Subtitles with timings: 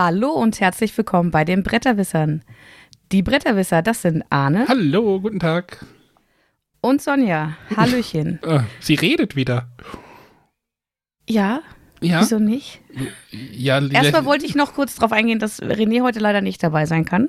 [0.00, 2.44] Hallo und herzlich willkommen bei den Bretterwissern.
[3.10, 5.84] Die Bretterwisser, das sind Arne Hallo, guten Tag.
[6.80, 7.56] und Sonja.
[7.76, 8.38] Hallöchen.
[8.46, 9.66] Ah, sie redet wieder.
[11.28, 11.62] Ja,
[12.00, 12.78] Ja, wieso nicht?
[13.32, 17.04] ja Erstmal wollte ich noch kurz darauf eingehen, dass René heute leider nicht dabei sein
[17.04, 17.28] kann.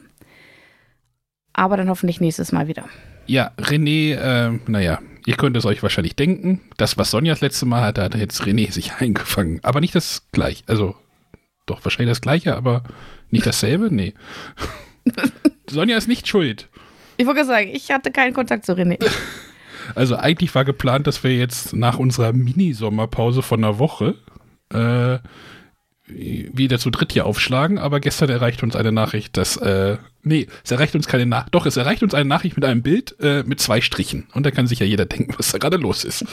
[1.53, 2.87] Aber dann hoffentlich nächstes Mal wieder.
[3.25, 6.61] Ja, René, äh, naja, ihr könnt es euch wahrscheinlich denken.
[6.77, 9.59] Das, was Sonja das letzte Mal hatte, hat jetzt René sich eingefangen.
[9.63, 10.61] Aber nicht das gleiche.
[10.67, 10.95] Also,
[11.69, 12.83] doch wahrscheinlich das gleiche, aber
[13.29, 13.93] nicht dasselbe?
[13.93, 14.13] Nee.
[15.69, 16.67] Sonja ist nicht schuld.
[17.17, 18.97] Ich wollte gerade sagen, ich hatte keinen Kontakt zu René.
[19.95, 24.13] Also eigentlich war geplant, dass wir jetzt nach unserer Mini-Sommerpause von einer Woche
[24.71, 25.17] äh,
[26.07, 30.71] wieder zu dritt hier aufschlagen, aber gestern erreicht uns eine Nachricht, dass, äh, nee, es
[30.71, 33.59] erreicht uns keine Nachricht, doch, es erreicht uns eine Nachricht mit einem Bild äh, mit
[33.59, 34.27] zwei Strichen.
[34.33, 36.25] Und da kann sich ja jeder denken, was da gerade los ist.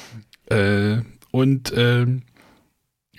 [0.46, 0.98] äh,
[1.30, 2.06] und äh,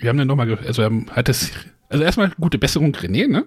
[0.00, 1.50] wir haben dann nochmal, also er hat es,
[1.88, 3.46] also erstmal gute Besserung, René, ne?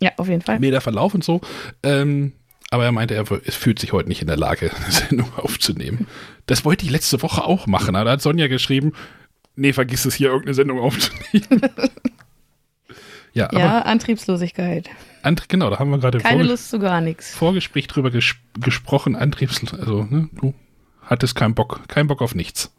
[0.00, 0.58] Ja, auf jeden Fall.
[0.58, 1.40] Mehr Verlauf und so.
[1.82, 2.32] Ähm,
[2.70, 6.06] aber er meinte, er fühlt sich heute nicht in der Lage, eine Sendung aufzunehmen.
[6.46, 7.94] Das wollte ich letzte Woche auch machen.
[7.96, 8.92] aber Da hat Sonja geschrieben,
[9.56, 11.62] nee, vergiss es hier, irgendeine Sendung aufzunehmen.
[13.32, 14.90] ja, Ja, Antriebslosigkeit.
[15.22, 17.34] Ant genau, da haben wir gerade Keine Lust zu gar nichts.
[17.34, 19.16] Vorgespräch drüber ges gesprochen.
[19.16, 20.52] Antriebs, also ne, du
[21.00, 22.72] hattest keinen Bock, keinen Bock auf nichts.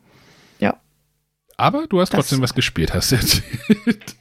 [1.57, 4.15] Aber du hast Das- trotzdem was gespielt, hast du erzählt.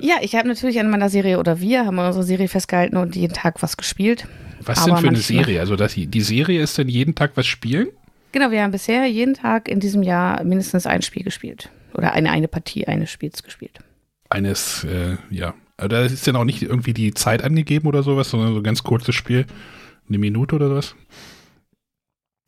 [0.00, 3.14] Ja, ich habe natürlich an meiner Serie oder wir haben an unserer Serie festgehalten und
[3.14, 4.26] jeden Tag was gespielt.
[4.60, 5.60] Was Aber denn für eine Serie?
[5.60, 7.88] Also dass die, Serie ist denn jeden Tag was spielen?
[8.32, 11.70] Genau, wir haben bisher jeden Tag in diesem Jahr mindestens ein Spiel gespielt.
[11.94, 13.78] Oder eine, eine Partie eines Spiels gespielt.
[14.30, 15.54] eines, äh, ja.
[15.76, 18.64] Aber Da ist dann auch nicht irgendwie die Zeit angegeben oder sowas, sondern so ein
[18.64, 19.46] ganz kurzes Spiel.
[20.08, 20.96] Eine Minute oder was?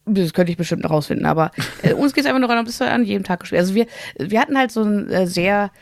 [0.06, 1.50] Das könnte ich bestimmt noch rausfinden, aber
[1.82, 3.86] äh, uns geht es einfach nur darum, dass wir an jedem Tag gespielt Also wir,
[4.18, 5.72] wir hatten halt so einen äh, sehr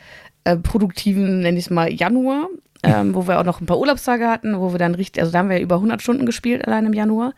[0.43, 2.47] äh, produktiven, nenne ich es mal, Januar,
[2.83, 5.39] ähm, wo wir auch noch ein paar Urlaubstage hatten, wo wir dann richtig, also da
[5.39, 7.33] haben wir über 100 Stunden gespielt allein im Januar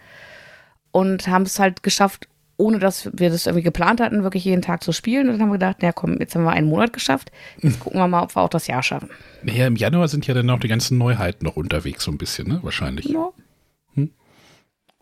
[0.92, 4.84] und haben es halt geschafft, ohne dass wir das irgendwie geplant hatten, wirklich jeden Tag
[4.84, 5.28] zu spielen.
[5.28, 7.32] Und dann haben wir gedacht, na komm, jetzt haben wir einen Monat geschafft,
[7.62, 9.10] jetzt gucken wir mal, ob wir auch das Jahr schaffen.
[9.44, 12.48] Naja, im Januar sind ja dann noch die ganzen Neuheiten noch unterwegs, so ein bisschen,
[12.48, 12.60] ne?
[12.64, 13.06] Wahrscheinlich.
[13.06, 13.30] Ja.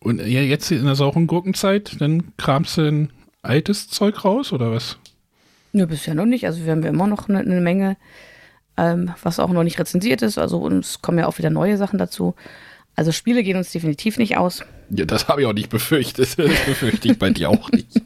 [0.05, 3.09] Und ja, jetzt in der sauren Gurkenzeit, dann kramst du ein
[3.41, 4.99] altes Zeug raus oder was?
[5.73, 6.45] Nö, bisher noch nicht.
[6.45, 7.97] Also wir haben ja immer noch eine, eine Menge,
[8.77, 10.37] ähm, was auch noch nicht rezensiert ist.
[10.37, 12.35] Also uns kommen ja auch wieder neue Sachen dazu.
[12.95, 14.61] Also Spiele gehen uns definitiv nicht aus.
[14.91, 16.29] Ja, das habe ich auch nicht befürchtet.
[16.37, 17.89] Das befürchte ich bei dir auch nicht.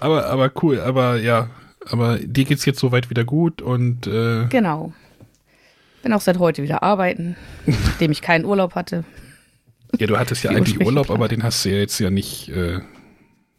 [0.00, 1.50] Aber, aber cool, aber ja,
[1.86, 4.92] aber dir geht's jetzt soweit wieder gut und äh, Genau.
[6.02, 7.36] Bin auch seit heute wieder arbeiten,
[7.66, 9.04] nachdem ich keinen Urlaub hatte.
[9.98, 12.80] Ja, du hattest ja eigentlich Urlaub, aber den hast du ja jetzt ja nicht, äh,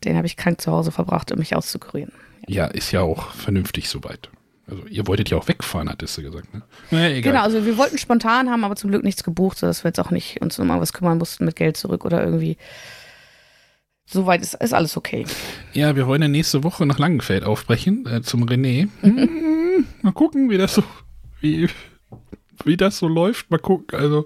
[0.03, 2.11] Den habe ich krank zu Hause verbracht, um mich auszukurieren.
[2.47, 4.29] ja, ist ja auch vernünftig soweit.
[4.65, 6.61] Also ihr wolltet ja auch wegfahren, hattest du gesagt, ne?
[6.89, 7.33] Naja, egal.
[7.33, 10.09] Genau, also wir wollten spontan, haben aber zum Glück nichts gebucht, sodass wir jetzt auch
[10.11, 12.57] nicht uns um was kümmern mussten mit Geld zurück oder irgendwie.
[14.05, 15.25] Soweit ist, ist alles okay.
[15.73, 18.87] Ja, wir wollen ja nächste Woche nach Langenfeld aufbrechen, äh, zum René.
[19.01, 19.85] Mhm.
[20.01, 20.83] Mal gucken, wie das so,
[21.41, 21.67] wie,
[22.63, 23.49] wie das so läuft.
[23.51, 24.25] Mal gucken, also,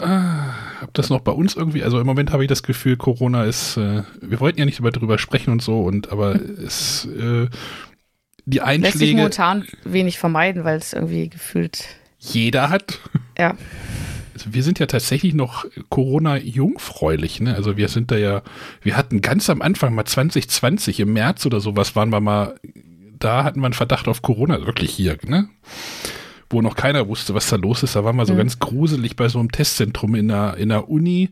[0.00, 3.44] äh, ob das noch bei uns irgendwie, also im Moment habe ich das Gefühl, Corona
[3.44, 7.48] ist, äh, wir wollten ja nicht über drüber sprechen und so, und aber es, äh,
[8.46, 11.84] die Lässt sich Einschläge, momentan wenig vermeiden, weil es irgendwie gefühlt,
[12.18, 13.00] jeder hat.
[13.38, 13.56] ja,
[14.34, 17.54] Also wir sind ja tatsächlich noch Corona-jungfräulich, ne?
[17.54, 18.42] Also wir sind da ja,
[18.82, 22.56] wir hatten ganz am Anfang mal 2020 im März oder sowas waren wir mal,
[23.18, 25.48] da hatten wir einen Verdacht auf Corona, wirklich hier, ne?
[26.50, 27.96] Wo noch keiner wusste, was da los ist.
[27.96, 28.38] Da waren wir so Mhm.
[28.38, 31.30] ganz gruselig bei so einem Testzentrum in der, in der Uni,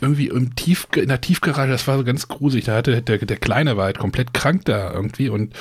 [0.00, 2.64] irgendwie im Tief, in der Tiefgarage, das war so ganz gruselig.
[2.66, 5.54] Da hatte der, der Kleine war halt komplett krank da irgendwie und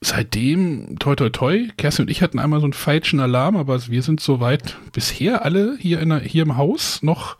[0.00, 4.02] seitdem, toi toi toi, Kerstin und ich hatten einmal so einen falschen Alarm, aber wir
[4.02, 7.36] sind soweit bisher alle hier, in der, hier im Haus noch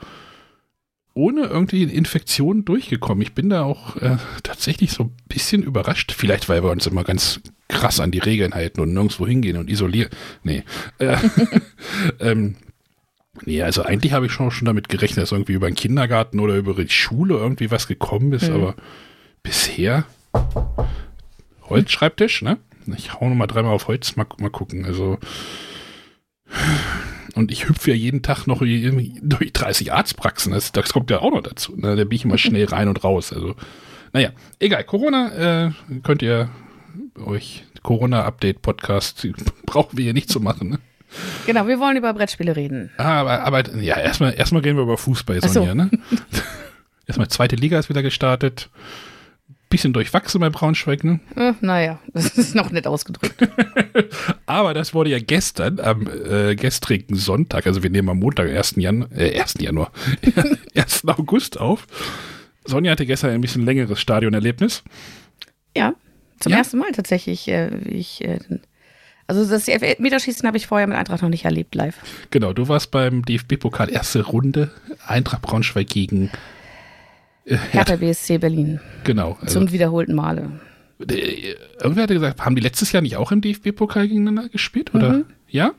[1.12, 3.22] ohne irgendwie Infektionen durchgekommen.
[3.22, 6.12] Ich bin da auch äh, tatsächlich so ein bisschen überrascht.
[6.12, 9.70] Vielleicht, weil wir uns immer ganz krass an die Regeln halten und nirgendwo hingehen und
[9.70, 10.10] isolieren.
[10.42, 10.64] Nee.
[10.98, 11.16] Äh,
[12.20, 12.56] ähm,
[13.44, 16.56] nee, also eigentlich habe ich schon, schon damit gerechnet, dass irgendwie über den Kindergarten oder
[16.56, 18.54] über die Schule irgendwie was gekommen ist, Mhm.
[18.54, 18.74] aber
[19.42, 20.04] bisher
[21.68, 22.58] Holzschreibtisch, ne?
[22.96, 24.84] Ich hau nochmal dreimal auf Holz, mal, mal gucken.
[24.84, 25.18] Also.
[27.34, 30.52] Und ich hüpfe ja jeden Tag noch durch 30 Arztpraxen.
[30.52, 31.74] Das, das kommt ja auch noch dazu.
[31.76, 31.96] Ne?
[31.96, 33.32] Da bin ich immer schnell rein und raus.
[33.32, 33.54] Also,
[34.12, 34.84] naja, egal.
[34.84, 35.70] Corona äh,
[36.02, 36.50] könnt ihr
[37.18, 39.28] euch Corona-Update-Podcast
[39.66, 40.70] brauchen wir hier nicht zu machen.
[40.70, 40.78] Ne?
[41.46, 42.90] genau, wir wollen über Brettspiele reden.
[42.96, 45.54] Ah, aber, aber ja, erstmal erstmal reden wir über Fußball, Ach so.
[45.54, 45.74] Sonja.
[45.74, 45.90] Ne?
[47.06, 48.68] erstmal zweite Liga ist wieder gestartet.
[49.68, 51.20] bisschen durchwachsen bei Braunschweig, ne?
[51.36, 53.48] Äh, naja, das ist noch nett ausgedrückt.
[54.46, 58.74] Aber das wurde ja gestern, am äh, gestrigen Sonntag, also wir nehmen am Montag, 1.
[58.76, 59.54] Jan äh, 1.
[59.60, 59.92] Januar,
[60.74, 61.06] 1.
[61.06, 61.86] August auf.
[62.64, 64.82] Sonja hatte gestern ein bisschen längeres Stadionerlebnis.
[65.76, 65.94] Ja,
[66.44, 66.58] zum Ja?
[66.58, 67.48] ersten Mal tatsächlich.
[67.48, 68.38] Äh, wie ich, äh,
[69.26, 71.96] also das Elfmeterschießen habe ich vorher mit Eintracht noch nicht erlebt live.
[72.30, 74.70] Genau, du warst beim DFB-Pokal erste Runde,
[75.06, 76.30] Eintracht Braunschweig gegen
[77.46, 78.80] äh, Hertha BSC Berlin.
[79.04, 79.36] Genau.
[79.40, 80.60] Also, Zum wiederholten Male.
[81.10, 84.94] äh, irgendwer hatte gesagt, haben die letztes Jahr nicht auch im DFB-Pokal gegeneinander gespielt?
[84.94, 85.12] Oder?
[85.14, 85.24] Mhm.
[85.48, 85.72] Ja?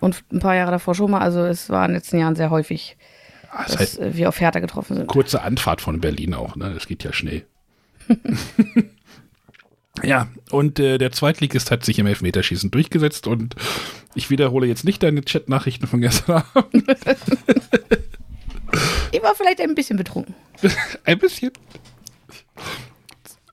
[0.00, 1.20] Und ein paar Jahre davor schon mal.
[1.20, 2.96] Also es war in den letzten Jahren sehr häufig,
[3.56, 5.06] Ah, Das dass heißt, äh, wir auf Hertha getroffen sind.
[5.06, 6.72] kurze Anfahrt von Berlin auch, ne?
[6.74, 7.44] Das geht ja schnell.
[10.02, 13.54] ja, und äh, der Zweitligist hat sich im Elfmeterschießen durchgesetzt und
[14.14, 16.84] ich wiederhole jetzt nicht deine Chat-Nachrichten von gestern Abend.
[19.12, 20.34] Ich war vielleicht ein bisschen betrunken.
[21.04, 21.52] Ein bisschen.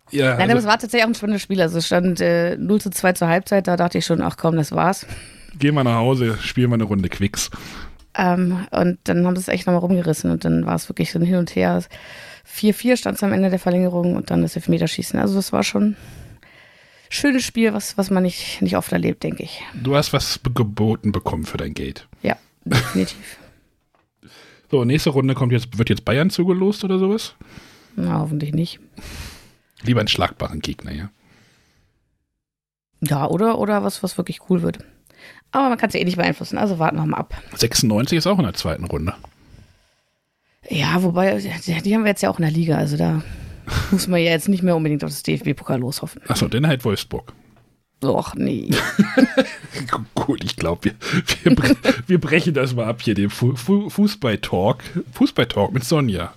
[0.10, 1.62] Ja, Nein, aber also, es war tatsächlich auch ein spannendes Spiel.
[1.62, 3.68] Also es stand äh, 0 zu 2 zur Halbzeit.
[3.68, 5.06] Da dachte ich schon, ach komm, das war's.
[5.58, 7.50] gehen wir nach Hause, spielen wir eine Runde Quicks.
[8.16, 11.20] Ähm, und dann haben sie es echt nochmal rumgerissen und dann war es wirklich so
[11.20, 11.82] ein Hin und Her.
[12.52, 15.18] 4-4 stand es am Ende der Verlängerung und dann das Elfmeterschießen.
[15.20, 15.96] Also das war schon
[17.12, 19.62] schönes Spiel, was, was man nicht, nicht oft erlebt, denke ich.
[19.74, 22.08] Du hast was geboten bekommen für dein Geld.
[22.24, 23.38] Ja, definitiv.
[24.72, 27.36] So, nächste Runde kommt jetzt, wird jetzt Bayern zugelost oder sowas?
[27.98, 28.80] Na, hoffentlich nicht.
[29.82, 31.10] Lieber einen schlagbaren Gegner, ja.
[33.02, 34.80] Ja, oder, oder was, was wirklich cool wird.
[35.52, 37.36] Aber man kann es ja eh nicht beeinflussen, also warten wir mal ab.
[37.54, 39.14] 96 ist auch in der zweiten Runde.
[40.70, 43.22] Ja, wobei, die, die haben wir jetzt ja auch in der Liga, also da
[43.92, 46.22] muss man ja jetzt nicht mehr unbedingt auf das DFB-Pokal loshoffen.
[46.28, 47.34] Achso, dann halt Wolfsburg.
[48.04, 48.72] Och, nee.
[50.16, 50.94] Gut, ich glaube, wir,
[51.44, 51.76] wir,
[52.08, 54.80] wir brechen das mal ab hier, den Fu Fu Fußball-Talk.
[55.14, 56.34] Fußball-Talk mit Sonja.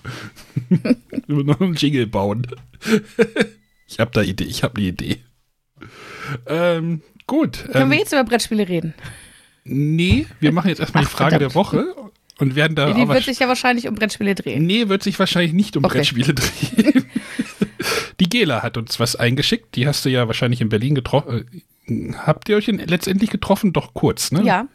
[1.27, 2.45] noch einen Jingle bauen.
[3.87, 5.17] ich habe da Idee, ich habe eine Idee.
[6.45, 7.65] Ähm, gut.
[7.71, 8.93] Können Ähm, wir jetzt über Brettspiele reden?
[9.63, 11.73] nee, wir machen jetzt erstmal die Ach, Frage der verdammt.
[11.73, 11.95] Woche
[12.37, 14.65] und werden da Die wird sich ja wahrscheinlich um Brettspiele drehen.
[14.67, 15.97] Nee, wird sich wahrscheinlich nicht um Okay.
[15.97, 17.04] Brettspiele drehen.
[18.19, 19.75] Die Gela hat uns was eingeschickt.
[19.75, 21.45] Die hast du ja wahrscheinlich in Berlin getroffen.
[21.87, 23.73] Äh, habt ihr euch in, letztendlich getroffen?
[23.73, 24.43] Doch kurz, ne?
[24.43, 24.67] Ja.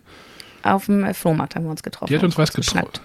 [0.62, 2.10] Auf dem äh, Flohmarkt haben wir uns getroffen.
[2.10, 3.00] Die hat uns was getroffen.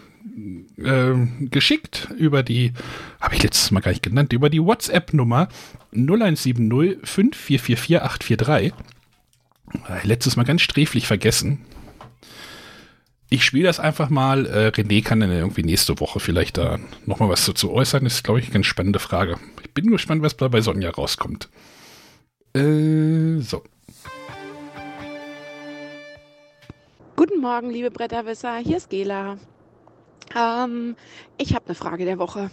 [0.77, 2.73] Ähm, geschickt über die,
[3.21, 5.47] habe ich letztes Mal gar nicht genannt, über die WhatsApp-Nummer
[5.93, 8.73] 0170 5444 843.
[9.87, 11.61] Äh, Letztes Mal ganz sträflich vergessen.
[13.29, 14.45] Ich spiele das einfach mal.
[14.45, 18.03] Äh, René kann dann irgendwie nächste Woche vielleicht da nochmal was dazu äußern.
[18.03, 19.37] Das ist, glaube ich, eine ganz spannende Frage.
[19.75, 21.49] Bin gespannt, was bei Sonja rauskommt.
[22.53, 23.61] Äh, so.
[27.17, 29.37] Guten Morgen, liebe Bretterwisser, hier ist Gela.
[30.33, 30.95] Ähm,
[31.37, 32.51] ich habe eine Frage der Woche.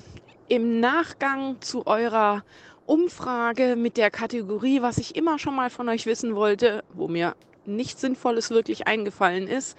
[0.48, 2.42] Im Nachgang zu eurer
[2.86, 7.36] Umfrage mit der Kategorie, was ich immer schon mal von euch wissen wollte, wo mir
[7.64, 9.78] nichts Sinnvolles wirklich eingefallen ist,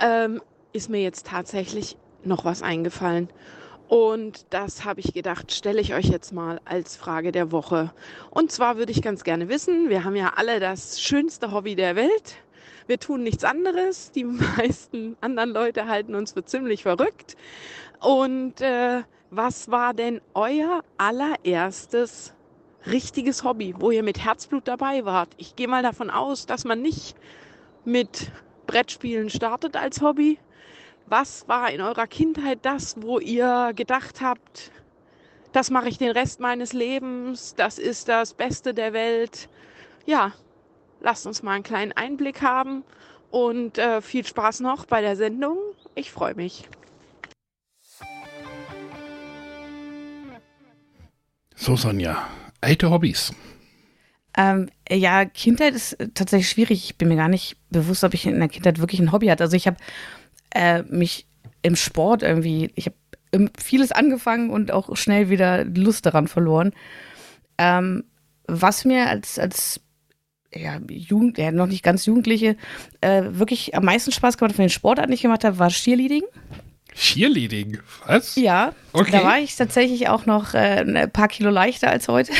[0.00, 0.42] ähm,
[0.72, 3.28] ist mir jetzt tatsächlich noch was eingefallen.
[3.92, 7.92] Und das habe ich gedacht, stelle ich euch jetzt mal als Frage der Woche.
[8.30, 11.94] Und zwar würde ich ganz gerne wissen, wir haben ja alle das schönste Hobby der
[11.94, 12.36] Welt.
[12.86, 14.10] Wir tun nichts anderes.
[14.10, 14.24] Die
[14.56, 17.36] meisten anderen Leute halten uns für ziemlich verrückt.
[18.00, 22.32] Und äh, was war denn euer allererstes
[22.86, 25.28] richtiges Hobby, wo ihr mit Herzblut dabei wart?
[25.36, 27.14] Ich gehe mal davon aus, dass man nicht
[27.84, 28.32] mit
[28.66, 30.38] Brettspielen startet als Hobby.
[31.12, 34.70] Was war in eurer Kindheit das, wo ihr gedacht habt,
[35.52, 39.50] das mache ich den Rest meines Lebens, das ist das Beste der Welt?
[40.06, 40.32] Ja,
[41.02, 42.82] lasst uns mal einen kleinen Einblick haben
[43.30, 45.58] und äh, viel Spaß noch bei der Sendung.
[45.94, 46.66] Ich freue mich.
[51.54, 52.26] So, Sonja.
[52.62, 53.34] Alte Hobbys.
[54.34, 56.84] Ähm, ja, Kindheit ist äh, tatsächlich schwierig.
[56.84, 59.44] Ich bin mir gar nicht bewusst, ob ich in der Kindheit wirklich ein Hobby hatte.
[59.44, 59.76] Also ich habe
[60.54, 61.26] äh, mich
[61.62, 66.72] im Sport irgendwie, ich habe vieles angefangen und auch schnell wieder Lust daran verloren.
[67.58, 68.04] Ähm,
[68.46, 69.80] was mir als, als
[70.54, 72.56] ja, Jugend, ja, noch nicht ganz Jugendliche,
[73.00, 76.24] äh, wirklich am meisten Spaß gemacht, von den Sportarten, ich gemacht habe, war Cheerleading.
[76.94, 77.78] Cheerleading.
[78.06, 78.36] Was?
[78.36, 79.12] Ja, Okay.
[79.12, 82.32] da war ich tatsächlich auch noch äh, ein paar Kilo leichter als heute.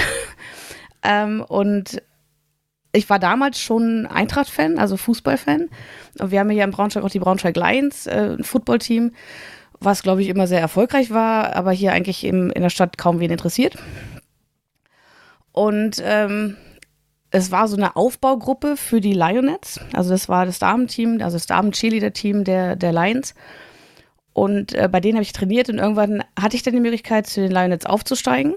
[1.03, 2.03] ähm, und
[2.93, 5.71] ich war damals schon Eintracht-Fan, also Fußball-Fan.
[6.23, 9.13] Wir haben ja in Braunschweig auch die Braunschweig Lions, äh, ein Football-Team,
[9.81, 13.19] was, glaube ich, immer sehr erfolgreich war, aber hier eigentlich im, in der Stadt kaum
[13.19, 13.77] wen interessiert.
[15.53, 16.57] Und ähm,
[17.31, 19.81] es war so eine Aufbaugruppe für die Lionets.
[19.95, 23.35] Also das war das Damenteam, also das Damen-Cheerleader-Team der, der Lions.
[24.35, 27.41] Und äh, bei denen habe ich trainiert und irgendwann hatte ich dann die Möglichkeit, zu
[27.41, 28.55] den Lionets aufzusteigen.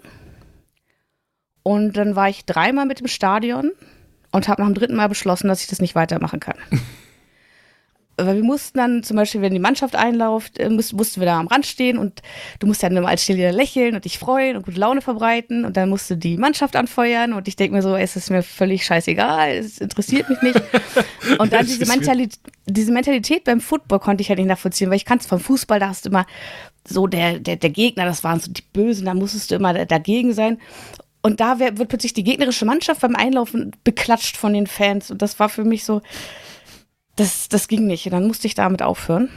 [1.63, 3.71] Und dann war ich dreimal mit im Stadion
[4.35, 6.57] und habe nach dem dritten Mal beschlossen, dass ich das nicht weitermachen kann.
[8.17, 11.47] Weil wir mussten dann zum Beispiel, wenn die Mannschaft einlauft, äh, mussten, wir da am
[11.47, 12.21] Rand stehen und
[12.59, 15.75] du musst dann immer als Stille lächeln und dich freuen und gute Laune verbreiten und
[15.75, 18.85] dann musst du die Mannschaft anfeuern und ich denke mir so, es ist mir völlig
[18.85, 20.61] scheißegal, es interessiert mich nicht.
[21.39, 25.05] Und dann diese Mentalität, diese Mentalität beim Football konnte ich halt nicht nachvollziehen, weil ich
[25.05, 26.25] kann es vom Fußball, da hast du immer
[26.87, 30.33] so der, der, der Gegner, das waren so die Bösen, da musstest du immer dagegen
[30.33, 30.59] sein.
[31.25, 35.09] Und da wird plötzlich die gegnerische Mannschaft beim Einlaufen beklatscht von den Fans.
[35.09, 36.03] Und das war für mich so,
[37.15, 38.05] das, das ging nicht.
[38.05, 39.29] Und dann musste ich damit aufhören.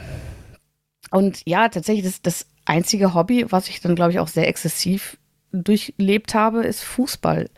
[1.09, 5.17] Und ja, tatsächlich, das, das einzige Hobby, was ich dann, glaube ich, auch sehr exzessiv
[5.51, 7.49] durchlebt habe, ist Fußball.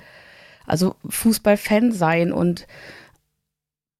[0.65, 2.67] Also Fußballfan sein und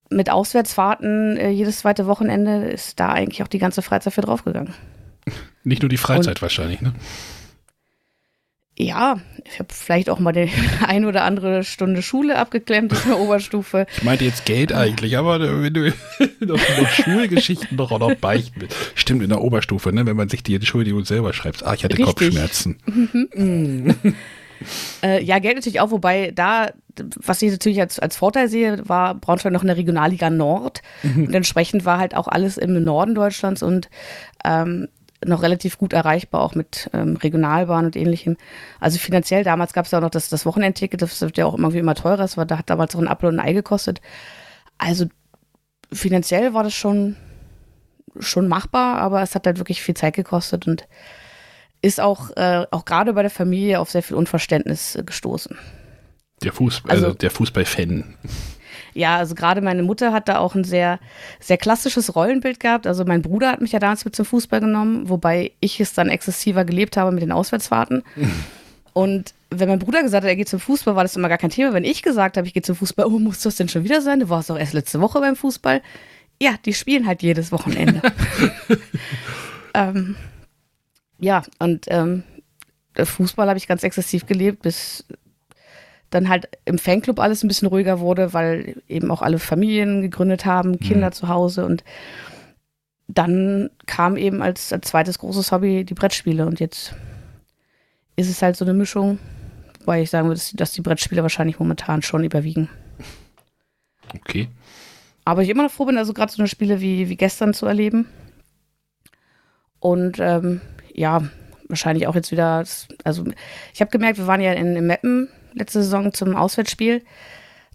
[0.09, 4.73] mit Auswärtsfahrten äh, jedes zweite Wochenende ist da eigentlich auch die ganze Freizeit für draufgegangen.
[5.65, 6.93] Nicht nur die Freizeit und, wahrscheinlich, ne?
[8.78, 10.50] Ja, ich habe vielleicht auch mal die
[10.86, 13.86] ein oder andere Stunde Schule abgeklemmt in der Oberstufe.
[13.98, 15.94] Ich meinte jetzt Geld eigentlich, aber wenn du
[16.40, 16.60] noch,
[16.90, 18.78] Schulgeschichten noch auch noch beichten willst.
[18.96, 21.63] Stimmt, in der Oberstufe, ne, wenn man sich die Entschuldigung selber schreibt.
[21.63, 22.06] Ah, ich hatte Richtig.
[22.06, 22.78] Kopfschmerzen.
[23.36, 23.96] Mhm.
[25.04, 26.72] äh, ja, Geld natürlich auch, wobei da,
[27.24, 30.82] was ich natürlich als, als Vorteil sehe, war Braunschweig noch in der Regionalliga Nord.
[31.04, 31.28] Mhm.
[31.28, 33.90] Und entsprechend war halt auch alles im Norden Deutschlands und
[34.44, 34.88] ähm,
[35.25, 38.38] noch relativ gut erreichbar, auch mit ähm, Regionalbahn und ähnlichem.
[38.80, 41.58] Also finanziell, damals gab es ja auch noch das, das Wochenendticket, das wird ja auch
[41.58, 44.01] irgendwie immer teurer, das war, da hat damals auch ein Apfel und ein Ei gekostet.
[44.78, 45.06] Also
[45.92, 47.18] finanziell war das schon,
[48.20, 50.88] schon machbar, aber es hat halt wirklich viel Zeit gekostet und
[51.82, 55.58] ist auch, äh, auch gerade bei der Familie auf sehr viel Unverständnis äh, gestoßen.
[56.44, 58.16] Der Fußball, also, also der Fußballfan
[58.93, 61.00] ja, also gerade meine Mutter hat da auch ein sehr,
[61.39, 62.88] sehr klassisches Rollenbild gehabt.
[62.88, 66.10] Also mein Bruder hat mich ja damals mit zum Fußball genommen, wobei ich es dann
[66.10, 68.03] exzessiver gelebt habe mit den Auswärtsfahrten.
[68.93, 71.50] Und wenn mein Bruder gesagt hat, er geht zum Fußball, war das immer gar kein
[71.50, 71.74] Thema.
[71.74, 74.19] Wenn ich gesagt habe, ich gehe zum Fußball, oh, muss das denn schon wieder sein?
[74.19, 75.81] Du warst doch erst letzte Woche beim Fußball.
[76.41, 78.01] Ja, die spielen halt jedes Wochenende.
[79.74, 80.15] ähm,
[81.19, 82.24] ja, und ähm,
[82.95, 85.05] Fußball habe ich ganz exzessiv gelebt, bis
[86.12, 90.46] dann halt im Fanclub alles ein bisschen ruhiger wurde, weil eben auch alle Familien gegründet
[90.46, 91.13] haben, Kinder mhm.
[91.13, 91.84] zu Hause und
[93.08, 96.94] dann kam eben als, als zweites großes Hobby die Brettspiele und jetzt
[98.15, 99.20] ist es halt so eine Mischung,
[99.80, 102.70] wobei ich sagen würde, dass die Brettspiele wahrscheinlich momentan schon überwiegen.
[104.13, 104.50] Okay.
[105.25, 107.65] Aber ich immer noch froh bin, also gerade so eine Spiele wie, wie gestern zu
[107.65, 108.08] erleben.
[109.80, 110.62] Und ähm,
[110.94, 111.24] ja,
[111.68, 112.63] wahrscheinlich auch jetzt wieder,
[113.03, 113.25] also
[113.74, 117.03] ich habe gemerkt, wir waren ja in, in Meppen letzte Saison zum Auswärtsspiel.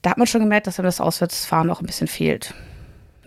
[0.02, 2.54] Da hat man schon gemerkt, dass dann das Auswärtsfahren auch ein bisschen fehlt.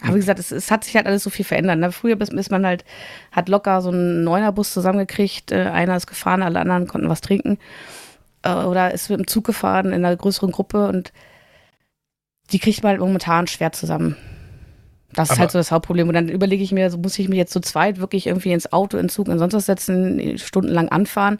[0.02, 1.78] Aber wie gesagt, es, es, hat sich halt alles so viel verändert.
[1.78, 1.92] Ne?
[1.92, 2.86] Früher ist man halt,
[3.32, 5.52] hat locker so einen Neunerbus zusammengekriegt.
[5.52, 7.58] Äh, einer ist gefahren, alle anderen konnten was trinken.
[8.44, 11.12] Äh, oder ist mit dem Zug gefahren in einer größeren Gruppe und
[12.52, 14.16] die kriegt man halt momentan schwer zusammen.
[15.14, 16.08] Das ist Aber halt so das Hauptproblem.
[16.08, 18.72] Und dann überlege ich mir, so muss ich mich jetzt zu zweit wirklich irgendwie ins
[18.72, 21.40] Auto, in Zug, in sonst was setzen, stundenlang anfahren,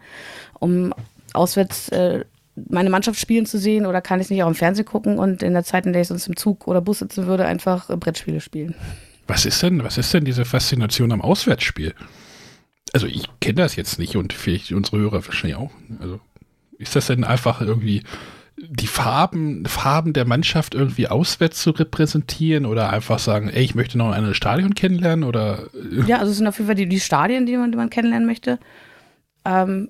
[0.60, 0.94] um
[1.34, 2.26] auswärts äh,
[2.68, 5.44] meine Mannschaft spielen zu sehen oder kann ich es nicht auch im Fernsehen gucken und
[5.44, 8.42] in der Zeit, in der ich sonst im Zug oder Bus sitzen würde, einfach Brettspiele
[8.42, 8.76] spielen.
[9.28, 11.94] Was ist denn, was ist denn diese Faszination am Auswärtsspiel?
[12.94, 15.72] Also ich kenne das jetzt nicht und vielleicht unsere Hörer wahrscheinlich auch.
[16.00, 16.20] Also
[16.78, 18.04] ist das denn einfach irgendwie
[18.58, 23.98] die Farben, Farben der Mannschaft irgendwie auswärts zu repräsentieren oder einfach sagen, ey, ich möchte
[23.98, 25.70] noch ein Stadion kennenlernen oder?
[26.08, 28.28] Ja, also es sind auf jeden Fall die, die Stadien, die man, die man kennenlernen
[28.28, 28.60] möchte.
[29.46, 29.90] Ähm,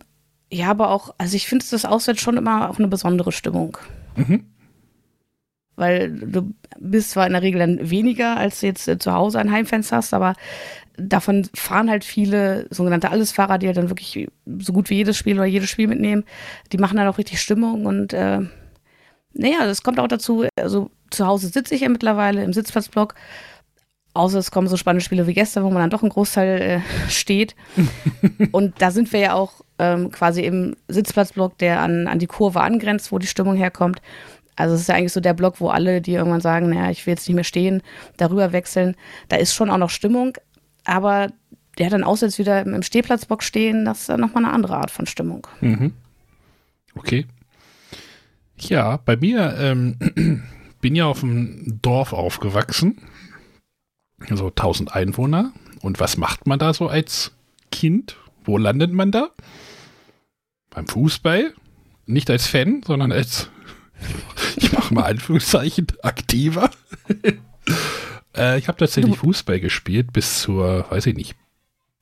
[0.51, 3.77] ja, aber auch, also ich finde das auswärts schon immer auch eine besondere Stimmung.
[4.15, 4.45] Mhm.
[5.75, 9.39] Weil du bist zwar in der Regel dann weniger, als du jetzt äh, zu Hause
[9.39, 10.33] ein Heimfans hast, aber
[10.97, 14.27] davon fahren halt viele sogenannte Allesfahrer, die halt dann wirklich
[14.59, 16.25] so gut wie jedes Spiel oder jedes Spiel mitnehmen.
[16.71, 18.41] Die machen dann auch richtig Stimmung und äh,
[19.33, 23.15] naja, das kommt auch dazu, also zu Hause sitze ich ja mittlerweile im Sitzplatzblock.
[24.19, 27.09] Außer es kommen so spannende Spiele wie gestern, wo man dann doch ein Großteil äh,
[27.09, 27.55] steht.
[28.51, 32.59] und da sind wir ja auch ähm, quasi im Sitzplatzblock, der an, an die Kurve
[32.59, 34.01] angrenzt, wo die Stimmung herkommt.
[34.57, 37.05] Also es ist ja eigentlich so der Block, wo alle, die irgendwann sagen, naja, ich
[37.05, 37.81] will jetzt nicht mehr stehen,
[38.17, 38.97] darüber wechseln.
[39.29, 40.33] Da ist schon auch noch Stimmung,
[40.83, 41.31] aber
[41.77, 44.91] der dann außer jetzt wieder im Stehplatzblock stehen, das ist dann nochmal eine andere Art
[44.91, 45.47] von Stimmung.
[45.61, 45.93] Mhm.
[46.93, 47.25] Okay.
[48.57, 50.43] Ja, bei mir ähm,
[50.81, 52.97] bin ja auf dem Dorf aufgewachsen,
[54.31, 55.53] so 1000 Einwohner.
[55.81, 57.31] Und was macht man da so als
[57.71, 58.17] Kind?
[58.43, 59.31] Wo landet man da?
[60.69, 61.53] beim Fußball,
[62.05, 63.49] nicht als Fan, sondern als,
[64.55, 66.69] ich mache mal Anführungszeichen, aktiver.
[68.35, 71.35] äh, ich habe tatsächlich Fußball gespielt bis zur, weiß ich nicht,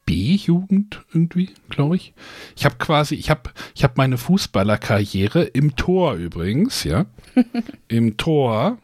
[0.06, 2.14] B-Jugend irgendwie, glaube ich.
[2.56, 7.08] Ich habe quasi, ich habe ich hab meine Fußballerkarriere im Tor übrigens, ja.
[7.88, 8.78] Im Tor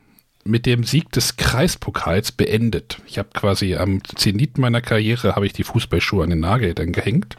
[0.44, 3.00] mit dem Sieg des Kreispokals beendet.
[3.06, 6.92] Ich habe quasi am Zenit meiner Karriere habe ich die Fußballschuhe an den Nagel dann
[6.92, 7.38] gehängt.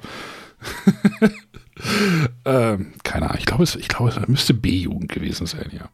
[2.45, 5.91] ähm, keine Ahnung, ich glaube, es, ich glaube, es müsste B-Jugend gewesen sein, ja.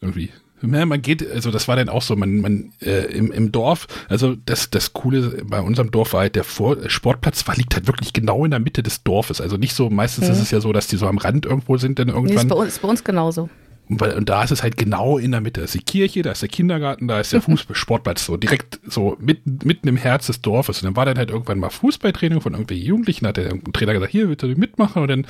[0.00, 0.30] Irgendwie.
[0.62, 3.88] Ja, man geht, also das war dann auch so, man, man äh, im, im Dorf,
[4.08, 7.88] also das, das Coole bei unserem Dorf war halt, der Vor Sportplatz war, liegt halt
[7.88, 9.40] wirklich genau in der Mitte des Dorfes.
[9.40, 10.34] Also nicht so, meistens mhm.
[10.34, 12.34] ist es ja so, dass die so am Rand irgendwo sind, dann irgendwann.
[12.34, 13.48] Nee, ist bei uns, ist bei uns genauso.
[13.88, 15.60] Und, da ist es halt genau in der Mitte.
[15.60, 18.80] Da ist die Kirche, da ist der Kindergarten, da ist der Fußball, Sportplatz, so direkt
[18.86, 20.78] so mitten, mitten im Herz des Dorfes.
[20.78, 23.92] Und dann war dann halt irgendwann mal Fußballtraining von irgendwelchen Jugendlichen, da hat der Trainer
[23.92, 25.02] gesagt, hier, willst du mitmachen?
[25.02, 25.26] Und dann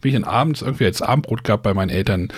[0.00, 2.32] bin ich dann abends irgendwie als Abendbrot gehabt bei meinen Eltern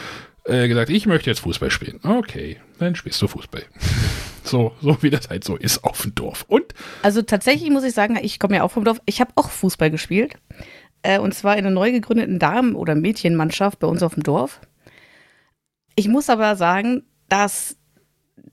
[0.44, 2.00] äh, gesagt, ich möchte jetzt Fußball spielen.
[2.02, 3.62] Okay, dann spielst du Fußball.
[4.44, 6.46] So, so wie das halt so ist auf dem Dorf.
[6.48, 6.72] Und?
[7.02, 9.90] Also tatsächlich muss ich sagen, ich komme ja auch vom Dorf, ich habe auch Fußball
[9.90, 10.36] gespielt.
[11.02, 14.60] Äh, und zwar in einer neu gegründeten Damen- oder Mädchenmannschaft bei uns auf dem Dorf.
[15.98, 17.76] Ich muss aber sagen, dass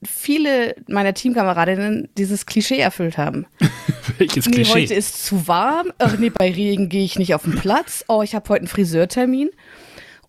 [0.02, 3.46] viele meiner Teamkameradinnen dieses Klischee erfüllt haben.
[4.18, 4.72] Welches nee, Klischee?
[4.72, 5.92] heute ist zu warm.
[5.98, 8.04] Ach nee, bei Regen gehe ich nicht auf den Platz.
[8.08, 9.50] Oh, ich habe heute einen Friseurtermin.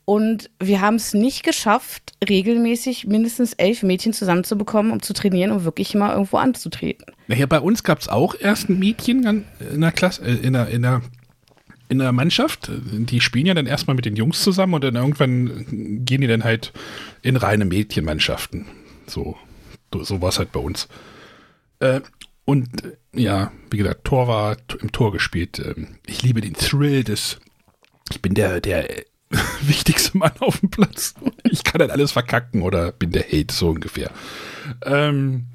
[0.05, 5.63] Und wir haben es nicht geschafft, regelmäßig mindestens elf Mädchen zusammenzubekommen, um zu trainieren, um
[5.63, 7.07] wirklich mal irgendwo anzutreten.
[7.25, 9.43] Naja, bei uns gab es auch erst ein Mädchen
[9.73, 11.01] in der Klasse, äh, in der, in der
[11.89, 12.69] in der Mannschaft.
[12.71, 16.43] Die spielen ja dann erstmal mit den Jungs zusammen und dann irgendwann gehen die dann
[16.43, 16.73] halt
[17.21, 18.65] in reine Mädchenmannschaften.
[19.07, 19.37] So,
[19.93, 20.87] so war es halt bei uns.
[21.79, 22.01] Äh,
[22.45, 22.69] und
[23.13, 25.59] ja, wie gesagt, Tor war im Tor gespielt.
[25.59, 27.39] Ähm, ich liebe den Thrill des.
[28.09, 28.87] Ich bin der, der
[29.61, 31.15] wichtigste Mann auf dem Platz.
[31.43, 34.11] Ich kann halt alles verkacken oder bin der Hate, so ungefähr.
[34.85, 35.47] Ähm,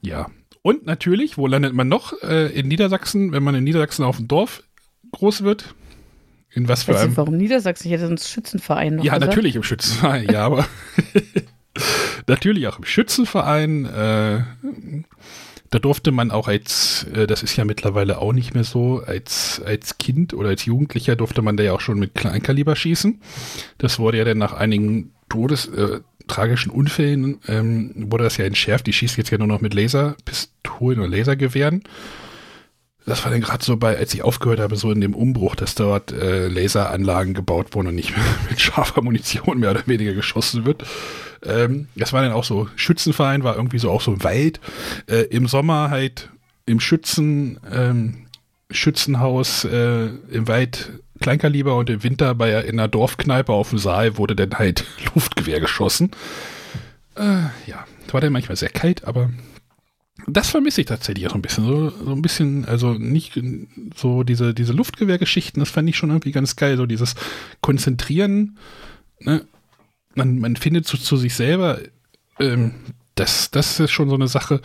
[0.00, 0.30] ja.
[0.62, 2.14] Und natürlich, wo landet man noch?
[2.22, 4.62] Äh, in Niedersachsen, wenn man in Niedersachsen auf dem Dorf
[5.12, 5.74] groß wird.
[6.50, 7.10] In was für weißt einem?
[7.12, 7.88] Du, warum Niedersachsen?
[7.88, 9.30] Ich hätte einen Schützenverein noch Ja, gesagt.
[9.30, 10.66] natürlich im Schützenverein, ja, aber
[12.26, 13.84] natürlich auch im Schützenverein.
[13.84, 14.40] Äh,
[15.70, 19.60] da durfte man auch als, äh, das ist ja mittlerweile auch nicht mehr so, als,
[19.64, 23.20] als Kind oder als Jugendlicher durfte man da ja auch schon mit Kleinkaliber schießen.
[23.76, 28.86] Das wurde ja dann nach einigen Todes, äh, tragischen Unfällen, ähm, wurde das ja entschärft.
[28.86, 31.82] Die schießt jetzt ja nur noch mit Laserpistolen oder Lasergewehren.
[33.08, 35.74] Das war dann gerade so bei, als ich aufgehört habe, so in dem Umbruch, dass
[35.74, 40.66] dort äh, Laseranlagen gebaut wurden und nicht mehr mit scharfer Munition mehr oder weniger geschossen
[40.66, 40.84] wird.
[41.42, 44.60] Ähm, das war dann auch so, Schützenverein war irgendwie so auch so im Wald.
[45.06, 46.28] Äh, Im Sommer halt
[46.66, 48.26] im Schützen, ähm,
[48.70, 54.18] Schützenhaus äh, im Wald Kleinkaliber und im Winter bei in einer Dorfkneipe auf dem Saal
[54.18, 56.10] wurde dann halt Luftgewehr geschossen.
[57.16, 59.30] Äh, ja, war dann manchmal sehr kalt, aber
[60.28, 61.64] das vermisse ich tatsächlich auch ein bisschen.
[61.64, 63.40] So, so ein bisschen, also nicht
[63.94, 66.76] so diese, diese Luftgewehrgeschichten, das fand ich schon irgendwie ganz geil.
[66.76, 67.14] So dieses
[67.60, 68.58] Konzentrieren,
[69.20, 69.44] ne?
[70.14, 71.78] man, man findet zu, zu sich selber,
[72.38, 72.74] ähm,
[73.14, 74.60] das, das ist schon so eine Sache,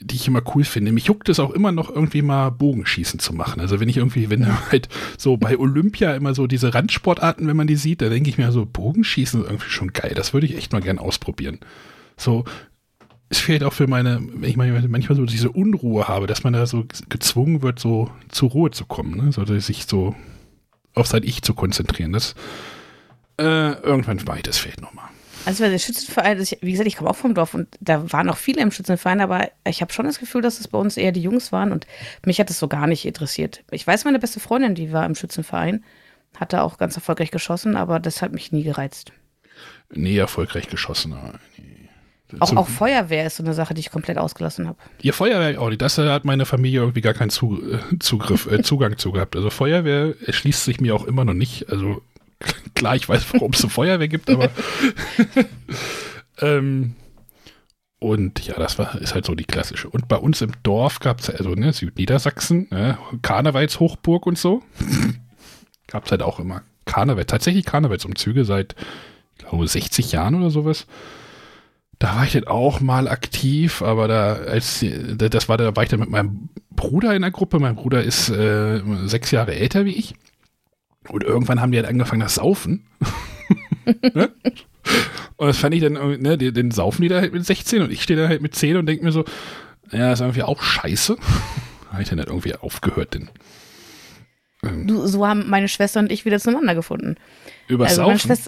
[0.00, 0.92] die ich immer cool finde.
[0.92, 3.60] Mich juckt es auch immer noch irgendwie mal Bogenschießen zu machen.
[3.60, 7.66] Also wenn ich irgendwie, wenn halt so bei Olympia immer so diese Randsportarten, wenn man
[7.66, 10.12] die sieht, da denke ich mir so, Bogenschießen ist irgendwie schon geil.
[10.14, 11.60] Das würde ich echt mal gern ausprobieren.
[12.16, 12.44] So,
[13.32, 16.66] es fehlt auch für meine, wenn ich manchmal so diese Unruhe habe, dass man da
[16.66, 19.32] so gezwungen wird, so zur Ruhe zu kommen, ne?
[19.32, 20.14] so sich so
[20.94, 22.12] auf sein Ich zu konzentrieren.
[22.12, 22.34] Das
[23.38, 25.06] äh, irgendwann war ich, das fehlt nochmal.
[25.46, 28.60] Also der Schützenverein, wie gesagt, ich komme auch vom Dorf und da waren auch viele
[28.60, 31.52] im Schützenverein, aber ich habe schon das Gefühl, dass es bei uns eher die Jungs
[31.52, 31.86] waren und
[32.26, 33.64] mich hat es so gar nicht interessiert.
[33.70, 35.84] Ich weiß, meine beste Freundin, die war im Schützenverein,
[36.36, 39.12] hat da auch ganz erfolgreich geschossen, aber das hat mich nie gereizt.
[39.90, 41.14] Nee, erfolgreich geschossen.
[42.40, 44.78] Auch, auch, Feuerwehr ist so eine Sache, die ich komplett ausgelassen habe.
[45.00, 45.82] Ja, Feuerwehr auch nicht.
[45.82, 49.36] Das hat meine Familie irgendwie gar keinen äh, Zugriff, äh, Zugang zu gehabt.
[49.36, 51.68] Also Feuerwehr erschließt sich mir auch immer noch nicht.
[51.70, 52.02] Also
[52.74, 54.50] klar, ich weiß, warum es eine Feuerwehr gibt, aber
[56.40, 56.94] ähm,
[58.02, 59.88] und ja, das war, ist halt so die klassische.
[59.88, 64.62] Und bei uns im Dorf gab es also, ne, Südniedersachsen, ne, Karnevalshochburg und so.
[65.86, 68.74] gab es halt auch immer Karneval, tatsächlich Karnevalsumzüge seit,
[69.36, 70.86] ich glaube, 60 Jahren oder sowas.
[72.02, 74.84] Da war ich dann auch mal aktiv, aber da, als,
[75.16, 77.60] das war, da war ich dann mit meinem Bruder in der Gruppe.
[77.60, 80.16] Mein Bruder ist äh, sechs Jahre älter wie ich.
[81.06, 82.88] Und irgendwann haben die halt angefangen, das Saufen.
[84.14, 84.32] ne?
[85.36, 87.92] Und das fand ich dann, ne, den, den saufen die da halt mit 16 und
[87.92, 89.24] ich stehe da halt mit 10 und denke mir so,
[89.92, 91.16] ja, das ist irgendwie auch scheiße.
[91.92, 93.30] habe ich dann halt irgendwie aufgehört, denn.
[94.64, 97.14] Ähm, du, so haben meine Schwester und ich wieder zueinander gefunden.
[97.68, 98.38] Über also Saufen?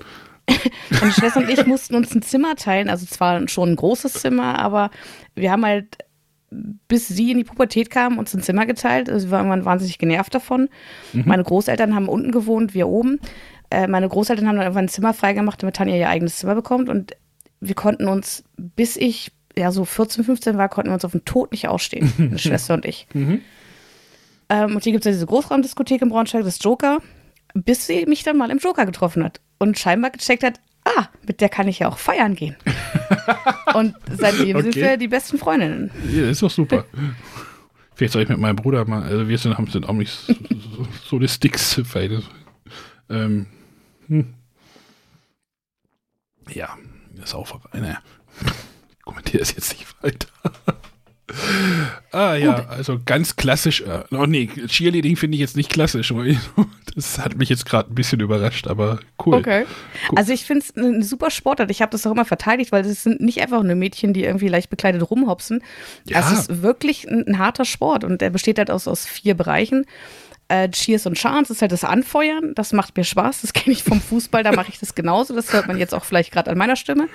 [0.90, 4.58] Meine Schwester, und ich mussten uns ein Zimmer teilen, also zwar schon ein großes Zimmer,
[4.58, 4.90] aber
[5.34, 5.98] wir haben halt,
[6.50, 9.10] bis sie in die Pubertät kam, uns ein Zimmer geteilt.
[9.10, 10.68] Also wir waren irgendwann wahnsinnig genervt davon.
[11.12, 11.24] Mhm.
[11.26, 13.20] Meine Großeltern haben unten gewohnt, wir oben.
[13.70, 16.88] Äh, meine Großeltern haben dann irgendwann ein Zimmer freigemacht, damit Tanja ihr eigenes Zimmer bekommt.
[16.88, 17.16] Und
[17.60, 21.24] wir konnten uns, bis ich ja so 14, 15 war, konnten wir uns auf den
[21.24, 23.08] Tod nicht ausstehen, meine Schwester und ich.
[23.14, 23.40] Mhm.
[24.48, 26.98] Ähm, und hier gibt es ja diese Großraumdiskothek in Braunschweig, das Joker,
[27.54, 31.40] bis sie mich dann mal im Joker getroffen hat und scheinbar gecheckt hat, ah, mit
[31.40, 32.56] der kann ich ja auch feiern gehen.
[33.74, 34.82] und seitdem sind Okay.
[34.82, 35.90] wir die besten Freundinnen.
[36.10, 36.84] Ja, ist doch super.
[37.94, 40.34] Vielleicht soll ich mit meinem Bruder mal, also wir sind, haben sind auch nicht so,
[40.34, 42.22] so, so die Sticks weil,
[43.08, 43.46] ähm,
[44.08, 44.34] hm.
[46.50, 46.76] Ja,
[47.16, 47.98] das ist auch naja.
[48.90, 50.28] Ich kommentiere es jetzt nicht weiter.
[52.12, 53.80] Ah ja, also ganz klassisch.
[53.80, 56.12] Äh, oh nee, Cheerleading finde ich jetzt nicht klassisch.
[56.94, 59.34] Das hat mich jetzt gerade ein bisschen überrascht, aber cool.
[59.34, 59.66] Okay.
[60.08, 60.18] Cool.
[60.18, 61.68] Also ich finde es eine super Sportart.
[61.72, 64.46] Ich habe das auch immer verteidigt, weil das sind nicht einfach nur Mädchen, die irgendwie
[64.46, 65.60] leicht bekleidet rumhopsen.
[66.04, 66.20] Ja.
[66.20, 69.86] Es ist wirklich ein, ein harter Sport und der besteht halt aus, aus vier Bereichen.
[70.48, 72.54] Äh, Cheers und Chance ist halt das Anfeuern.
[72.54, 73.40] Das macht mir Spaß.
[73.40, 74.42] Das kenne ich vom Fußball.
[74.42, 75.34] Da mache ich das genauso.
[75.34, 77.08] Das hört man jetzt auch vielleicht gerade an meiner Stimme.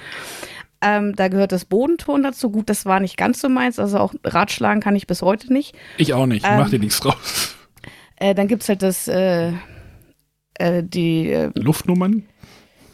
[0.82, 2.50] Ähm, da gehört das Bodenturnen dazu.
[2.52, 3.80] Gut, das war nicht ganz so meins.
[3.80, 5.76] Also auch Ratschlagen kann ich bis heute nicht.
[5.98, 7.56] Ich auch nicht, Ähm, mach dir nichts draus.
[8.15, 9.54] Äh, dann gibt es halt das, äh,
[10.56, 12.24] äh, die äh, Luftnummern?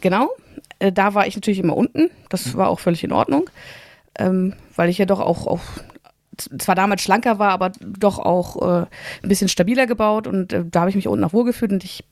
[0.00, 0.30] Genau,
[0.78, 2.10] äh, da war ich natürlich immer unten.
[2.28, 3.50] Das war auch völlig in Ordnung,
[4.18, 5.62] ähm, weil ich ja doch auch, auch
[6.58, 8.86] zwar damals schlanker war, aber doch auch äh,
[9.22, 12.04] ein bisschen stabiler gebaut und da habe ich mich unten auch wohlgefühlt und ich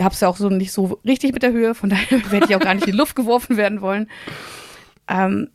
[0.00, 2.54] habe es ja auch so nicht so richtig mit der Höhe, von daher werde ich
[2.54, 4.08] auch gar nicht in die Luft geworfen werden wollen.
[5.10, 5.48] Ähm,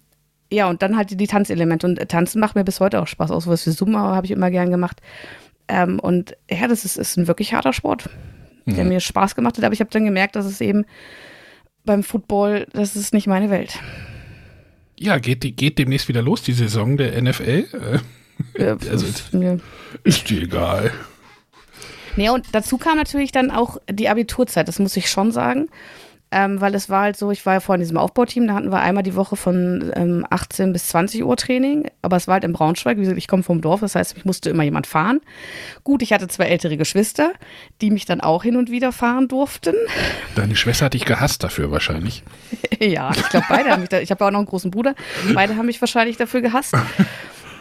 [0.52, 3.08] ja, und dann halt die, die Tanzelemente und äh, Tanzen macht mir bis heute auch
[3.08, 3.32] Spaß.
[3.32, 5.02] Auch sowas wie Summa habe ich immer gern gemacht.
[5.68, 8.10] Ähm, und ja, das ist, ist ein wirklich harter Sport,
[8.68, 8.90] der Mhm.
[8.90, 10.86] mir Spaß gemacht hat, aber ich habe dann gemerkt, dass es eben
[11.86, 13.80] beim Football, das ist nicht meine Welt.
[14.98, 17.66] Ja, geht, geht demnächst wieder los, die Saison der NFL.
[17.74, 18.00] Äh,
[18.62, 19.60] Äh, Also- ist mir-
[20.04, 20.92] ist dir egal.
[22.18, 25.68] Nee, und dazu kam natürlich dann auch die Abiturzeit, das muss ich schon sagen.
[26.38, 28.70] Ähm, weil es war halt so, ich war ja vorhin in diesem Aufbauteam, da hatten
[28.70, 32.44] wir einmal die Woche von ähm, 18 bis 20 Uhr Training, aber es war halt
[32.44, 35.22] in Braunschweig, wie gesagt, ich komme vom Dorf, das heißt, mich musste immer jemand fahren.
[35.86, 37.32] Gut, ich hatte zwei ältere Geschwister,
[37.80, 39.76] die mich dann auch hin und wieder fahren durften.
[40.36, 42.24] Deine Schwester hat dich gehasst dafür wahrscheinlich.
[42.78, 44.96] Ja, ich glaube, beide haben mich da, ich habe ja auch noch einen großen Bruder,
[45.34, 46.76] beide haben mich wahrscheinlich dafür gehasst.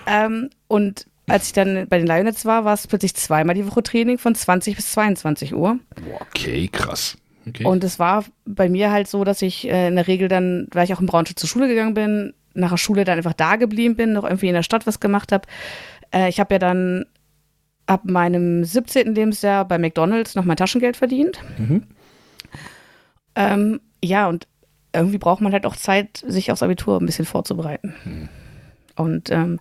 [0.07, 3.85] ähm, und als ich dann bei den Lionets war, war es plötzlich zweimal die Woche
[3.85, 5.79] Training von 20 bis 22 Uhr.
[6.21, 7.17] Okay, krass.
[7.47, 7.65] Okay.
[7.65, 10.85] Und es war bei mir halt so, dass ich äh, in der Regel dann, weil
[10.85, 13.97] ich auch in Braunschweig zur Schule gegangen bin, nach der Schule dann einfach da geblieben
[13.97, 15.47] bin, noch irgendwie in der Stadt was gemacht habe.
[16.13, 17.07] Äh, ich habe ja dann
[17.87, 19.15] ab meinem 17.
[19.15, 21.41] Lebensjahr bei McDonalds noch mein Taschengeld verdient.
[21.59, 21.83] Mhm.
[23.35, 24.47] Ähm, ja, und
[24.95, 27.95] irgendwie braucht man halt auch Zeit, sich aufs Abitur ein bisschen vorzubereiten.
[28.97, 29.59] Und ähm,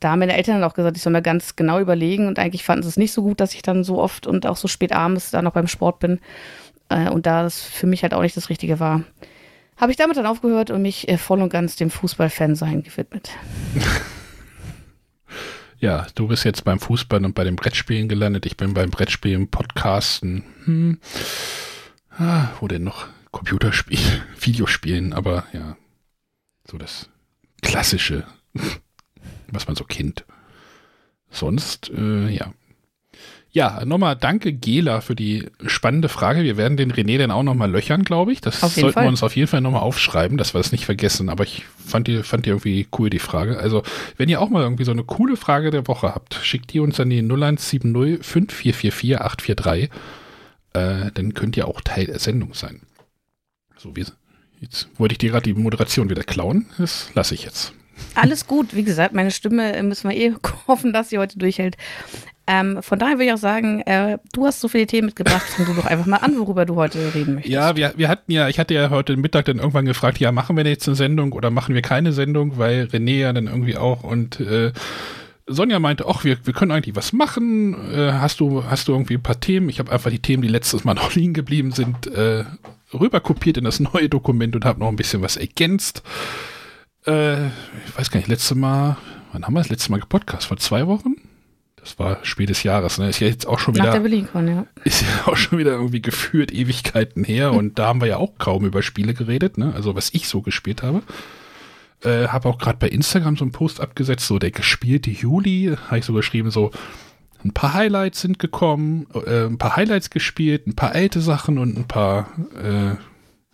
[0.00, 2.64] da haben meine Eltern dann auch gesagt, ich soll mir ganz genau überlegen und eigentlich
[2.64, 4.92] fanden sie es nicht so gut, dass ich dann so oft und auch so spät
[4.92, 6.20] abends da noch beim Sport bin.
[6.88, 9.02] Äh, und da das für mich halt auch nicht das Richtige war,
[9.76, 13.30] habe ich damit dann aufgehört und mich äh, voll und ganz dem Fußballfan-Sein gewidmet.
[15.80, 18.46] Ja, du bist jetzt beim Fußball und bei den Brettspielen gelandet.
[18.46, 20.42] Ich bin beim Brettspielen, Podcasten.
[20.64, 20.98] Hm.
[22.10, 23.06] Ah, wo denn noch?
[23.30, 24.00] Computerspiel,
[24.40, 25.76] Videospielen, aber ja,
[26.68, 27.08] so das
[27.62, 28.26] Klassische,
[29.52, 30.24] was man so kennt.
[31.30, 32.52] Sonst, äh, ja.
[33.50, 36.44] Ja, nochmal danke Gela für die spannende Frage.
[36.44, 38.42] Wir werden den René dann auch nochmal löchern, glaube ich.
[38.42, 39.04] Das sollten Fall.
[39.04, 41.30] wir uns auf jeden Fall nochmal aufschreiben, dass wir es nicht vergessen.
[41.30, 43.58] Aber ich fand die, fand die irgendwie cool, die Frage.
[43.58, 43.82] Also,
[44.18, 47.00] wenn ihr auch mal irgendwie so eine coole Frage der Woche habt, schickt die uns
[47.00, 49.90] an die 0170 5444 843.
[50.74, 52.82] Äh, dann könnt ihr auch Teil der Sendung sein.
[53.78, 54.04] So, wie,
[54.60, 56.66] jetzt wollte ich dir gerade die Moderation wieder klauen.
[56.76, 57.72] Das lasse ich jetzt.
[58.14, 60.34] Alles gut, wie gesagt, meine Stimme äh, müssen wir eh
[60.66, 61.76] hoffen, dass sie heute durchhält.
[62.50, 65.66] Ähm, von daher würde ich auch sagen, äh, du hast so viele Themen mitgebracht, fang
[65.66, 67.52] du doch einfach mal an, worüber du heute reden möchtest.
[67.52, 70.56] Ja, wir, wir hatten ja, ich hatte ja heute Mittag dann irgendwann gefragt, ja, machen
[70.56, 74.02] wir jetzt eine Sendung oder machen wir keine Sendung, weil René ja dann irgendwie auch
[74.02, 74.72] und äh,
[75.46, 77.92] Sonja meinte, ach, wir, wir können eigentlich was machen.
[77.92, 79.68] Äh, hast du hast du irgendwie ein paar Themen?
[79.68, 82.44] Ich habe einfach die Themen, die letztes Mal noch liegen geblieben sind, äh,
[82.94, 86.02] rüberkopiert in das neue Dokument und habe noch ein bisschen was ergänzt.
[87.06, 88.96] Äh, ich weiß gar nicht, letzte Mal,
[89.32, 90.46] wann haben wir das letzte Mal gepodcast?
[90.46, 91.14] Vor zwei Wochen?
[91.80, 93.08] Das war Spiel des Jahres, ne?
[93.08, 94.66] Ist ja jetzt auch schon Nach wieder der BerlinCon, ja.
[94.84, 98.38] ist ja auch schon wieder irgendwie gefühlt Ewigkeiten her und da haben wir ja auch
[98.38, 99.72] kaum über Spiele geredet, ne?
[99.74, 101.02] Also was ich so gespielt habe.
[102.04, 105.98] Äh, habe auch gerade bei Instagram so einen Post abgesetzt, so der gespielte Juli, habe
[105.98, 106.70] ich so geschrieben, so
[107.44, 111.76] ein paar Highlights sind gekommen, äh, ein paar Highlights gespielt, ein paar alte Sachen und
[111.76, 112.94] ein paar äh,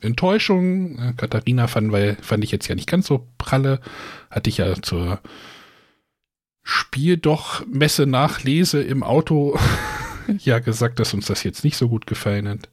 [0.05, 0.99] Enttäuschungen.
[0.99, 3.81] Äh, Katharina fand, weil, fand ich jetzt ja nicht ganz so pralle,
[4.31, 5.21] hatte ich ja zur
[6.65, 9.57] Spiel doch Messe nachlese im Auto
[10.39, 12.69] ja gesagt, dass uns das jetzt nicht so gut gefallen hat.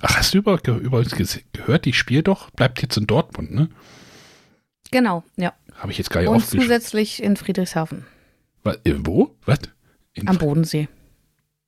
[0.00, 3.68] Ach, hast du über, übrigens gese- gehört, die Spiel doch bleibt jetzt in Dortmund, ne?
[4.90, 5.52] Genau, ja.
[5.74, 8.04] Habe ich jetzt gar nicht Und zusätzlich in Friedrichshafen
[8.62, 9.34] Wa- äh, Wo?
[9.44, 9.58] Was?
[10.14, 10.88] In- am Bodensee.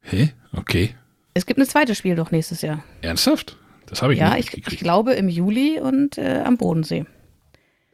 [0.02, 0.32] Hä?
[0.52, 0.94] Okay.
[1.32, 2.84] Es gibt ein zweites Spiel doch nächstes Jahr.
[3.00, 3.56] Ernsthaft?
[3.86, 7.06] Das habe ich Ja, nicht ich, ich glaube im Juli und äh, am Bodensee.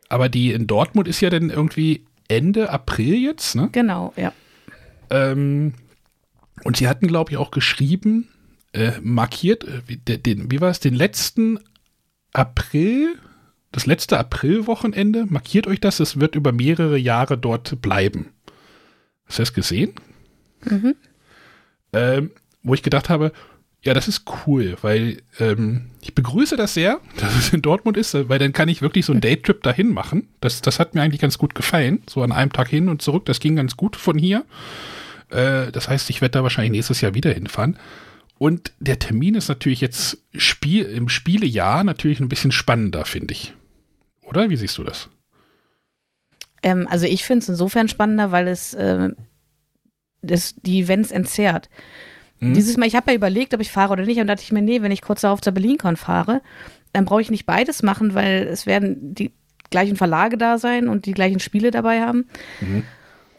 [0.08, 3.68] Aber die in Dortmund ist ja dann irgendwie Ende April jetzt, ne?
[3.72, 4.32] Genau, ja.
[5.10, 5.74] Ähm,
[6.64, 8.28] und sie hatten, glaube ich, auch geschrieben,
[8.72, 11.58] äh, markiert, äh, den, wie war es, den letzten
[12.32, 13.16] April,
[13.72, 18.32] das letzte Aprilwochenende, markiert euch das, es wird über mehrere Jahre dort bleiben.
[19.26, 19.92] Hast du das gesehen?
[20.64, 20.94] Mhm.
[21.92, 22.30] Ähm,
[22.62, 23.32] wo ich gedacht habe,
[23.82, 28.14] ja, das ist cool, weil ähm, ich begrüße das sehr, dass es in Dortmund ist,
[28.28, 30.28] weil dann kann ich wirklich so einen Daytrip dahin machen.
[30.40, 32.02] Das, das hat mir eigentlich ganz gut gefallen.
[32.08, 34.44] So an einem Tag hin und zurück, das ging ganz gut von hier.
[35.30, 37.78] Äh, das heißt, ich werde da wahrscheinlich nächstes Jahr wieder hinfahren.
[38.38, 43.54] Und der Termin ist natürlich jetzt Spiel, im Spielejahr natürlich ein bisschen spannender, finde ich.
[44.22, 44.48] Oder?
[44.50, 45.08] Wie siehst du das?
[46.62, 49.10] Ähm, also ich finde es insofern spannender, weil es äh,
[50.22, 51.68] das, die Events entzerrt.
[52.40, 52.54] Hm?
[52.54, 54.62] Dieses Mal, ich habe ja überlegt, ob ich fahre oder nicht, und dachte ich mir,
[54.62, 56.40] nee, wenn ich kurz darauf zur BerlinCon fahre,
[56.92, 59.32] dann brauche ich nicht beides machen, weil es werden die
[59.70, 62.26] gleichen Verlage da sein und die gleichen Spiele dabei haben.
[62.60, 62.82] Mhm.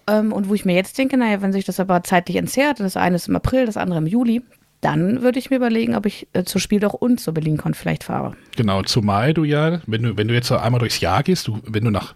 [0.07, 2.97] Ähm, und wo ich mir jetzt denke, naja, wenn sich das aber zeitlich entzerrt, das
[2.97, 4.41] eine ist im April, das andere im Juli,
[4.81, 8.03] dann würde ich mir überlegen, ob ich äh, zur Spiel doch und zur BerlinCon vielleicht
[8.03, 8.35] fahre.
[8.55, 11.83] Genau, zumal du ja, wenn du, wenn du jetzt einmal durchs Jahr gehst, du, wenn
[11.83, 12.15] du nach,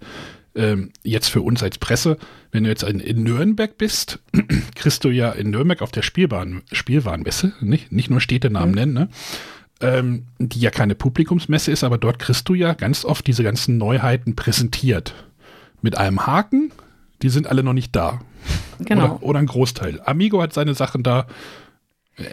[0.55, 2.17] ähm, jetzt für uns als Presse,
[2.51, 4.19] wenn du jetzt in, Nürnberg bist,
[4.75, 8.75] kriegst du ja in Nürnberg auf der Spielbahn, Spielwarenmesse, nicht, nicht nur Städtenamen Mhm.
[8.75, 9.09] nennen, ne?
[9.81, 13.77] ähm, die ja keine Publikumsmesse ist, aber dort kriegst du ja ganz oft diese ganzen
[13.77, 15.13] Neuheiten präsentiert.
[15.81, 16.71] Mit einem Haken,
[17.21, 18.21] die sind alle noch nicht da.
[18.79, 19.15] Genau.
[19.15, 20.01] Oder, oder ein Großteil.
[20.05, 21.27] Amigo hat seine Sachen da.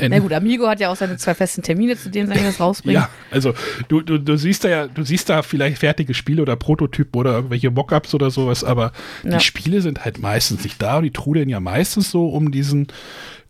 [0.09, 3.03] Na gut, Amigo hat ja auch seine zwei festen Termine, zu denen sie das rausbringen.
[3.03, 3.53] Ja, also
[3.89, 7.33] du, du, du siehst da ja, du siehst da vielleicht fertige Spiele oder Prototypen oder
[7.33, 8.93] irgendwelche Mockups oder sowas, aber
[9.25, 9.39] Ja.
[9.39, 12.87] die Spiele sind halt meistens nicht da und die trudeln ja meistens so um diesen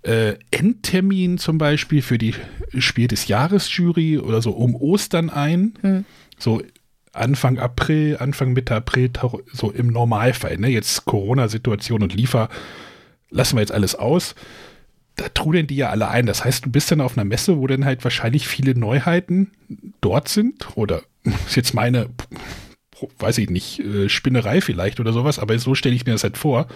[0.03, 2.35] äh, Endtermin zum Beispiel für die
[2.79, 5.75] Spiel des Jahres Jury oder so um Ostern ein.
[5.83, 6.05] Hm.
[6.39, 6.63] So
[7.13, 9.11] Anfang April, Anfang Mitte April,
[9.53, 10.57] so im Normalfall.
[10.57, 10.69] Ne?
[10.69, 12.49] Jetzt Corona-Situation und Liefer
[13.31, 14.35] lassen wir jetzt alles aus
[15.17, 16.27] da trudeln die ja alle ein.
[16.27, 19.51] Das heißt, du bist dann auf einer Messe, wo dann halt wahrscheinlich viele Neuheiten
[20.01, 20.77] dort sind.
[20.77, 21.03] Oder
[21.47, 22.09] ist jetzt meine,
[23.19, 26.39] weiß ich nicht, äh, Spinnerei vielleicht oder sowas, aber so stelle ich mir das halt
[26.39, 26.67] vor.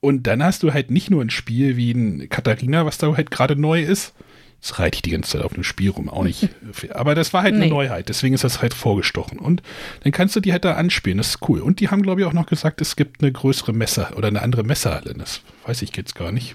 [0.00, 3.30] Und dann hast du halt nicht nur ein Spiel wie ein Katharina, was da halt
[3.30, 4.14] gerade neu ist.
[4.60, 6.48] Jetzt reite ich die ganze Zeit auf einem Spiel rum, auch nicht.
[6.90, 7.70] Aber das war halt eine Nee.
[7.70, 9.38] Neuheit, deswegen ist das halt vorgestochen.
[9.38, 9.62] Und
[10.02, 11.60] dann kannst du die halt da anspielen, das ist cool.
[11.60, 14.42] Und die haben, glaube ich, auch noch gesagt, es gibt eine größere Messe oder eine
[14.42, 15.14] andere Messehalle.
[15.14, 16.54] Das weiß ich jetzt gar nicht.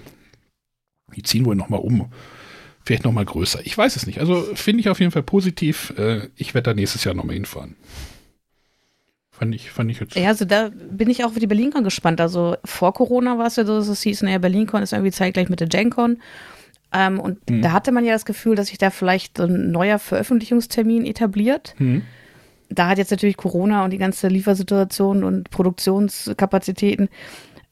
[1.16, 2.10] Die ziehen wohl nochmal um.
[2.84, 3.60] Vielleicht nochmal größer.
[3.64, 4.20] Ich weiß es nicht.
[4.20, 5.92] Also finde ich auf jeden Fall positiv.
[5.98, 7.76] Äh, ich werde da nächstes Jahr nochmal hinfahren.
[9.30, 10.16] Fand ich, fand ich jetzt.
[10.16, 12.20] Ja, also da bin ich auch für die BerlinCon gespannt.
[12.20, 15.48] Also vor Corona war es ja so, dass es hieß, naja, BerlinCon ist irgendwie zeitgleich
[15.48, 16.18] mit der GenCon.
[16.92, 17.62] Ähm, und Hm.
[17.62, 21.74] da hatte man ja das Gefühl, dass sich da vielleicht so ein neuer Veröffentlichungstermin etabliert.
[21.76, 22.02] Hm.
[22.70, 27.08] Da hat jetzt natürlich Corona und die ganze Liefersituation und Produktionskapazitäten,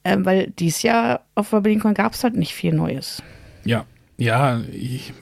[0.07, 3.23] ähm, weil dieses Jahr auf BerlinCon gab es halt nicht viel Neues.
[3.65, 3.85] Ja,
[4.17, 5.13] ja, ich,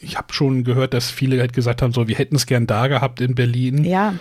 [0.00, 2.88] ich habe schon gehört, dass viele halt gesagt haben, so, wir hätten es gern da
[2.88, 3.84] gehabt in Berlin.
[3.84, 4.14] Ja,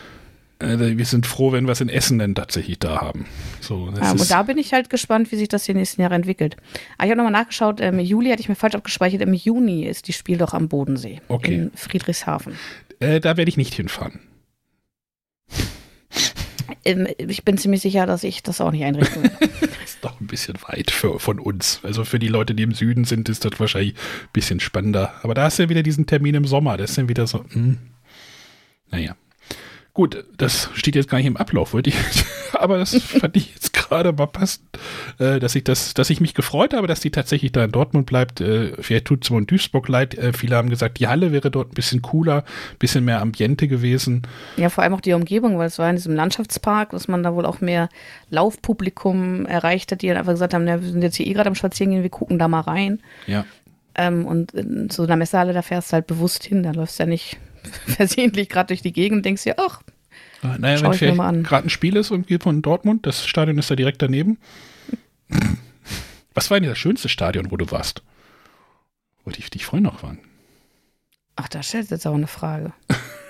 [0.59, 3.25] Äh, wir sind froh, wenn wir es in Essen dann tatsächlich da haben.
[3.59, 6.15] So, das ähm, und da bin ich halt gespannt, wie sich das die nächsten Jahre
[6.15, 6.55] entwickelt.
[6.97, 10.07] Aber ich habe nochmal nachgeschaut, im Juli hatte ich mir falsch abgespeichert, im Juni ist
[10.07, 11.55] die Spiel doch am Bodensee Okay.
[11.55, 12.53] in Friedrichshafen.
[13.01, 14.21] äh, da werde ich nicht hinfahren.
[16.83, 19.31] Ähm, ich bin ziemlich sicher, dass ich das auch nicht einrichten will.
[19.83, 21.79] ist doch ein bisschen weit für, von uns.
[21.83, 25.13] Also für die Leute, die im Süden sind, ist das wahrscheinlich ein bisschen spannender.
[25.23, 26.77] Aber da ist ja wieder diesen Termin im Sommer.
[26.77, 27.77] Das ist dann wieder so, hm.
[28.91, 29.15] naja.
[29.95, 31.95] Gut, das steht jetzt gar nicht im Ablauf, wollte ich.
[32.51, 34.67] Aber das fand ich jetzt gerade mal passend,
[35.19, 38.05] äh, dass ich das, dass ich mich gefreut habe, dass die tatsächlich da in Dortmund
[38.05, 38.41] bleibt.
[38.41, 40.13] Äh, vielleicht tut es mir in Duisburg leid.
[40.17, 43.69] Äh, viele haben gesagt, die Halle wäre dort ein bisschen cooler, ein bisschen mehr Ambiente
[43.69, 44.23] gewesen.
[44.57, 47.33] ja, vor allem auch die Umgebung, weil es war in diesem Landschaftspark, dass man da
[47.33, 47.87] wohl auch mehr
[48.29, 51.47] Laufpublikum erreicht hat, die dann einfach gesagt haben, na, wir sind jetzt hier eh gerade
[51.47, 52.99] am Spazierengehen, wir gucken da mal rein.
[53.27, 53.45] Ja.
[53.95, 57.03] Ähm, und in so einer Messehalle, da fährst du halt bewusst hin, da läufst du
[57.03, 57.37] ja nicht
[57.87, 59.81] versehentlich gerade durch die Gegend und denkst dir, ach,
[60.41, 61.43] Ah, Naja, Schau wenn ich mir mal an.
[61.43, 64.37] gerade ein Spiel ist und geht von Dortmund, das Stadion ist da direkt daneben.
[66.33, 68.03] Was war denn das schönste Stadion, wo du warst?
[69.23, 70.19] Wo die, die vorhin noch waren.
[71.35, 72.73] Ach, da stellt jetzt auch eine Frage.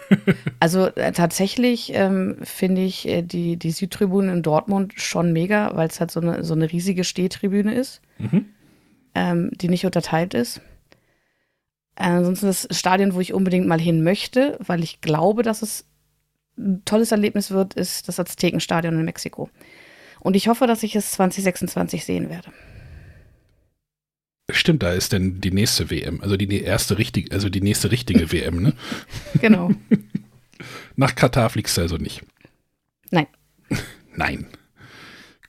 [0.60, 5.88] also äh, tatsächlich ähm, finde ich äh, die, die Südtribüne in Dortmund schon mega, weil
[5.88, 8.45] es halt so eine, so eine riesige Stehtribüne ist, Mhm.
[9.15, 10.62] ähm, die nicht unterteilt ist.
[11.95, 15.86] Äh, ansonsten das Stadion, wo ich unbedingt mal hin möchte, weil ich glaube, dass es
[16.58, 19.49] ein tolles Erlebnis wird, ist das Aztekenstadion in Mexiko.
[20.19, 22.51] Und ich hoffe, dass ich es 2026 sehen werde.
[24.51, 28.31] Stimmt, da ist denn die nächste WM, also die erste richtige, also die nächste richtige
[28.31, 28.73] WM, ne?
[29.41, 29.71] Genau.
[30.95, 32.23] Nach Katar fliegst du also nicht.
[33.12, 33.27] Nein.
[34.15, 34.47] Nein.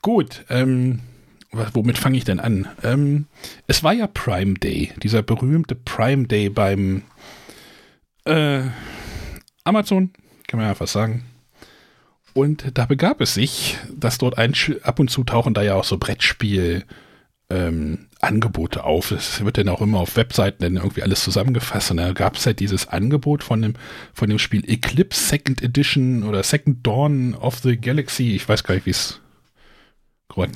[0.02, 1.00] Gut, ähm,
[1.72, 2.68] womit fange ich denn an?
[2.82, 3.26] Ähm,
[3.66, 7.02] es war ja Prime Day, dieser berühmte Prime Day beim
[8.24, 8.62] äh,
[9.64, 10.10] Amazon,
[10.46, 11.24] kann man ja einfach sagen.
[12.34, 15.84] Und da begab es sich, dass dort ein ab und zu tauchen da ja auch
[15.84, 16.84] so Brettspiel
[17.48, 19.10] ähm, Angebote auf.
[19.10, 21.90] Es wird dann auch immer auf Webseiten dann irgendwie alles zusammengefasst.
[21.90, 23.74] Und da gab es halt dieses Angebot von dem,
[24.12, 28.34] von dem Spiel Eclipse Second Edition oder Second Dawn of the Galaxy.
[28.34, 29.20] Ich weiß gar nicht, wie es.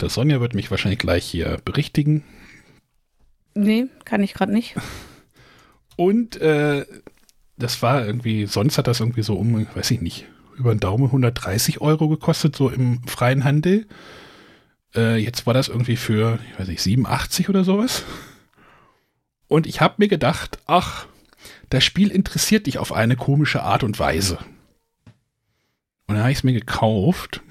[0.09, 2.22] Sonja wird mich wahrscheinlich gleich hier berichtigen.
[3.54, 4.76] Nee, kann ich gerade nicht.
[5.96, 6.87] Und äh,
[7.56, 11.06] das war irgendwie, sonst hat das irgendwie so um, weiß ich nicht, über den Daumen
[11.06, 13.87] 130 Euro gekostet, so im freien Handel.
[14.94, 18.04] Äh, jetzt war das irgendwie für, ich weiß nicht, 87 oder sowas.
[19.48, 21.06] Und ich habe mir gedacht, ach,
[21.70, 24.38] das Spiel interessiert dich auf eine komische Art und Weise.
[26.06, 27.42] Und dann habe ich es mir gekauft,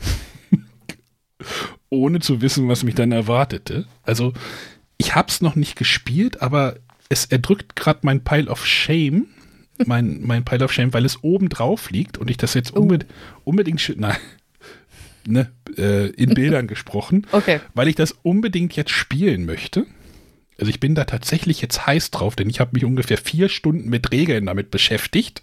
[1.90, 3.86] ohne zu wissen, was mich dann erwartete.
[4.04, 4.34] Also,
[4.98, 6.76] ich habe es noch nicht gespielt, aber
[7.10, 9.28] es erdrückt gerade mein Pile of Shame,
[9.86, 12.82] mein, mein Pile of Shame, weil es oben drauf liegt und ich das jetzt oh.
[12.82, 13.12] unbedingt,
[13.44, 14.18] unbedingt, nein,
[15.28, 17.60] ne, äh, in Bildern gesprochen, okay.
[17.74, 19.86] weil ich das unbedingt jetzt spielen möchte.
[20.60, 23.90] Also ich bin da tatsächlich jetzt heiß drauf, denn ich habe mich ungefähr vier Stunden
[23.90, 25.42] mit Regeln damit beschäftigt,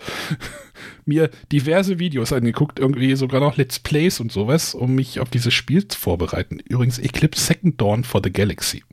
[1.05, 5.55] mir diverse Videos angeguckt, irgendwie sogar noch Let's Plays und sowas, um mich auf dieses
[5.55, 6.61] Spiel zu vorbereiten.
[6.68, 8.85] Übrigens Eclipse Second Dawn for the Galaxy.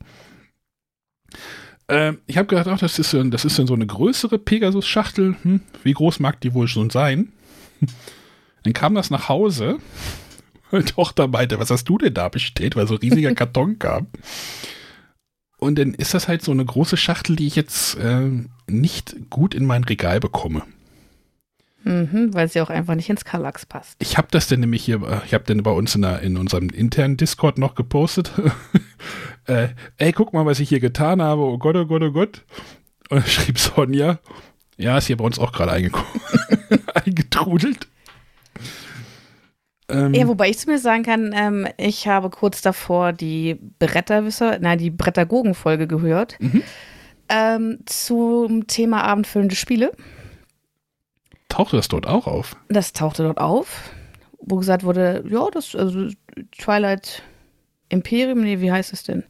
[1.89, 5.35] Ähm, ich habe gedacht, ach, das ist, das ist so eine größere Pegasus-Schachtel.
[5.41, 7.33] Hm, wie groß mag die wohl schon sein?
[8.63, 9.79] Dann kam das nach Hause
[10.73, 14.07] meine Tochter meinte, was hast du denn da bestellt, weil so ein riesiger Karton kam.
[15.63, 18.29] Und dann ist das halt so eine große Schachtel, die ich jetzt äh,
[18.67, 20.63] nicht gut in mein Regal bekomme.
[21.83, 23.95] Mhm, weil sie auch einfach nicht ins Kallax passt.
[23.99, 26.37] Ich habe das dann nämlich hier, äh, ich habe dann bei uns in, der, in
[26.37, 28.31] unserem internen Discord noch gepostet.
[29.47, 31.41] äh, ey, guck mal, was ich hier getan habe.
[31.41, 32.45] Oh Gott, oh Gott, oh Gott.
[33.09, 34.19] Und schrieb Sonja,
[34.77, 35.71] ja, ist hier bei uns auch gerade
[36.93, 37.87] eingetrudelt.
[39.93, 44.59] Ähm, ja, wobei ich zu mir sagen kann, ähm, ich habe kurz davor die Bretterwisser,
[44.59, 46.63] nein, die Brettergogen-Folge gehört mhm.
[47.29, 49.91] ähm, zum Thema abendfüllende Spiele.
[51.49, 52.55] Tauchte das dort auch auf?
[52.69, 53.91] Das tauchte dort auf,
[54.39, 56.07] wo gesagt wurde, ja, das, also
[56.57, 57.21] Twilight
[57.89, 59.23] Imperium, nee, wie heißt es denn?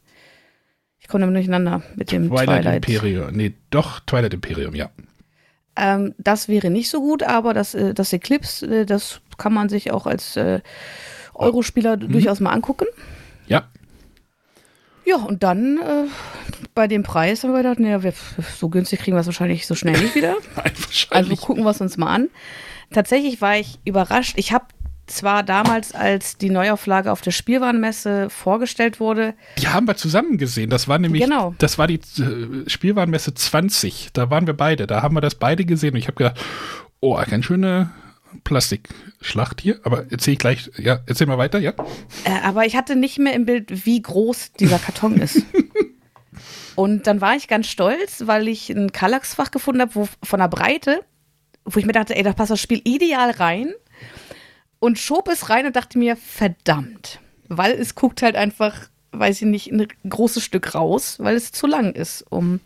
[0.99, 2.63] Ich komme damit durcheinander mit dem Twilight.
[2.63, 4.89] Twilight Imperium, nee, doch, Twilight Imperium, ja.
[5.76, 9.69] Ähm, das wäre nicht so gut, aber das, äh, das Eclipse, äh, das kann man
[9.69, 10.61] sich auch als äh,
[11.33, 12.11] Eurospieler mhm.
[12.11, 12.85] durchaus mal angucken.
[13.47, 13.67] Ja.
[15.05, 16.07] Ja, und dann äh,
[16.73, 18.13] bei dem Preis haben wir gedacht, naja, wir,
[18.55, 20.35] so günstig kriegen wir es wahrscheinlich so schnell nicht wieder.
[21.09, 22.29] also gucken wir es uns mal an.
[22.91, 24.35] Tatsächlich war ich überrascht.
[24.37, 24.65] Ich habe
[25.07, 29.33] zwar damals, als die Neuauflage auf der Spielwarenmesse vorgestellt wurde.
[29.57, 30.69] Die haben wir zusammen gesehen.
[30.69, 31.53] Das war nämlich, genau.
[31.57, 34.11] das war die äh, Spielwarenmesse 20.
[34.13, 34.87] Da waren wir beide.
[34.87, 35.93] Da haben wir das beide gesehen.
[35.93, 36.39] Und ich habe gedacht,
[37.01, 37.91] oh, ganz schöne
[38.43, 39.79] Plastikschlacht hier.
[39.83, 41.73] Aber erzähl ich gleich, ja, erzähl mal weiter, ja.
[42.23, 45.43] Äh, aber ich hatte nicht mehr im Bild, wie groß dieser Karton ist.
[46.75, 50.47] Und dann war ich ganz stolz, weil ich ein Kallax-Fach gefunden habe, wo von der
[50.47, 51.01] Breite,
[51.65, 53.73] wo ich mir dachte, ey, da passt das Spiel ideal rein
[54.79, 57.19] und schob es rein und dachte mir, verdammt.
[57.47, 61.67] Weil es guckt halt einfach, weiß ich nicht, ein großes Stück raus, weil es zu
[61.67, 62.60] lang ist, um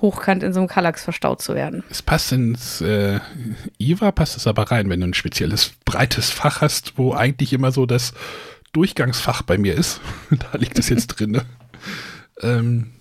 [0.00, 1.84] hochkant in so einem Kallax verstaut zu werden.
[1.90, 3.20] Es passt ins äh,
[3.78, 7.70] IWA, passt es aber rein, wenn du ein spezielles breites Fach hast, wo eigentlich immer
[7.70, 8.14] so das
[8.72, 10.00] Durchgangsfach bei mir ist.
[10.30, 11.32] da liegt es jetzt drin.
[11.32, 11.44] Ne?
[12.42, 12.92] ähm,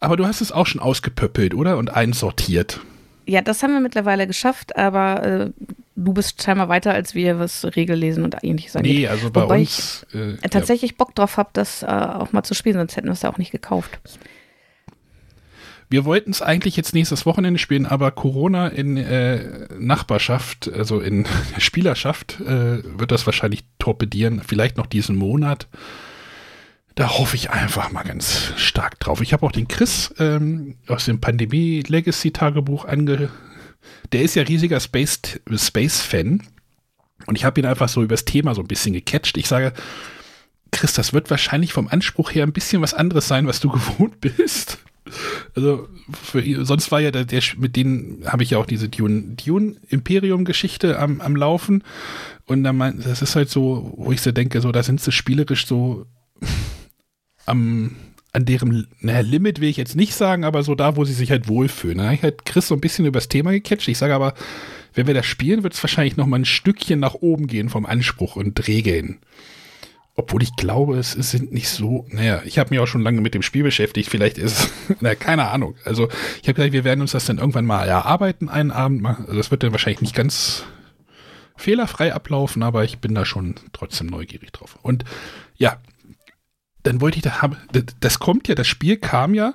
[0.00, 1.76] aber du hast es auch schon ausgepöppelt, oder?
[1.76, 2.80] Und einsortiert.
[3.28, 5.50] Ja, das haben wir mittlerweile geschafft, aber äh,
[5.96, 9.00] du bist scheinbar weiter als wir, was Regellesen und ähnliches angeht.
[9.00, 10.06] Nee, also bei Wobei uns.
[10.08, 10.96] Ich äh, tatsächlich ja.
[10.96, 13.36] Bock drauf habe, das äh, auch mal zu spielen, sonst hätten wir es ja auch
[13.36, 14.00] nicht gekauft.
[15.90, 21.26] Wir wollten es eigentlich jetzt nächstes Wochenende spielen, aber Corona in äh, Nachbarschaft, also in
[21.58, 24.40] Spielerschaft, äh, wird das wahrscheinlich torpedieren.
[24.40, 25.68] Vielleicht noch diesen Monat.
[26.98, 29.20] Da hoffe ich einfach mal ganz stark drauf.
[29.20, 33.30] Ich habe auch den Chris ähm, aus dem Pandemie Legacy Tagebuch ange.
[34.10, 35.56] Der ist ja riesiger Space-Fan.
[35.56, 36.08] Space
[37.26, 39.36] und ich habe ihn einfach so übers Thema so ein bisschen gecatcht.
[39.36, 39.74] Ich sage,
[40.72, 44.20] Chris, das wird wahrscheinlich vom Anspruch her ein bisschen was anderes sein, was du gewohnt
[44.20, 44.78] bist.
[45.54, 45.88] Also
[46.20, 49.76] für, sonst war ja der, der mit denen habe ich ja auch diese Dune, Dune
[49.86, 51.84] Imperium Geschichte am, am Laufen
[52.46, 55.12] und dann mein, das ist halt so, wo ich so denke, so da sind sie
[55.12, 56.04] spielerisch so
[57.48, 57.96] am
[58.32, 61.30] an deren naja, Limit will ich jetzt nicht sagen, aber so da, wo sie sich
[61.30, 61.98] halt wohlfühlen.
[61.98, 63.88] Da habe ich halt Chris so ein bisschen übers Thema gecatcht.
[63.88, 64.34] Ich sage aber,
[64.94, 67.86] wenn wir das spielen, wird es wahrscheinlich noch mal ein Stückchen nach oben gehen vom
[67.86, 69.18] Anspruch und Regeln.
[70.14, 73.20] Obwohl ich glaube, es, es sind nicht so, naja, ich habe mich auch schon lange
[73.20, 74.70] mit dem Spiel beschäftigt, vielleicht ist,
[75.00, 75.76] na, keine Ahnung.
[75.84, 76.08] Also
[76.42, 79.16] ich habe gesagt, wir werden uns das dann irgendwann mal erarbeiten, einen Abend mal.
[79.20, 80.64] Also das wird dann wahrscheinlich nicht ganz
[81.56, 84.78] fehlerfrei ablaufen, aber ich bin da schon trotzdem neugierig drauf.
[84.82, 85.04] Und
[85.56, 85.78] ja,
[86.88, 87.58] dann wollte ich da haben,
[88.00, 89.52] das kommt ja, das Spiel kam ja,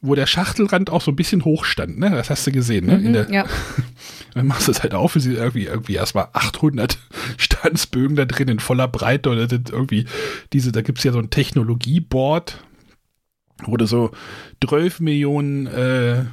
[0.00, 2.10] wo der Schachtelrand auch so ein bisschen hoch stand, ne?
[2.10, 2.96] Das hast du gesehen, ne?
[2.96, 3.44] Mhm, der, ja.
[4.34, 6.98] Dann machst du es halt auf, wie sie irgendwie, irgendwie erstmal 800
[7.36, 10.06] Standsbögen da drin in voller Breite oder irgendwie
[10.54, 12.64] diese, da gibt es ja so ein Technologieboard,
[13.64, 14.10] wo du so
[14.64, 16.24] 12 Millionen äh,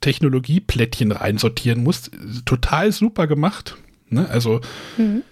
[0.00, 2.10] Technologieplättchen reinsortieren musst.
[2.44, 3.76] Total super gemacht.
[4.08, 4.28] Ne?
[4.28, 4.60] Also
[4.96, 5.22] mhm.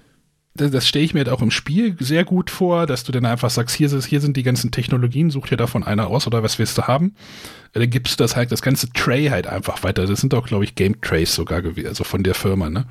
[0.55, 3.25] Das, das stelle ich mir halt auch im Spiel sehr gut vor, dass du dann
[3.25, 6.59] einfach sagst, hier, hier sind die ganzen Technologien, such dir davon einer aus oder was
[6.59, 7.15] willst du haben
[7.73, 10.07] dann gibst du das halt, das ganze Tray halt einfach weiter.
[10.07, 12.87] Das sind auch, glaube ich, Game Trays sogar gewesen, also von der Firma, ne?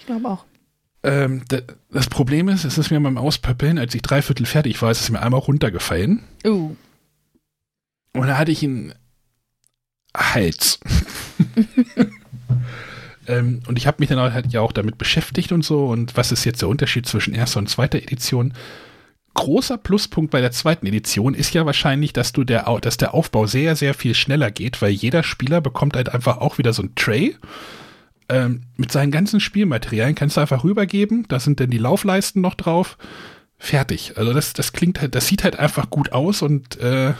[0.00, 0.44] Ich glaube auch.
[1.02, 1.42] Ähm,
[1.90, 5.10] das Problem ist, es ist mir beim Auspöppeln, als ich dreiviertel fertig war, ist es
[5.10, 6.24] mir einmal runtergefallen.
[6.44, 6.76] Uh.
[8.12, 8.94] Und da hatte ich einen
[10.14, 10.80] Hals.
[13.30, 15.86] ähm, und ich habe mich dann halt ja auch damit beschäftigt und so.
[15.86, 18.54] Und was ist jetzt der Unterschied zwischen erster und zweiter Edition?
[19.34, 23.46] großer Pluspunkt bei der zweiten Edition ist ja wahrscheinlich, dass du der, dass der Aufbau
[23.46, 26.94] sehr, sehr viel schneller geht, weil jeder Spieler bekommt halt einfach auch wieder so ein
[26.94, 27.36] Tray.
[28.28, 31.26] Ähm, mit seinen ganzen Spielmaterialien kannst du einfach rübergeben.
[31.28, 32.98] Da sind dann die Laufleisten noch drauf.
[33.58, 34.14] Fertig.
[34.16, 37.14] Also das, das klingt halt, das sieht halt einfach gut aus und äh,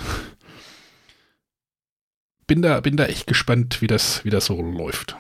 [2.46, 5.16] bin da, bin da echt gespannt, wie das, wie das so läuft.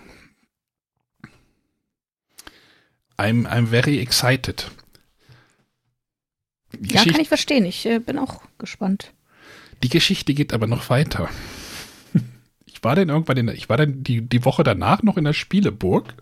[3.20, 4.70] I'm, I'm very excited.
[6.80, 7.66] Ja, kann ich verstehen.
[7.66, 9.12] Ich äh, bin auch gespannt.
[9.82, 11.28] Die Geschichte geht aber noch weiter.
[12.64, 15.24] Ich war dann irgendwann in der, ich war dann die, die Woche danach noch in
[15.24, 16.14] der Spieleburg.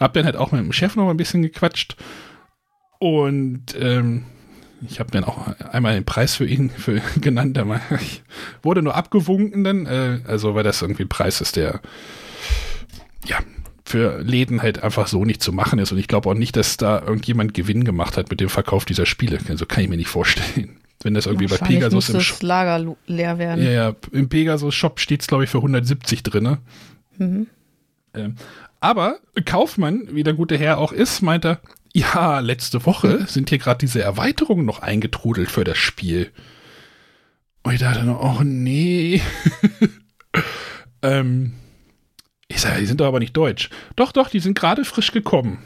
[0.00, 1.96] Hab dann halt auch mit dem Chef noch mal ein bisschen gequatscht.
[2.98, 4.24] Und ähm,
[4.88, 7.56] ich habe dann auch einmal den Preis für ihn für, genannt.
[7.56, 8.22] Aber ich
[8.62, 9.86] wurde nur abgewunken dann.
[9.86, 11.80] Äh, also, weil das irgendwie ein Preis ist, der
[13.26, 13.38] ja,
[13.88, 15.92] für Läden halt einfach so nicht zu machen ist.
[15.92, 19.06] Und ich glaube auch nicht, dass da irgendjemand Gewinn gemacht hat mit dem Verkauf dieser
[19.06, 19.38] Spiele.
[19.48, 20.76] Also kann ich mir nicht vorstellen.
[21.02, 22.42] Wenn das irgendwie bei Pegasus im Shop.
[22.42, 23.64] Lager leer werden.
[23.64, 26.58] Ja, ja, im Pegasus Shop steht es, glaube ich, für 170 drin.
[27.18, 27.46] Mhm.
[28.14, 28.34] Ähm,
[28.80, 31.60] aber Kaufmann, wie der gute Herr auch ist, meint er,
[31.94, 33.26] ja, letzte Woche mhm.
[33.26, 36.30] sind hier gerade diese Erweiterungen noch eingetrudelt für das Spiel.
[37.62, 39.22] Und ich dachte, oh nee.
[41.02, 41.54] ähm,
[42.48, 43.68] ich sage, die sind doch aber nicht deutsch.
[43.94, 45.58] Doch, doch, die sind gerade frisch gekommen.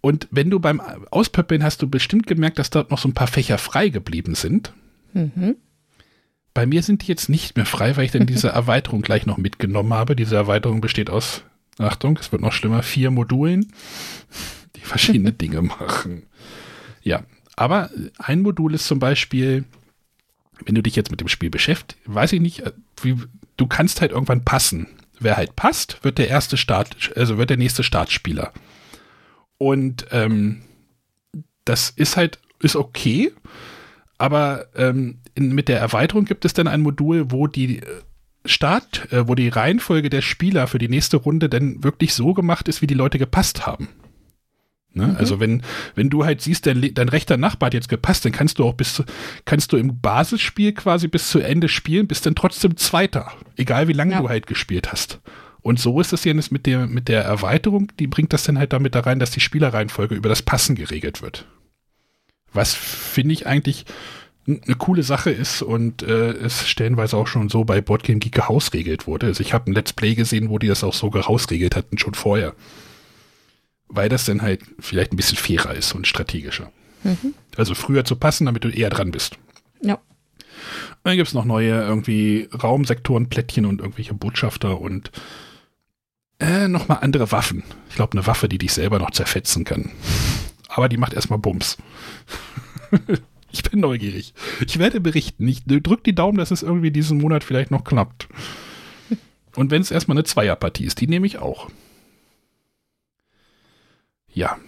[0.00, 0.80] Und wenn du beim
[1.10, 4.72] Auspöppeln hast du bestimmt gemerkt, dass dort noch so ein paar Fächer frei geblieben sind.
[5.12, 5.56] Mhm.
[6.52, 9.38] Bei mir sind die jetzt nicht mehr frei, weil ich dann diese Erweiterung gleich noch
[9.38, 10.14] mitgenommen habe.
[10.14, 11.42] Diese Erweiterung besteht aus,
[11.78, 13.72] Achtung, es wird noch schlimmer, vier Modulen,
[14.76, 16.24] die verschiedene Dinge machen.
[17.02, 17.24] Ja,
[17.56, 19.64] aber ein Modul ist zum Beispiel,
[20.64, 22.62] wenn du dich jetzt mit dem Spiel beschäftigst, weiß ich nicht,
[23.02, 23.16] wie,
[23.56, 24.86] du kannst halt irgendwann passen
[25.20, 28.52] wer halt passt, wird der erste Start, also wird der nächste Startspieler.
[29.58, 30.62] Und ähm,
[31.64, 33.32] das ist halt, ist okay,
[34.18, 37.84] aber ähm, in, mit der Erweiterung gibt es dann ein Modul, wo die äh,
[38.46, 42.68] Start, äh, wo die Reihenfolge der Spieler für die nächste Runde dann wirklich so gemacht
[42.68, 43.88] ist, wie die Leute gepasst haben.
[44.94, 45.08] Ne?
[45.08, 45.16] Mhm.
[45.16, 45.62] Also wenn,
[45.94, 48.74] wenn du halt siehst, dein, dein rechter Nachbar hat jetzt gepasst, dann kannst du auch
[48.74, 49.04] bis zu,
[49.44, 53.32] kannst du im Basisspiel quasi bis zu Ende spielen, bist dann trotzdem Zweiter.
[53.56, 54.20] Egal wie lange ja.
[54.20, 55.20] du halt gespielt hast.
[55.60, 58.72] Und so ist es jetzt mit der, mit der Erweiterung, die bringt das dann halt
[58.72, 61.46] damit da rein, dass die Spielerreihenfolge über das Passen geregelt wird.
[62.52, 63.86] Was finde ich eigentlich
[64.46, 69.06] eine coole Sache ist und äh, es stellenweise auch schon so bei Boardgame Geek gehausregelt
[69.06, 69.26] wurde.
[69.26, 72.12] Also ich habe ein Let's Play gesehen, wo die das auch so gehausregelt hatten, schon
[72.12, 72.54] vorher
[73.88, 76.72] weil das dann halt vielleicht ein bisschen fairer ist und strategischer.
[77.02, 77.34] Mhm.
[77.56, 79.36] Also früher zu passen, damit du eher dran bist.
[79.80, 80.00] Ja.
[81.02, 85.10] Dann gibt es noch neue irgendwie Raumsektorenplättchen und irgendwelche Botschafter und
[86.40, 87.62] äh, nochmal andere Waffen.
[87.88, 89.90] Ich glaube, eine Waffe, die dich selber noch zerfetzen kann.
[90.68, 91.76] Aber die macht erstmal Bums.
[93.52, 94.34] ich bin neugierig.
[94.66, 95.46] Ich werde berichten.
[95.46, 98.28] Ich drück die Daumen, dass es irgendwie diesen Monat vielleicht noch klappt.
[99.54, 101.70] Und wenn es erstmal eine Zweierpartie ist, die nehme ich auch.
[104.34, 104.58] Ja.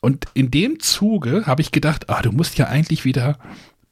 [0.00, 3.38] Und in dem Zuge habe ich gedacht, ah, du musst ja eigentlich wieder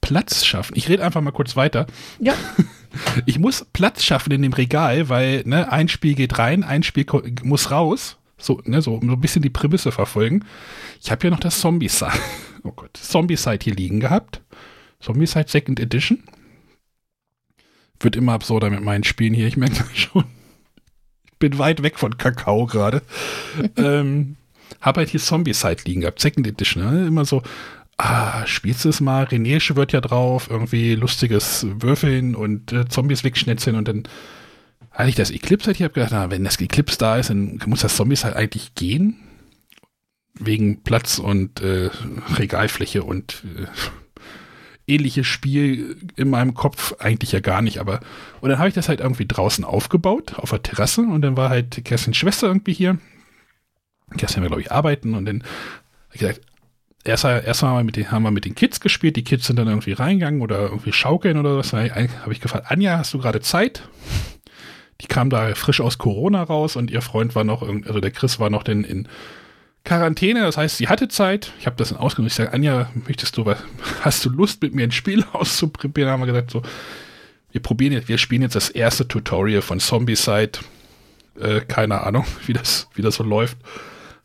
[0.00, 0.74] Platz schaffen.
[0.76, 1.86] Ich rede einfach mal kurz weiter.
[2.20, 2.34] Ja.
[3.26, 7.04] Ich muss Platz schaffen in dem Regal, weil ne, ein Spiel geht rein, ein Spiel
[7.42, 8.16] muss raus.
[8.38, 10.46] So, ne, so, so ein bisschen die Prämisse verfolgen.
[11.02, 12.12] Ich habe ja noch das Zombie-Side.
[12.64, 14.42] Oh Gott, Zombie-Side hier liegen gehabt.
[15.00, 16.24] Zombie-Side Second Edition.
[18.00, 20.24] Wird immer absurder mit meinen Spielen hier, ich merke das schon.
[21.26, 23.02] Ich bin weit weg von Kakao gerade.
[23.76, 24.37] ähm,
[24.80, 26.82] habe halt hier Zombie-Side liegen gehabt, Second Edition.
[26.82, 27.06] Ne?
[27.06, 27.42] Immer so,
[27.98, 29.24] ah, spielst du es mal?
[29.24, 34.04] René schwört ja drauf, irgendwie lustiges Würfeln und äh, Zombies wegschnetzeln und dann
[34.92, 37.60] hatte ich das Eclipse halt, ich habe gedacht, na, wenn das Eclipse da ist, dann
[37.66, 39.16] muss das Zombies halt eigentlich gehen.
[40.40, 41.90] Wegen Platz und äh,
[42.36, 43.66] Regalfläche und äh,
[44.88, 48.00] ähnliches Spiel in meinem Kopf eigentlich ja gar nicht, aber
[48.40, 51.50] und dann habe ich das halt irgendwie draußen aufgebaut auf der Terrasse und dann war
[51.50, 52.98] halt Kerstins Schwester irgendwie hier.
[54.16, 55.44] Kerstin wir glaube ich arbeiten und dann
[56.12, 56.40] ich gesagt,
[57.04, 60.60] erst, erst haben wir mit den Kids gespielt, die Kids sind dann irgendwie reingegangen oder
[60.60, 61.72] irgendwie schaukeln oder was.
[61.72, 63.82] Habe ich gefragt, Anja, hast du gerade Zeit?
[65.00, 68.40] Die kam da frisch aus Corona raus und ihr Freund war noch, also der Chris
[68.40, 69.08] war noch denn in
[69.84, 71.52] Quarantäne, das heißt, sie hatte Zeit.
[71.60, 72.32] Ich habe das dann ausgenutzt.
[72.32, 73.58] Ich sage, Anja, möchtest du was,
[74.02, 76.10] hast du Lust, mit mir ein Spiel auszuprobieren?
[76.10, 76.62] Haben wir gesagt, so,
[77.52, 80.58] wir probieren jetzt, wir spielen jetzt das erste Tutorial von Zombie-Side.
[81.40, 83.56] Äh, keine Ahnung, wie das, wie das so läuft.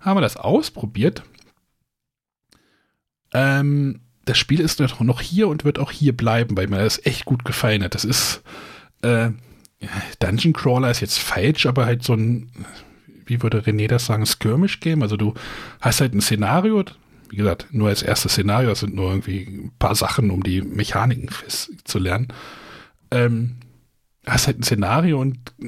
[0.04, 1.24] Haben wir das ausprobiert
[3.34, 7.26] ähm, das Spiel ist noch hier und wird auch hier bleiben, weil mir das echt
[7.26, 7.96] gut gefallen hat.
[7.96, 8.42] Das ist
[9.02, 9.32] äh,
[10.20, 12.50] Dungeon Crawler ist jetzt falsch, aber halt so ein,
[13.26, 15.02] wie würde René das sagen, Skirmish-Game.
[15.02, 15.34] Also du
[15.82, 16.86] hast halt ein Szenario,
[17.30, 20.62] wie gesagt, nur als erstes Szenario, das sind nur irgendwie ein paar Sachen, um die
[20.62, 21.28] Mechaniken
[21.84, 22.30] zu lernen.
[23.12, 23.58] Ähm,
[24.26, 25.68] hast halt ein Szenario und äh,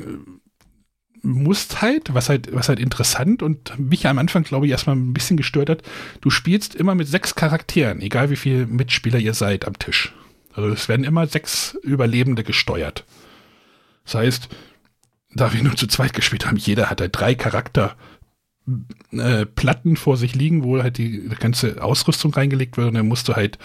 [1.26, 5.14] musst halt, was halt, was halt interessant und mich am Anfang, glaube ich, erstmal ein
[5.14, 5.82] bisschen gestört hat,
[6.22, 10.14] du spielst immer mit sechs Charakteren, egal wie viele Mitspieler ihr seid am Tisch.
[10.54, 13.04] Also es werden immer sechs Überlebende gesteuert.
[14.06, 14.50] Das heißt,
[15.34, 17.96] da wir nur zu zweit gespielt haben, jeder hat halt drei Charakter
[19.12, 23.28] äh, Platten vor sich liegen, wo halt die ganze Ausrüstung reingelegt wird und dann musst
[23.28, 23.60] du halt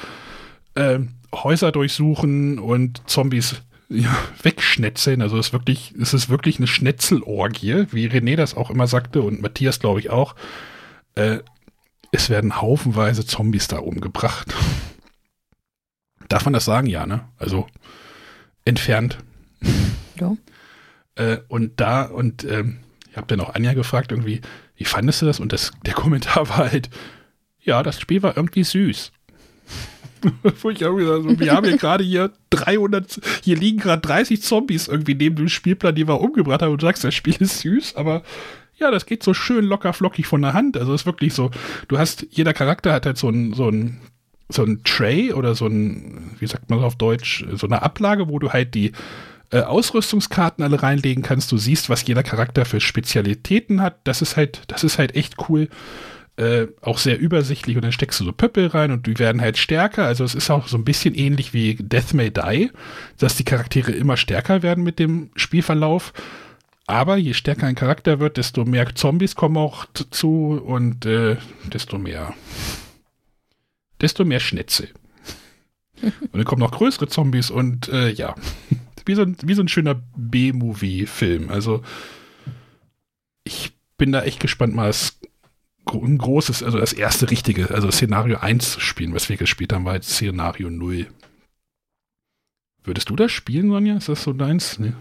[0.75, 0.99] äh,
[1.33, 5.21] Häuser durchsuchen und Zombies ja, wegschnetzeln.
[5.21, 9.21] Also es ist wirklich, es ist wirklich eine Schnetzelorgie, wie René das auch immer sagte
[9.21, 10.37] und Matthias, glaube ich, auch.
[11.17, 11.39] Äh,
[12.13, 14.55] es werden haufenweise Zombies da umgebracht.
[16.29, 16.87] Darf man das sagen?
[16.87, 17.29] Ja, ne?
[17.37, 17.67] Also
[18.65, 19.19] entfernt.
[20.19, 20.37] Ja.
[21.17, 22.79] Äh, und da, und ähm,
[23.11, 24.41] ich habe dann auch Anja gefragt, irgendwie,
[24.77, 25.41] wie fandest du das?
[25.41, 26.89] Und das, der Kommentar war halt,
[27.61, 29.11] ja, das Spiel war irgendwie süß.
[30.63, 34.89] Wo ich irgendwie so, wir haben hier gerade hier 300, hier liegen gerade 30 Zombies
[34.89, 37.97] irgendwie neben dem Spielplan, die wir umgebracht haben und du sagst, das Spiel ist süß,
[37.97, 38.23] aber
[38.79, 40.77] ja, das geht so schön locker flockig von der Hand.
[40.77, 41.51] Also es ist wirklich so,
[41.89, 44.01] du hast, jeder Charakter hat halt so ein, so ein,
[44.49, 48.39] so ein Tray oder so ein, wie sagt man auf Deutsch, so eine Ablage, wo
[48.39, 48.93] du halt die
[49.51, 51.53] äh, Ausrüstungskarten alle reinlegen kannst.
[51.53, 53.99] Du siehst, was jeder Charakter für Spezialitäten hat.
[54.05, 55.69] Das ist halt, das ist halt echt cool.
[56.41, 59.59] Äh, auch sehr übersichtlich und dann steckst du so Pöppel rein und die werden halt
[59.59, 60.07] stärker.
[60.07, 62.71] Also es ist auch so ein bisschen ähnlich wie Death May Die,
[63.19, 66.15] dass die Charaktere immer stärker werden mit dem Spielverlauf.
[66.87, 71.37] Aber je stärker ein Charakter wird, desto mehr Zombies kommen auch dazu und äh,
[71.71, 72.33] desto mehr,
[74.01, 74.89] desto mehr Schnitzel.
[76.01, 78.35] und dann kommen noch größere Zombies und äh, ja,
[79.05, 81.51] wie so, ein, wie so ein schöner B-Movie-Film.
[81.51, 81.83] Also
[83.45, 85.20] ich bin da echt gespannt, mal das
[85.95, 89.85] ein großes, also das erste richtige, also Szenario 1 zu spielen, was wir gespielt haben,
[89.85, 91.07] war jetzt Szenario 0.
[92.85, 93.97] Würdest du das spielen, Sonja?
[93.97, 94.79] Ist das so deins?
[94.79, 94.93] Nee.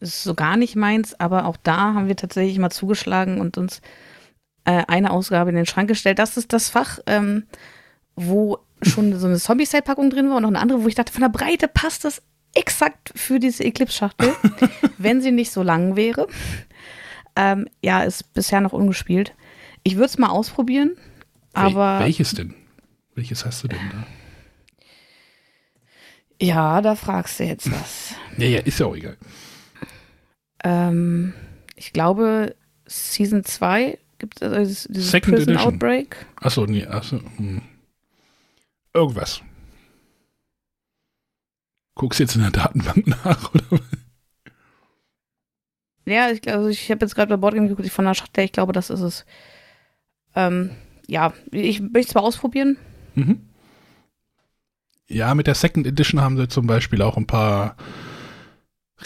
[0.00, 3.56] Das ist so gar nicht meins, aber auch da haben wir tatsächlich mal zugeschlagen und
[3.56, 3.80] uns
[4.64, 6.18] äh, eine Ausgabe in den Schrank gestellt.
[6.18, 7.44] Das ist das Fach, ähm,
[8.16, 11.22] wo schon so eine Zombie-Set-Packung drin war und noch eine andere, wo ich dachte, von
[11.22, 12.22] der Breite passt das
[12.54, 14.34] exakt für diese Eclipse-Schachtel,
[14.98, 16.26] wenn sie nicht so lang wäre.
[17.36, 19.34] Ähm, ja, ist bisher noch ungespielt.
[19.82, 20.96] Ich würde es mal ausprobieren,
[21.52, 21.98] aber.
[21.98, 22.54] Wel welches denn?
[23.14, 24.06] Welches hast du denn da?
[26.40, 28.14] Ja, da fragst du jetzt was.
[28.38, 29.16] ja, ja, ist ja auch egal.
[30.64, 31.32] Ähm,
[31.76, 32.56] ich glaube,
[32.86, 35.74] Season 2 gibt es also dieses Second Prison Edition.
[35.74, 36.26] Outbreak.
[36.36, 37.20] Achso, nee, achso.
[37.36, 37.62] Hm.
[38.92, 39.42] Irgendwas.
[41.94, 43.80] Guckst jetzt in der Datenbank nach, oder?
[46.06, 48.72] Ja, ich, also ich habe jetzt gerade bei Boardgame geguckt, von der Schachtel, ich glaube,
[48.72, 49.24] das ist es.
[50.34, 50.70] Ähm,
[51.06, 52.76] ja, ich möchte es mal ausprobieren.
[53.14, 53.48] Mhm.
[55.08, 57.76] Ja, mit der Second Edition haben sie zum Beispiel auch ein paar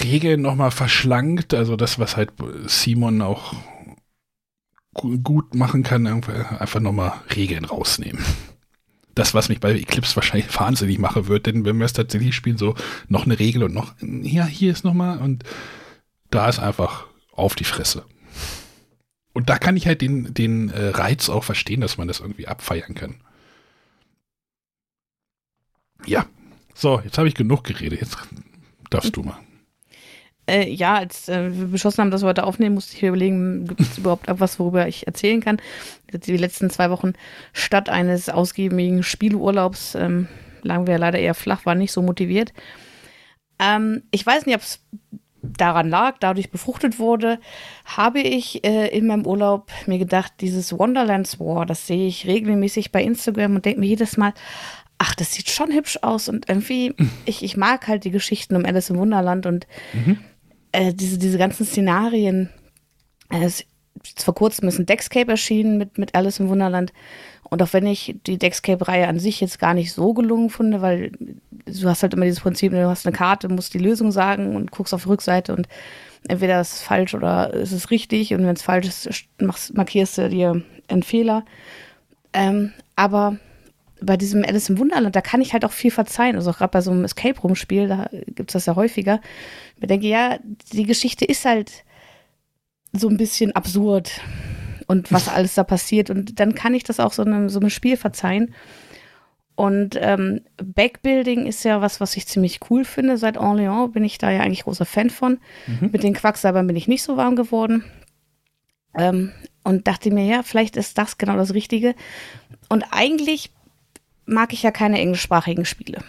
[0.02, 1.54] Regeln nochmal verschlankt.
[1.54, 2.32] Also das, was halt
[2.66, 3.54] Simon auch
[4.92, 8.24] gut machen kann, einfach nochmal Regeln rausnehmen.
[9.18, 12.58] das, was mich bei Eclipse wahrscheinlich wahnsinnig machen wird, denn wenn wir es tatsächlich spielen,
[12.58, 12.74] so
[13.08, 15.44] noch eine Regel und noch, ja, hier ist nochmal und
[16.30, 18.04] da ist einfach auf die Fresse.
[19.32, 22.48] Und da kann ich halt den, den äh, Reiz auch verstehen, dass man das irgendwie
[22.48, 23.20] abfeiern kann.
[26.06, 26.26] Ja,
[26.74, 28.00] so, jetzt habe ich genug geredet.
[28.00, 28.18] Jetzt
[28.90, 29.38] darfst du mal.
[30.48, 33.66] Äh, ja, als äh, wir beschlossen haben, dass wir heute aufnehmen, musste ich mir überlegen,
[33.66, 35.60] gibt es überhaupt etwas, worüber ich erzählen kann.
[36.10, 37.12] Die letzten zwei Wochen
[37.52, 40.26] statt eines ausgiebigen Spielurlaubs ähm,
[40.62, 42.54] lagen wir leider eher flach, waren nicht so motiviert.
[43.58, 44.80] Ähm, ich weiß nicht, ob es
[45.56, 47.38] daran lag, dadurch befruchtet wurde,
[47.84, 52.92] habe ich äh, in meinem Urlaub mir gedacht, dieses Wonderlands War, das sehe ich regelmäßig
[52.92, 54.34] bei Instagram und denke mir jedes Mal,
[54.98, 56.94] ach, das sieht schon hübsch aus und irgendwie,
[57.24, 60.18] ich, ich mag halt die Geschichten um Alice im Wunderland und mhm.
[60.72, 62.50] äh, diese, diese ganzen Szenarien.
[63.30, 63.64] Äh, es,
[64.16, 66.92] vor kurzem ist ein Dexcape erschienen mit, mit Alice im Wunderland.
[67.50, 71.12] Und auch wenn ich die Dexcape-Reihe an sich jetzt gar nicht so gelungen finde, weil
[71.66, 74.70] du hast halt immer dieses Prinzip, du hast eine Karte, musst die Lösung sagen und
[74.70, 75.66] guckst auf die Rückseite und
[76.28, 80.18] entweder ist es falsch oder ist es richtig und wenn es falsch ist, machst, markierst
[80.18, 81.44] du dir einen Fehler.
[82.34, 83.38] Ähm, aber
[84.00, 86.36] bei diesem Alice im Wunderland, da kann ich halt auch viel verzeihen.
[86.36, 89.20] Also auch gerade bei so einem Escape-Room-Spiel, da gibt es das ja häufiger.
[89.80, 90.38] Ich denke, ja,
[90.72, 91.84] die Geschichte ist halt
[92.92, 94.20] so ein bisschen absurd
[94.86, 96.10] und was alles da passiert.
[96.10, 98.54] Und dann kann ich das auch so einem, so einem Spiel verzeihen.
[99.54, 103.18] Und ähm, Backbuilding ist ja was, was ich ziemlich cool finde.
[103.18, 105.38] Seit Orléans bin ich da ja eigentlich großer Fan von.
[105.66, 105.90] Mhm.
[105.90, 107.84] Mit den Quacksalbern bin ich nicht so warm geworden.
[108.96, 109.32] Ähm,
[109.64, 111.94] und dachte mir, ja, vielleicht ist das genau das Richtige.
[112.68, 113.50] Und eigentlich
[114.26, 116.02] mag ich ja keine englischsprachigen Spiele.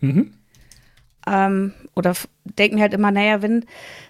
[0.00, 0.34] Mhm.
[1.26, 2.14] Ähm, oder
[2.44, 3.64] denke mir halt immer, naja, wenn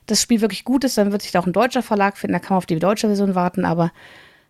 [0.07, 2.39] das Spiel wirklich gut ist, dann wird sich da auch ein deutscher Verlag finden, da
[2.39, 3.93] kann man auf die deutsche Version warten, aber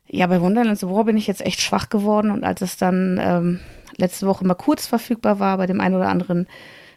[0.06, 3.60] ja, bei Wonderlands War bin ich jetzt echt schwach geworden und als es dann ähm,
[3.96, 6.46] letzte Woche mal kurz verfügbar war bei dem einen oder anderen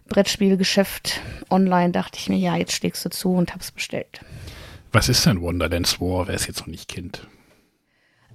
[0.07, 4.22] Brettspielgeschäft online, dachte ich mir, ja, jetzt schlägst du zu und hab's bestellt.
[4.91, 7.28] Was ist denn Wonderlands War, wer es jetzt noch nicht kennt?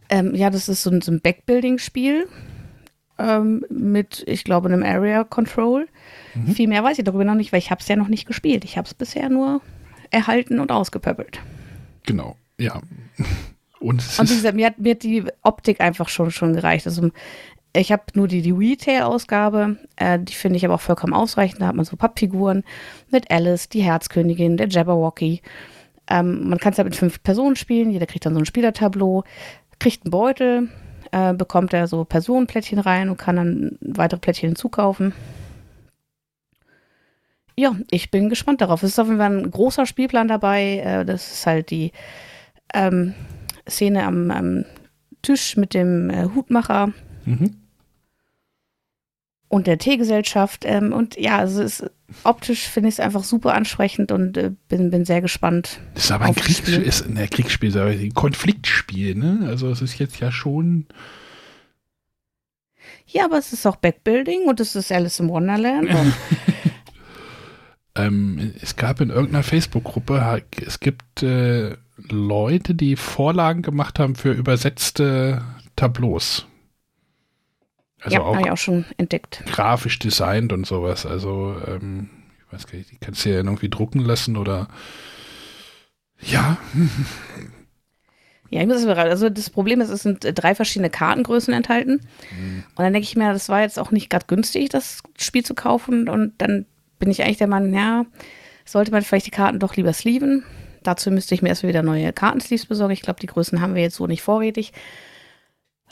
[0.09, 2.29] Ähm, ja, das ist so ein, so ein Backbuilding-Spiel
[3.19, 5.89] ähm, mit, ich glaube, einem Area Control.
[6.35, 6.49] Mhm.
[6.49, 8.65] Viel mehr weiß ich darüber noch nicht, weil ich habe es ja noch nicht gespielt.
[8.65, 9.61] Ich habe es bisher nur
[10.11, 11.41] erhalten und ausgepöppelt.
[12.05, 12.81] Genau, ja.
[13.81, 16.87] Und, und wie gesagt, mir hat, mir hat die Optik einfach schon, schon gereicht.
[16.87, 17.11] Also
[17.75, 21.61] ich habe nur die, die Retail-Ausgabe, äh, die finde ich aber auch vollkommen ausreichend.
[21.61, 22.63] Da hat man so Pappfiguren
[23.11, 25.43] mit Alice, die Herzkönigin, der Jabberwocky.
[26.09, 29.25] Ähm, man kann es halt mit fünf Personen spielen, jeder kriegt dann so ein Spielertableau,
[29.79, 30.69] kriegt einen Beutel,
[31.13, 35.13] äh, bekommt er so Personenplättchen rein und kann dann weitere Plättchen hinzukaufen.
[37.55, 38.83] Ja, ich bin gespannt darauf.
[38.83, 40.79] Es ist auf jeden Fall ein großer Spielplan dabei.
[40.79, 41.93] Äh, das ist halt die
[42.75, 43.15] ähm,
[43.69, 44.65] Szene am, am
[45.21, 46.93] Tisch mit dem äh, Hutmacher
[47.25, 47.62] mhm.
[49.53, 50.65] Und der Teegesellschaft.
[50.65, 51.85] Ähm, und ja, also es,
[52.25, 55.79] optisch finde ich es einfach super ansprechend und äh, bin, bin sehr gespannt.
[55.93, 59.41] Das ist aber ein Kriegsspiel, ist ein Kriegsspiel, ist aber ein Konfliktspiel, ne?
[59.47, 60.87] Also es ist jetzt ja schon.
[63.07, 65.91] Ja, aber es ist auch Backbuilding und es ist Alice im Wonderland.
[67.95, 74.33] ähm, es gab in irgendeiner Facebook-Gruppe, es gibt äh, Leute, die Vorlagen gemacht haben für
[74.33, 75.43] übersetzte
[75.77, 76.47] Tableaus.
[78.03, 79.43] Also ja, habe ich auch schon entdeckt.
[79.47, 81.07] Grafisch designt und sowas.
[81.07, 84.69] Also, ähm, ich weiß gar nicht, die kannst du ja irgendwie drucken lassen oder
[86.21, 86.57] ja.
[88.51, 89.09] Ja, ich muss es bereit.
[89.09, 92.03] Also das Problem ist, es sind drei verschiedene Kartengrößen enthalten.
[92.39, 92.65] Mhm.
[92.69, 95.55] Und dann denke ich mir, das war jetzt auch nicht gerade günstig, das Spiel zu
[95.55, 96.09] kaufen.
[96.09, 96.67] Und dann
[96.99, 98.05] bin ich eigentlich der Mann, ja,
[98.65, 100.45] sollte man vielleicht die Karten doch lieber sleeven.
[100.83, 102.93] Dazu müsste ich mir erstmal wieder neue Kartensleeves besorgen.
[102.93, 104.73] Ich glaube, die Größen haben wir jetzt so nicht vorrätig.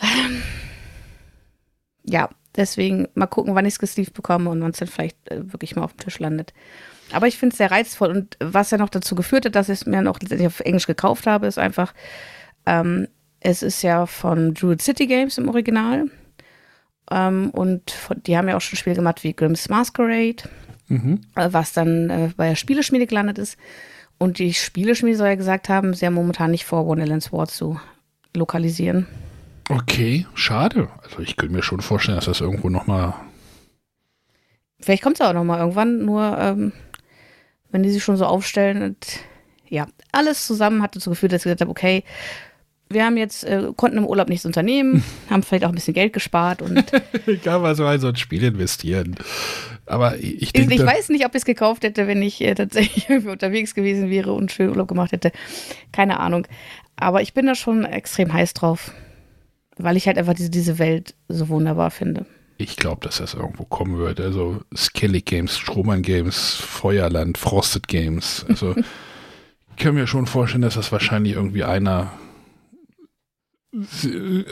[0.03, 0.43] Ähm,
[2.11, 5.53] ja, deswegen mal gucken, wann ich es gesleeved bekomme und wann es dann vielleicht äh,
[5.53, 6.53] wirklich mal auf dem Tisch landet.
[7.13, 9.81] Aber ich finde es sehr reizvoll und was ja noch dazu geführt hat, dass ich
[9.81, 11.95] es mir noch letztendlich auf Englisch gekauft habe, ist einfach,
[12.67, 13.09] ähm,
[13.41, 16.07] es ist ja von Druid City Games im Original.
[17.11, 20.49] Ähm, und von, die haben ja auch schon Spiele gemacht wie Grimm's Masquerade,
[20.89, 21.23] mhm.
[21.35, 23.57] äh, was dann äh, bei der Spieleschmiede gelandet ist.
[24.19, 27.81] Und die Spieleschmiede soll ja gesagt haben, sie haben momentan nicht vor, Wonderlands War zu
[28.37, 29.07] lokalisieren.
[29.71, 30.89] Okay, schade.
[31.03, 33.15] Also ich könnte mir schon vorstellen, dass das irgendwo nochmal.
[34.81, 36.73] Vielleicht kommt es auch nochmal irgendwann, nur ähm,
[37.71, 39.07] wenn die sich schon so aufstellen und
[39.69, 42.03] ja, alles zusammen hat dazu geführt, dass ich gesagt habe, okay,
[42.89, 46.13] wir haben jetzt, äh, konnten im Urlaub nichts unternehmen, haben vielleicht auch ein bisschen Geld
[46.13, 46.93] gespart und.
[47.27, 49.15] ich kann mal so ein, so ein Spiel investieren.
[49.87, 50.75] Aber ich denke.
[50.75, 54.11] Ich, weiß nicht, ob ich es gekauft hätte, wenn ich äh, tatsächlich irgendwie unterwegs gewesen
[54.11, 55.31] wäre und schön Urlaub gemacht hätte.
[55.93, 56.49] Keine Ahnung.
[56.97, 58.93] Aber ich bin da schon extrem heiß drauf.
[59.77, 62.27] Weil ich halt einfach diese, diese Welt so wunderbar finde.
[62.59, 64.21] Ich glaube, dass das irgendwo kommen wird.
[64.21, 68.45] Also Skellig Games, Strohmann Games, Feuerland, Frosted Games.
[68.49, 68.75] Also
[69.71, 72.13] ich kann mir schon vorstellen, dass das wahrscheinlich irgendwie einer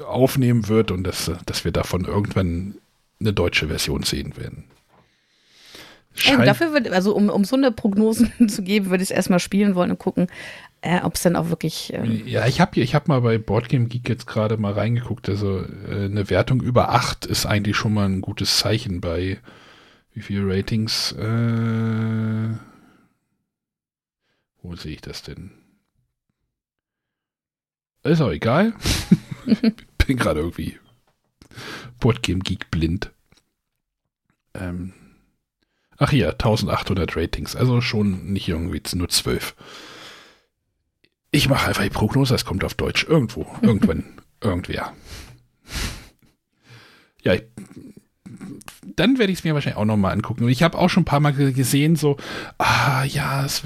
[0.06, 2.76] aufnehmen wird und dass, dass wir davon irgendwann
[3.20, 4.64] eine deutsche Version sehen werden.
[6.14, 9.38] Schein dafür würde, also um, um so eine Prognose zu geben, würde ich es erstmal
[9.38, 10.28] spielen wollen und gucken,
[10.80, 11.92] äh, ob es dann auch wirklich.
[11.92, 15.28] Ähm ja, ich habe ich hab mal bei Boardgame Geek jetzt gerade mal reingeguckt.
[15.28, 19.38] Also äh, eine Wertung über 8 ist eigentlich schon mal ein gutes Zeichen bei
[20.12, 21.12] wie viele Ratings.
[21.12, 22.48] Äh,
[24.62, 25.50] wo sehe ich das denn?
[28.04, 28.74] Ist auch egal.
[30.06, 30.78] Bin gerade irgendwie
[31.98, 33.12] Boardgame Geek blind.
[34.54, 34.92] Ähm,
[35.96, 37.56] ach ja, 1800 Ratings.
[37.56, 39.54] Also schon nicht irgendwie nur 12.
[41.30, 43.04] Ich mache einfach die Prognose, es kommt auf Deutsch.
[43.04, 44.04] Irgendwo, irgendwann,
[44.42, 44.92] irgendwer.
[47.22, 47.42] Ja, ich,
[48.96, 50.44] dann werde ich es mir wahrscheinlich auch nochmal angucken.
[50.44, 52.16] Und ich habe auch schon ein paar Mal gesehen, so,
[52.58, 53.62] ah ja, es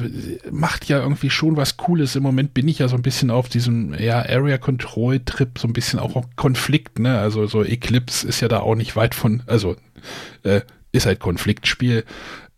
[0.51, 2.17] macht ja irgendwie schon was Cooles.
[2.17, 5.69] Im Moment bin ich ja so ein bisschen auf diesem ja, Area Control Trip, so
[5.69, 7.19] ein bisschen auch auf Konflikt, ne?
[7.19, 9.77] Also so Eclipse ist ja da auch nicht weit von, also
[10.43, 12.05] äh, ist halt Konfliktspiel.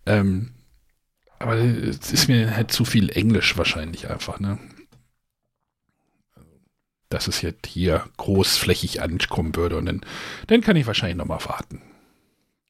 [0.06, 0.50] Ähm,
[1.38, 4.58] aber es ist mir halt zu viel Englisch wahrscheinlich einfach, ne?
[7.08, 9.76] Dass es jetzt hier großflächig ankommen würde.
[9.76, 10.00] Und dann,
[10.46, 11.82] dann kann ich wahrscheinlich noch mal warten.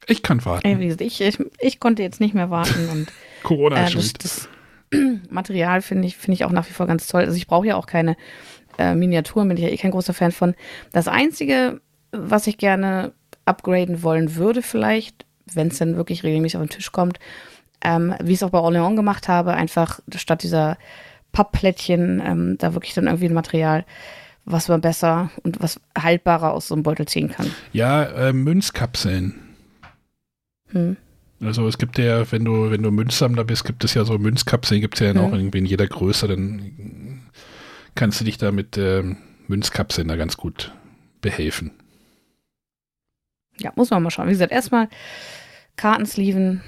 [0.06, 0.82] Ich kann warten.
[0.82, 2.88] Ich, ich, ich konnte jetzt nicht mehr warten.
[2.92, 3.08] Und,
[3.42, 4.48] Corona äh, das, das
[5.30, 7.22] Material finde ich, find ich auch nach wie vor ganz toll.
[7.22, 8.16] Also ich brauche ja auch keine
[8.78, 10.54] äh, Miniaturen, bin ich ja eh kein großer Fan von.
[10.92, 11.80] Das Einzige,
[12.12, 13.12] was ich gerne
[13.44, 17.18] upgraden wollen würde vielleicht, wenn es dann wirklich regelmäßig auf den Tisch kommt,
[17.82, 20.78] ähm, wie ich es auch bei Orléans gemacht habe, einfach statt dieser
[21.32, 23.84] Pappplättchen, ähm, da wirklich dann irgendwie ein Material
[24.44, 27.50] was man besser und was haltbarer aus so einem Beutel ziehen kann.
[27.72, 29.34] Ja, äh, Münzkapseln.
[30.70, 30.96] Hm.
[31.40, 34.80] Also es gibt ja, wenn du, wenn du Münzsammler bist, gibt es ja so Münzkapseln,
[34.80, 35.20] gibt es ja hm.
[35.20, 37.22] auch irgendwie in jeder Größe, dann
[37.94, 39.02] kannst du dich da mit äh,
[39.48, 40.72] Münzkapseln da ganz gut
[41.20, 41.72] behelfen.
[43.58, 44.26] Ja, muss man mal schauen.
[44.26, 44.88] Wie gesagt, erstmal
[45.76, 46.62] Kartensleeven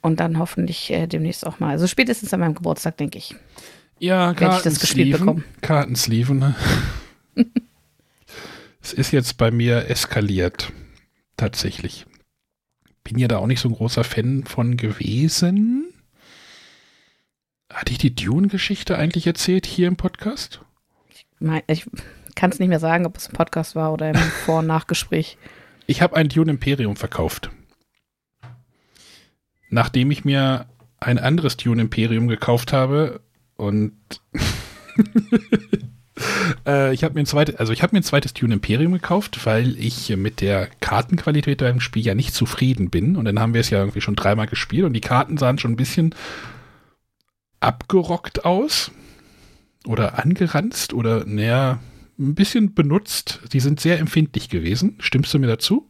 [0.00, 1.70] und dann hoffentlich äh, demnächst auch mal.
[1.70, 3.36] Also spätestens an meinem Geburtstag, denke ich.
[3.98, 5.44] Ja, Kartensleeven.
[5.60, 6.54] Kartensleeven, ne?
[8.82, 10.72] Es ist jetzt bei mir eskaliert.
[11.36, 12.06] Tatsächlich.
[13.04, 15.92] Bin ja da auch nicht so ein großer Fan von gewesen.
[17.72, 20.60] Hatte ich die Dune-Geschichte eigentlich erzählt hier im Podcast?
[21.10, 21.26] Ich,
[21.66, 21.86] ich
[22.34, 25.38] kann es nicht mehr sagen, ob es im Podcast war oder im Vor- und Nachgespräch.
[25.86, 27.50] Ich habe ein Dune Imperium verkauft.
[29.68, 30.66] Nachdem ich mir
[31.00, 33.20] ein anderes Dune Imperium gekauft habe
[33.56, 33.96] und
[36.66, 39.44] äh, ich habe mir ein zweites, also ich habe mir ein zweites Dune Imperium gekauft,
[39.44, 43.16] weil ich mit der Kartenqualität beim Spiel ja nicht zufrieden bin.
[43.16, 45.72] Und dann haben wir es ja irgendwie schon dreimal gespielt und die Karten sahen schon
[45.72, 46.14] ein bisschen
[47.60, 48.90] abgerockt aus
[49.86, 51.80] oder angeranzt oder naja,
[52.18, 53.40] ein bisschen benutzt.
[53.52, 54.96] Die sind sehr empfindlich gewesen.
[55.00, 55.88] Stimmst du mir dazu?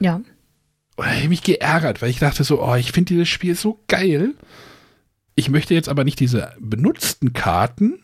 [0.00, 0.16] Ja.
[0.16, 3.54] Und da habe ich mich geärgert, weil ich dachte so, oh, ich finde dieses Spiel
[3.54, 4.34] so geil.
[5.34, 8.00] Ich möchte jetzt aber nicht diese benutzten Karten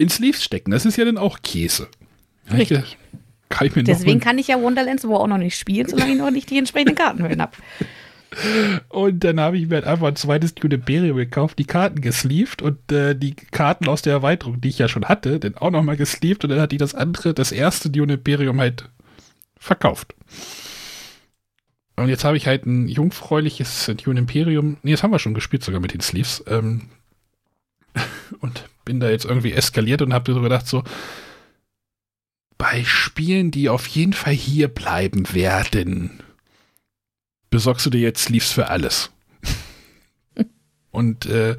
[0.00, 0.70] in Sleeves stecken.
[0.70, 1.88] Das ist ja dann auch Käse.
[2.50, 2.96] Richtig.
[3.50, 6.30] Kann ich Deswegen kann ich ja Wonderlands wo auch noch nicht spielen, solange ich noch
[6.30, 7.52] nicht die entsprechenden Kartenhüllen habe.
[8.88, 12.62] Und dann habe ich mir halt einfach ein zweites Dune Imperium gekauft, die Karten gesleeved
[12.62, 15.96] und äh, die Karten aus der Erweiterung, die ich ja schon hatte, dann auch nochmal
[15.96, 18.88] gesleeved und dann hat die das andere, das erste Dune Imperium halt
[19.58, 20.14] verkauft.
[21.96, 24.76] Und jetzt habe ich halt ein jungfräuliches Dune Imperium.
[24.82, 26.44] Nee, das haben wir schon gespielt, sogar mit den Sleeves.
[26.46, 26.82] Ähm,
[28.40, 30.84] und bin da jetzt irgendwie eskaliert und habe so gedacht, so,
[32.58, 36.20] bei Spielen, die auf jeden Fall hier bleiben werden,
[37.48, 39.10] besorgst du dir jetzt Sleeves für alles.
[40.90, 41.56] und äh,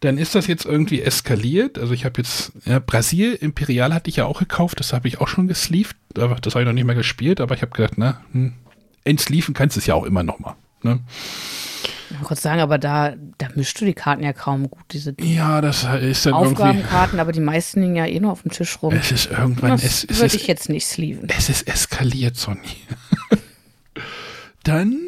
[0.00, 1.78] dann ist das jetzt irgendwie eskaliert.
[1.78, 5.20] Also ich habe jetzt, ja, Brasil Imperial hatte ich ja auch gekauft, das habe ich
[5.20, 5.96] auch schon gesleeved.
[6.14, 8.54] Das habe ich noch nicht mehr gespielt, aber ich habe gedacht, na, hm,
[9.04, 10.56] entsleeven kannst du es ja auch immer noch mal.
[10.82, 11.00] Ne?
[12.10, 15.14] Ich wollte kurz sagen, aber da, da mischst du die Karten ja kaum gut, diese
[15.20, 18.82] ja, das ist dann Aufgabenkarten, aber die meisten liegen ja eh nur auf dem Tisch
[18.82, 18.92] rum.
[18.92, 21.28] Es ist irgendwann, das es, es würde ich jetzt nicht sleeven.
[21.28, 22.58] Es ist eskaliert, Sonny.
[24.64, 24.98] dann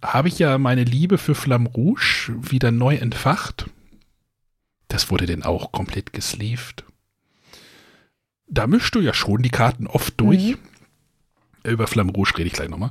[0.00, 3.66] habe ich ja meine Liebe für Flamme Rouge wieder neu entfacht.
[4.86, 6.84] Das wurde denn auch komplett gesleeved.
[8.46, 10.52] Da mischst du ja schon die Karten oft durch.
[10.52, 10.58] Mhm.
[11.64, 12.90] Über Flamme Rouge rede ich gleich nochmal.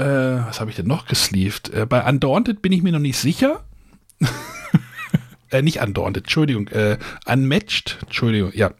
[0.00, 1.68] Äh, was habe ich denn noch gesleeved?
[1.70, 3.64] Äh, bei Undaunted bin ich mir noch nicht sicher.
[5.50, 6.68] äh, nicht Undaunted, Entschuldigung.
[6.68, 8.72] Äh, unmatched, Entschuldigung, ja.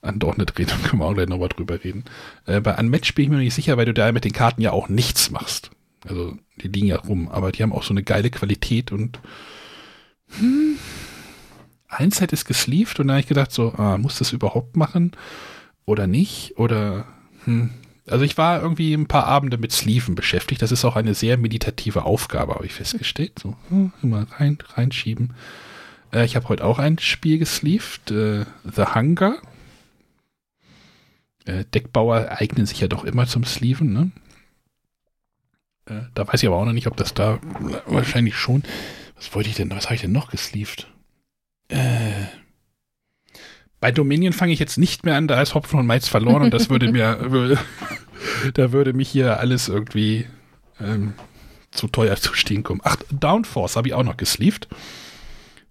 [0.00, 2.04] andauernde reden, können wir auch gleich nochmal drüber reden.
[2.46, 4.62] Äh, bei Unmatch bin ich mir noch nicht sicher, weil du da mit den Karten
[4.62, 5.70] ja auch nichts machst.
[6.06, 9.18] Also die liegen ja rum, aber die haben auch so eine geile Qualität und
[10.38, 10.78] hm,
[11.88, 15.12] ein Set ist gesleeved und da habe ich gedacht so, ah, muss das überhaupt machen
[15.84, 16.58] oder nicht?
[16.58, 17.06] Oder
[17.44, 17.70] hm.
[18.10, 20.62] Also ich war irgendwie ein paar Abende mit Sleeven beschäftigt.
[20.62, 23.38] Das ist auch eine sehr meditative Aufgabe, habe ich festgestellt.
[23.38, 25.34] So, hm, immer rein, reinschieben.
[26.12, 29.38] Äh, ich habe heute auch ein Spiel gesleeved, äh, The Hunger.
[31.44, 34.10] Äh, Deckbauer eignen sich ja doch immer zum Sleeven, ne?
[35.86, 37.38] Äh, da weiß ich aber auch noch nicht, ob das da
[37.86, 38.62] wahrscheinlich schon.
[39.16, 40.86] Was wollte ich denn, was habe ich denn noch gesleeved?
[41.68, 42.26] Äh,
[43.80, 46.54] bei Dominion fange ich jetzt nicht mehr an, da ist Hopfen und Malz verloren und
[46.54, 47.58] das würde mir,
[48.54, 50.26] da würde mich hier alles irgendwie
[50.80, 51.14] ähm,
[51.70, 52.80] zu teuer zu stehen kommen.
[52.84, 54.68] Ach, Downforce habe ich auch noch gesleeved.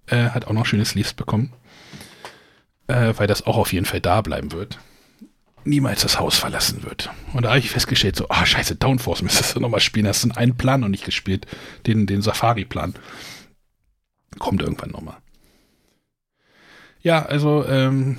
[0.08, 1.52] Äh, hat auch noch schöne Sleeves bekommen.
[2.88, 4.80] Äh, weil das auch auf jeden Fall da bleiben wird.
[5.66, 7.10] Niemals das Haus verlassen wird.
[7.34, 10.08] Und da habe ich festgestellt, so, ah, oh, scheiße, Downforce müsstest du nochmal spielen.
[10.08, 11.46] Hast du einen Plan noch nicht gespielt.
[11.86, 12.94] Den, den Safari-Plan.
[14.40, 15.18] Kommt irgendwann nochmal.
[17.08, 18.18] Ja, also ähm,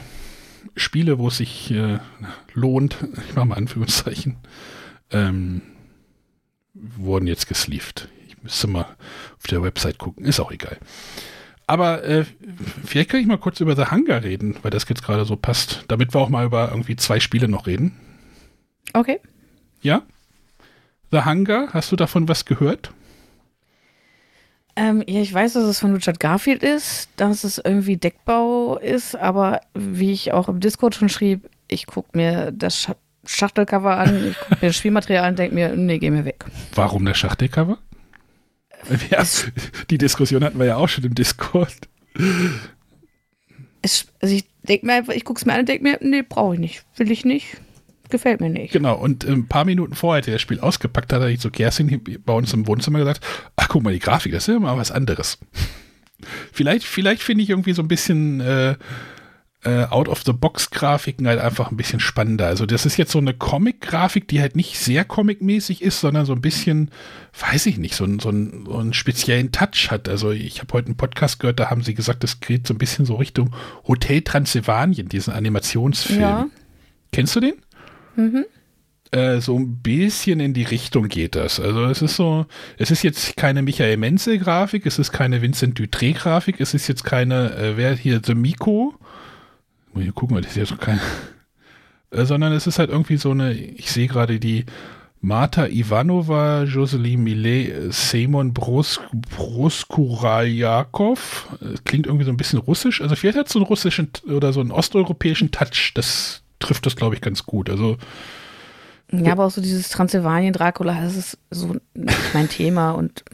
[0.74, 1.98] Spiele, wo es sich äh,
[2.54, 2.96] lohnt,
[3.28, 4.38] ich mache mal Anführungszeichen,
[5.10, 5.60] ähm,
[6.72, 8.08] wurden jetzt gesleeved.
[8.26, 8.86] Ich müsste mal
[9.36, 10.78] auf der Website gucken, ist auch egal.
[11.66, 12.24] Aber äh,
[12.82, 15.84] vielleicht kann ich mal kurz über The Hunger reden, weil das jetzt gerade so passt,
[15.88, 17.94] damit wir auch mal über irgendwie zwei Spiele noch reden.
[18.94, 19.20] Okay.
[19.82, 20.00] Ja?
[21.10, 22.94] The Hunger, hast du davon was gehört?
[24.80, 29.16] Ähm, ja, ich weiß, dass es von Richard Garfield ist, dass es irgendwie Deckbau ist,
[29.16, 32.90] aber wie ich auch im Discord schon schrieb, ich gucke mir das Sch
[33.26, 36.44] Schachtelcover an, ich gucke mir das Spielmaterial an und denke mir, nee, geh mir weg.
[36.76, 37.78] Warum der Schachtelcover?
[39.10, 39.24] Ja,
[39.90, 41.76] die Diskussion hatten wir ja auch schon im Discord.
[43.82, 46.22] Es, also ich denke mir einfach, ich gucke es mir an und denke mir, nee,
[46.22, 47.56] brauche ich nicht, will ich nicht
[48.10, 48.72] gefällt mir nicht.
[48.72, 51.50] Genau, und ein paar Minuten vorher, als er das Spiel ausgepackt hat, hat er zu
[51.50, 53.24] Kerstin bei uns im Wohnzimmer gesagt,
[53.56, 55.38] ach guck mal, die Grafik, das ist ja mal was anderes.
[56.52, 58.76] vielleicht, vielleicht finde ich irgendwie so ein bisschen äh,
[59.64, 62.46] äh, Out-of-the-Box-Grafiken halt einfach ein bisschen spannender.
[62.46, 66.32] Also das ist jetzt so eine Comic-Grafik, die halt nicht sehr Comic-mäßig ist, sondern so
[66.32, 66.90] ein bisschen,
[67.38, 70.08] weiß ich nicht, so, ein, so, ein, so einen speziellen Touch hat.
[70.08, 72.78] Also ich habe heute einen Podcast gehört, da haben sie gesagt, das geht so ein
[72.78, 73.54] bisschen so Richtung
[73.86, 76.20] Hotel Transylvanien, diesen Animationsfilm.
[76.20, 76.46] Ja.
[77.12, 77.54] Kennst du den?
[78.18, 78.44] Mhm.
[79.12, 81.60] Äh, so ein bisschen in die Richtung geht das.
[81.60, 82.46] Also es ist so,
[82.76, 87.56] es ist jetzt keine Michael Menzel-Grafik, es ist keine Vincent Dutré-Grafik, es ist jetzt keine,
[87.56, 88.94] äh, wer hier, The Miko,
[89.94, 91.00] muss ich gucken, das ist jetzt keine,
[92.10, 94.66] äh, sondern es ist halt irgendwie so eine, ich sehe gerade die
[95.20, 99.00] Marta Ivanova, Jocelyn Millet, Simon Bros
[99.36, 104.52] Broskurajakov, klingt irgendwie so ein bisschen russisch, also vielleicht hat es so einen russischen oder
[104.52, 107.70] so einen osteuropäischen Touch, das trifft das, glaube ich, ganz gut.
[107.70, 107.96] Also
[109.10, 111.76] ja, aber auch so dieses Transsilvanien-Dracula, das ist so
[112.34, 113.24] mein Thema und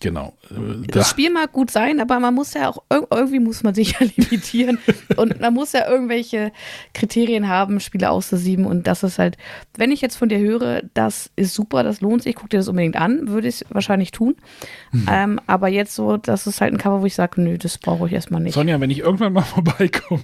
[0.00, 0.34] Genau.
[0.50, 3.92] Äh, das Spiel mag gut sein, aber man muss ja auch, irgendwie muss man sich
[4.00, 4.78] ja limitieren
[5.16, 6.52] und man muss ja irgendwelche
[6.92, 9.38] Kriterien haben, Spiele auszusieben und das ist halt,
[9.76, 12.68] wenn ich jetzt von dir höre, das ist super, das lohnt sich, guck dir das
[12.68, 14.36] unbedingt an, würde ich wahrscheinlich tun.
[14.92, 15.06] Mhm.
[15.10, 18.06] Ähm, aber jetzt so, das ist halt ein Cover, wo ich sage, nö, das brauche
[18.06, 18.54] ich erstmal nicht.
[18.54, 20.20] Sonja, wenn ich irgendwann mal vorbeikomme,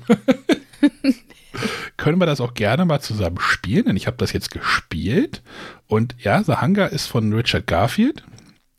[1.97, 5.43] können wir das auch gerne mal zusammen spielen, denn ich habe das jetzt gespielt.
[5.87, 8.25] Und ja, The Hunger ist von Richard Garfield.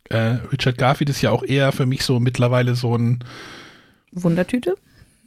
[0.10, 3.24] Äh, Richard Garfield ist ja auch eher für mich so mittlerweile so ein
[4.12, 4.76] Wundertüte?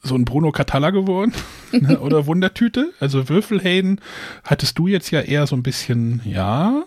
[0.03, 1.33] So ein Bruno Catalla geworden.
[1.73, 2.93] Ne, oder Wundertüte.
[3.01, 4.01] Also Würfelhelden
[4.45, 6.85] hattest du jetzt ja eher so ein bisschen, ja.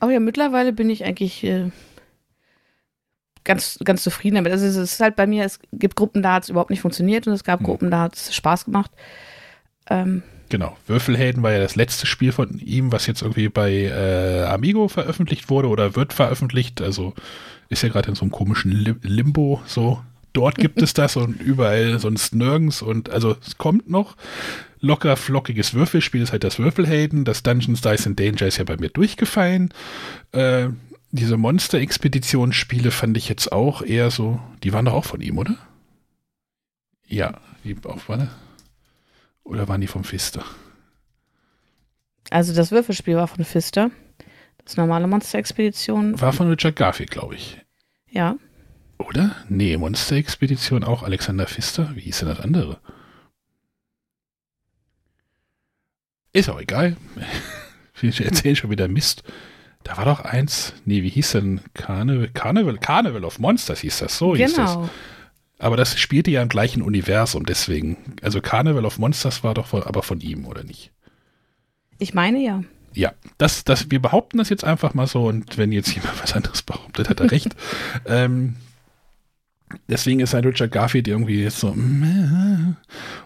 [0.00, 1.44] Aber ja, mittlerweile bin ich eigentlich.
[1.44, 1.70] Äh
[3.44, 4.52] ganz, ganz zufrieden damit.
[4.52, 7.26] Also es ist halt bei mir, es gibt Gruppen, da hat es überhaupt nicht funktioniert
[7.26, 7.66] und es gab hm.
[7.66, 8.90] Gruppen, da hat es Spaß gemacht.
[9.88, 14.44] Ähm, genau, Würfelhelden war ja das letzte Spiel von ihm, was jetzt irgendwie bei äh,
[14.44, 16.80] Amigo veröffentlicht wurde oder wird veröffentlicht.
[16.80, 17.14] Also
[17.68, 20.00] ist ja gerade in so einem komischen Limbo so.
[20.34, 24.16] Dort gibt es das und überall sonst nirgends und also es kommt noch.
[24.80, 27.24] Locker flockiges Würfelspiel ist halt das Würfelhelden.
[27.24, 29.72] Das Dungeons Dice and Danger ist ja bei mir durchgefallen.
[30.32, 30.68] Äh,
[31.12, 35.56] diese Monster-Expedition-Spiele fand ich jetzt auch eher so, die waren doch auch von ihm, oder?
[37.06, 38.28] Ja, die auch, war
[39.44, 40.44] Oder waren die vom Fister?
[42.30, 43.90] Also das Würfelspiel war von Fister.
[44.64, 46.18] Das normale Monster-Expedition.
[46.18, 47.60] War von Richard Garfield, glaube ich.
[48.08, 48.36] Ja.
[48.96, 49.36] Oder?
[49.50, 51.94] Nee, Monster-Expedition auch Alexander Pfister.
[51.94, 52.80] Wie hieß denn das andere?
[56.32, 56.96] Ist auch egal.
[58.00, 59.22] Ich erzähle schon wieder Mist.
[59.84, 61.60] Da war doch eins, nee, wie hieß denn?
[61.74, 64.44] Carnival, Carnival, Carnival of Monsters hieß das, so genau.
[64.44, 64.78] hieß das.
[65.58, 67.96] Aber das spielte ja im gleichen Universum, deswegen.
[68.20, 70.90] Also Carnival of Monsters war doch von, aber von ihm, oder nicht?
[71.98, 72.62] Ich meine ja.
[72.94, 76.34] Ja, das, das, wir behaupten das jetzt einfach mal so und wenn jetzt jemand was
[76.34, 77.54] anderes behauptet, hat er recht.
[78.06, 78.56] ähm,
[79.88, 81.68] deswegen ist halt Richard Garfield irgendwie jetzt so.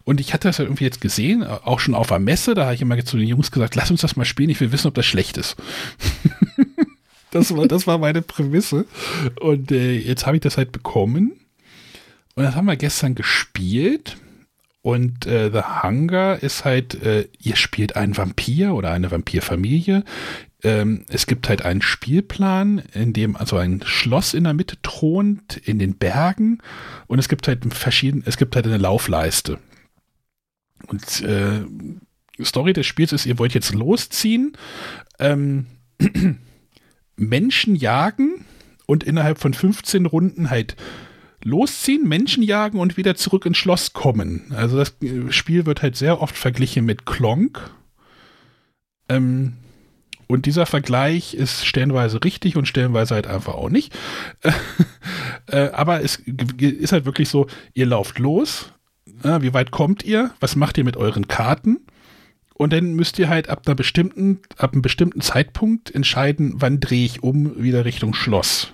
[0.04, 2.74] Und ich hatte das halt irgendwie jetzt gesehen, auch schon auf der Messe, da habe
[2.74, 4.94] ich immer zu den Jungs gesagt, lass uns das mal spielen, ich will wissen, ob
[4.94, 5.56] das schlecht ist.
[7.30, 8.86] das, war, das war meine Prämisse.
[9.40, 11.32] Und äh, jetzt habe ich das halt bekommen.
[12.34, 14.16] Und das haben wir gestern gespielt.
[14.82, 20.04] Und äh, The Hunger ist halt, äh, ihr spielt einen Vampir oder eine Vampirfamilie.
[20.66, 25.58] Ähm, es gibt halt einen Spielplan, in dem also ein Schloss in der Mitte thront,
[25.58, 26.58] in den Bergen.
[27.06, 29.60] Und es gibt halt verschiedene, es gibt halt eine Laufleiste.
[30.88, 31.64] Und äh,
[32.42, 34.56] Story des Spiels ist, ihr wollt jetzt losziehen,
[35.20, 35.66] ähm,
[37.16, 38.44] Menschen jagen
[38.86, 40.74] und innerhalb von 15 Runden halt
[41.44, 44.50] losziehen, Menschen jagen und wieder zurück ins Schloss kommen.
[44.50, 44.96] Also das
[45.30, 47.70] Spiel wird halt sehr oft verglichen mit Klonk.
[49.08, 49.52] Ähm,
[50.26, 53.96] und dieser Vergleich ist stellenweise richtig und stellenweise halt einfach auch nicht.
[55.46, 58.72] äh, aber es ist halt wirklich so, ihr lauft los.
[59.22, 60.32] Ja, wie weit kommt ihr?
[60.40, 61.80] Was macht ihr mit euren Karten?
[62.54, 67.04] Und dann müsst ihr halt ab einer bestimmten, ab einem bestimmten Zeitpunkt entscheiden, wann drehe
[67.04, 68.72] ich um wieder Richtung Schloss.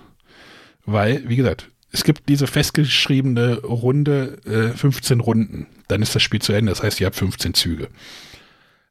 [0.85, 5.67] Weil, wie gesagt, es gibt diese festgeschriebene Runde, äh, 15 Runden.
[5.87, 6.71] Dann ist das Spiel zu Ende.
[6.71, 7.89] Das heißt, ihr habt 15 Züge.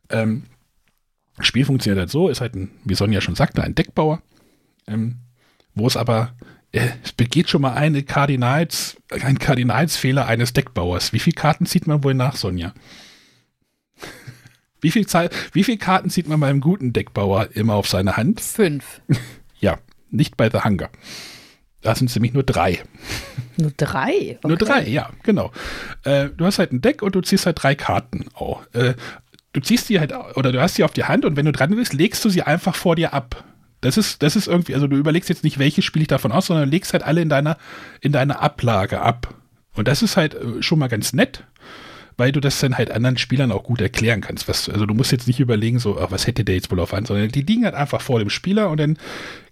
[0.08, 0.44] Ähm,
[1.37, 4.22] das Spiel funktioniert halt so, ist halt ein, wie Sonja schon sagte, ein Deckbauer,
[4.87, 5.16] ähm,
[5.74, 6.35] wo es aber,
[6.72, 11.12] äh, es begeht schon mal eine Kardinals, ein Kardinalsfehler eines Deckbauers.
[11.12, 12.74] Wie viele Karten zieht man wohl nach, Sonja?
[14.80, 15.07] wie viel,
[15.53, 18.41] wie viele Karten zieht man beim guten Deckbauer immer auf seine Hand?
[18.41, 19.01] Fünf.
[19.61, 19.78] ja,
[20.11, 20.91] nicht bei The Hunger.
[21.80, 22.80] Da sind es nämlich nur drei.
[23.57, 24.39] Nur drei?
[24.39, 24.39] Okay.
[24.45, 25.51] Nur drei, ja, genau.
[26.05, 28.26] Äh, du hast halt ein Deck und du ziehst halt drei Karten.
[28.39, 28.95] Oh, äh,
[29.53, 31.74] du ziehst die halt, oder du hast sie auf die Hand und wenn du dran
[31.74, 33.44] bist, legst du sie einfach vor dir ab.
[33.80, 36.46] Das ist, das ist irgendwie, also du überlegst jetzt nicht, welche spiele ich davon aus,
[36.46, 37.59] sondern legst halt alle in deiner,
[38.00, 39.34] in deiner Ablage ab.
[39.74, 41.44] Und das ist halt äh, schon mal ganz nett,
[42.16, 44.48] weil du das dann halt anderen Spielern auch gut erklären kannst.
[44.48, 46.92] Was, also du musst jetzt nicht überlegen, so, ach, was hätte der jetzt wohl auf
[46.92, 48.98] Hand, sondern die liegen halt einfach vor dem Spieler und dann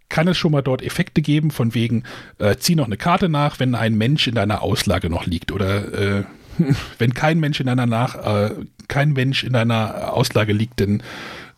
[0.09, 2.05] kann es schon mal dort Effekte geben, von wegen,
[2.39, 6.19] äh, zieh noch eine Karte nach, wenn ein Mensch in deiner Auslage noch liegt oder
[6.19, 6.25] äh,
[6.99, 8.51] wenn kein Mensch in deiner nach, äh,
[8.89, 11.03] kein Mensch in deiner Auslage liegt, dann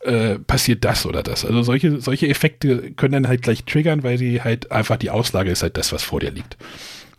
[0.00, 1.44] äh, passiert das oder das.
[1.44, 5.50] Also solche, solche Effekte können dann halt gleich triggern, weil sie halt einfach die Auslage
[5.50, 6.56] ist halt das, was vor dir liegt.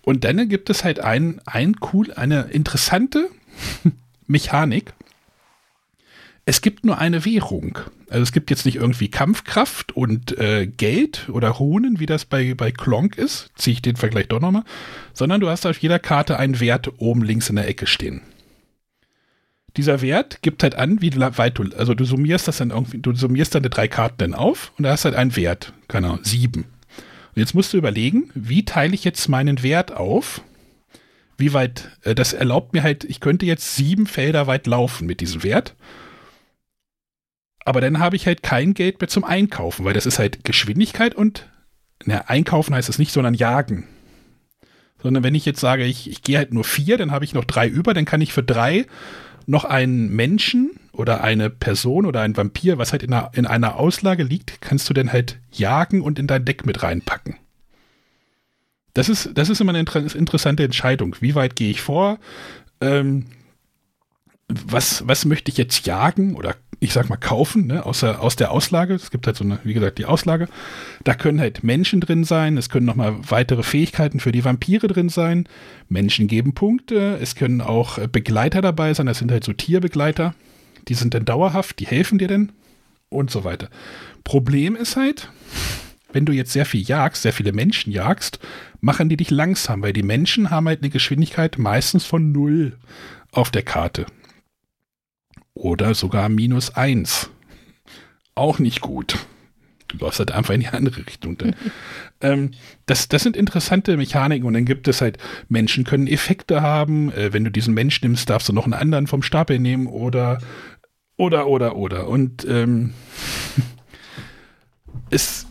[0.04, 3.30] Und dann gibt es halt ein, ein cool, eine interessante
[4.28, 4.94] Mechanik,
[6.46, 7.80] es gibt nur eine Währung.
[8.10, 12.54] Also es gibt jetzt nicht irgendwie Kampfkraft und äh, Geld oder Runen, wie das bei,
[12.54, 13.50] bei Klonk ist.
[13.56, 14.64] Ziehe ich den Vergleich doch nochmal.
[15.14, 18.22] Sondern du hast auf jeder Karte einen Wert oben links in der Ecke stehen.
[19.78, 23.16] Dieser Wert gibt halt an, wie weit du, also du summierst das dann irgendwie, du
[23.16, 26.66] summierst deine drei Karten dann auf und da hast halt einen Wert, keine Ahnung, sieben.
[27.36, 30.42] Und jetzt musst du überlegen, wie teile ich jetzt meinen Wert auf?
[31.38, 35.22] Wie weit, äh, das erlaubt mir halt, ich könnte jetzt sieben Felder weit laufen mit
[35.22, 35.74] diesem Wert.
[37.66, 41.16] Aber dann habe ich halt kein Geld mehr zum Einkaufen, weil das ist halt Geschwindigkeit
[41.16, 41.50] und
[42.06, 43.88] na, einkaufen heißt es nicht, sondern jagen.
[45.02, 47.46] Sondern wenn ich jetzt sage, ich, ich gehe halt nur vier, dann habe ich noch
[47.46, 48.86] drei über, dann kann ich für drei
[49.46, 53.78] noch einen Menschen oder eine Person oder ein Vampir, was halt in einer, in einer
[53.78, 57.36] Auslage liegt, kannst du dann halt jagen und in dein Deck mit reinpacken.
[58.94, 61.16] Das ist, das ist immer eine inter interessante Entscheidung.
[61.20, 62.20] Wie weit gehe ich vor?
[62.80, 63.26] Ähm,
[64.48, 68.36] was, was möchte ich jetzt jagen oder ich sag mal, kaufen, ne, aus, der, aus
[68.36, 68.94] der Auslage.
[68.94, 70.50] Es gibt halt so eine, wie gesagt, die Auslage.
[71.06, 75.08] Da können halt Menschen drin sein, es können nochmal weitere Fähigkeiten für die Vampire drin
[75.08, 75.48] sein.
[75.88, 80.36] Menschen geben Punkte, es können auch Begleiter dabei sein, das sind halt so Tierbegleiter.
[80.90, 82.52] Die sind dann dauerhaft, die helfen dir denn
[83.08, 83.70] und so weiter.
[84.26, 85.30] Problem ist halt,
[86.12, 88.40] wenn du jetzt sehr viel jagst, sehr viele Menschen jagst,
[88.82, 92.78] machen die dich langsam, weil die Menschen haben halt eine Geschwindigkeit meistens von null
[93.32, 94.06] auf der Karte
[95.54, 97.30] oder sogar minus eins.
[98.36, 99.18] Auch nicht gut.
[99.88, 101.38] Du läufst halt einfach in die andere Richtung.
[102.22, 102.52] ähm,
[102.86, 105.18] das, das sind interessante Mechaniken und dann gibt es halt,
[105.50, 107.12] Menschen können Effekte haben.
[107.12, 110.40] Äh, wenn du diesen Mensch nimmst, darfst du noch einen anderen vom Stapel nehmen oder,
[111.16, 112.08] oder, oder, oder.
[112.08, 112.94] Und ähm,
[115.12, 115.46] es,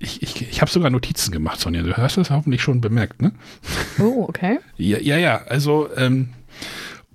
[0.00, 1.82] ich, ich, ich habe sogar Notizen gemacht, Sonja.
[1.82, 3.32] Du hast das hoffentlich schon bemerkt, ne?
[4.00, 4.58] Oh, okay.
[4.76, 5.42] ja, ja, ja.
[5.44, 6.30] Also, ähm,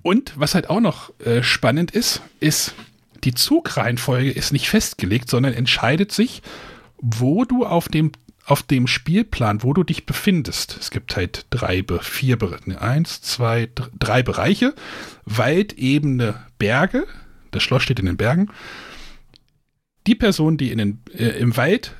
[0.02, 2.74] und was halt auch noch äh, spannend ist, ist,
[3.24, 6.42] die Zugreihenfolge ist nicht festgelegt, sondern entscheidet sich,
[7.00, 8.12] wo du auf dem
[8.48, 10.78] auf dem Spielplan, wo du dich befindest.
[10.80, 13.68] Es gibt halt drei, vier, ne, eins, zwei,
[13.98, 14.74] drei Bereiche.
[15.26, 17.06] Waldebene, Berge.
[17.50, 18.48] Das Schloss steht in den Bergen.
[20.06, 21.94] Die Person, die in den, äh, im Wald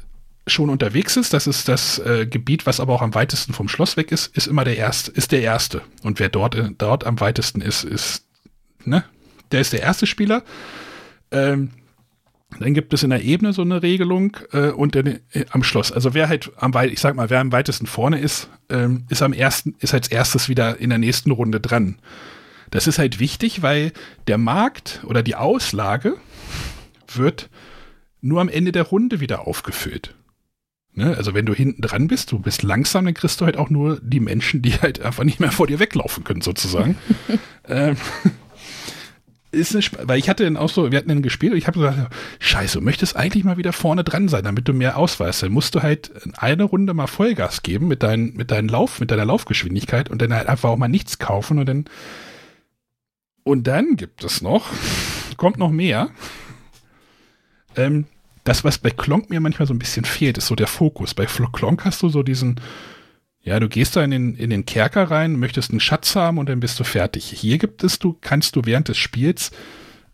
[0.48, 3.96] schon unterwegs ist, das ist das äh, Gebiet, was aber auch am weitesten vom Schloss
[3.96, 5.82] weg ist, ist immer der erste, ist der erste.
[6.02, 8.26] Und wer dort, äh, dort am weitesten ist, ist,
[8.84, 9.04] ne,
[9.52, 10.42] der ist der erste Spieler.
[11.30, 11.70] Ähm,
[12.58, 15.92] dann gibt es in der Ebene so eine Regelung äh, und in, äh, am Schloss.
[15.92, 19.22] Also wer halt am weit, ich sag mal, wer am weitesten vorne ist, ähm, ist
[19.22, 21.98] am ersten, ist als erstes wieder in der nächsten Runde dran.
[22.70, 23.92] Das ist halt wichtig, weil
[24.26, 26.16] der Markt oder die Auslage
[27.14, 27.48] wird
[28.20, 30.14] nur am Ende der Runde wieder aufgefüllt.
[30.98, 31.16] Ne?
[31.16, 34.00] Also wenn du hinten dran bist, du bist langsam, dann kriegst du halt auch nur
[34.02, 36.98] die Menschen, die halt einfach nicht mehr vor dir weglaufen können, sozusagen.
[37.68, 37.96] ähm,
[39.50, 41.78] ist eine, weil ich hatte dann auch so, wir hatten dann gespielt und ich habe
[41.78, 45.42] gesagt, scheiße, du möchtest eigentlich mal wieder vorne dran sein, damit du mehr ausweist.
[45.42, 49.10] Dann musst du halt eine Runde mal Vollgas geben mit, dein, mit deinem Lauf, mit
[49.10, 51.84] deiner Laufgeschwindigkeit und dann halt einfach auch mal nichts kaufen und dann
[53.44, 54.66] und dann gibt es noch,
[55.38, 56.10] kommt noch mehr.
[57.76, 58.04] Ähm,
[58.48, 61.12] das, was bei Klonk mir manchmal so ein bisschen fehlt, ist so der Fokus.
[61.12, 62.58] Bei Klonk hast du so diesen,
[63.42, 66.48] ja, du gehst da in den, in den Kerker rein, möchtest einen Schatz haben und
[66.48, 67.26] dann bist du fertig.
[67.26, 69.50] Hier gibt es, du kannst du während des Spiels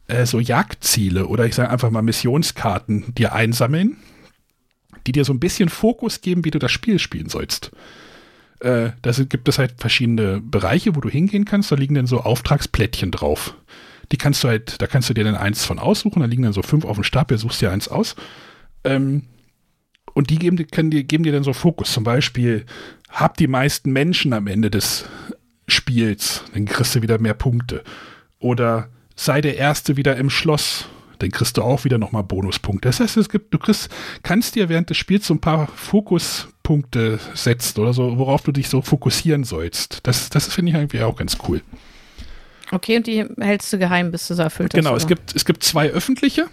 [0.09, 3.99] äh, so Jagdziele oder ich sage einfach mal Missionskarten dir einsammeln,
[5.07, 7.71] die dir so ein bisschen Fokus geben, wie du das Spiel spielen sollst.
[8.59, 12.21] Äh, da gibt es halt verschiedene Bereiche, wo du hingehen kannst, da liegen dann so
[12.21, 13.55] Auftragsplättchen drauf.
[14.13, 16.53] Die kannst du halt, da kannst du dir dann eins von aussuchen, da liegen dann
[16.53, 18.17] so fünf auf dem Stapel, suchst dir eins aus.
[18.85, 19.23] Ähm,
[20.13, 21.93] und die geben, können die, geben dir dann so Fokus.
[21.93, 22.65] Zum Beispiel,
[23.11, 25.07] hab die meisten Menschen am Ende des
[25.67, 27.83] Spiels, dann kriegst du wieder mehr Punkte.
[28.39, 30.87] Oder sei der Erste wieder im Schloss,
[31.19, 32.89] dann kriegst du auch wieder nochmal Bonuspunkte.
[32.89, 33.89] Das heißt, es gibt, du kriegst,
[34.23, 38.69] kannst dir während des Spiels so ein paar Fokuspunkte setzen oder so, worauf du dich
[38.69, 40.01] so fokussieren sollst.
[40.03, 41.63] Das, das finde ich irgendwie auch ganz cool.
[42.75, 44.81] Okay, und die hältst du geheim, bis du sie erfüllt hast.
[44.81, 46.49] Genau, es gibt, es gibt zwei öffentliche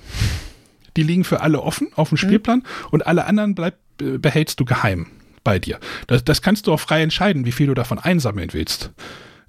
[0.97, 2.17] die liegen für alle offen auf dem mhm.
[2.17, 2.87] Spielplan mhm.
[2.91, 5.07] und alle anderen bleib, behältst du geheim
[5.43, 5.79] bei dir.
[6.07, 8.91] Das, das kannst du auch frei entscheiden, wie viel du davon einsammeln willst.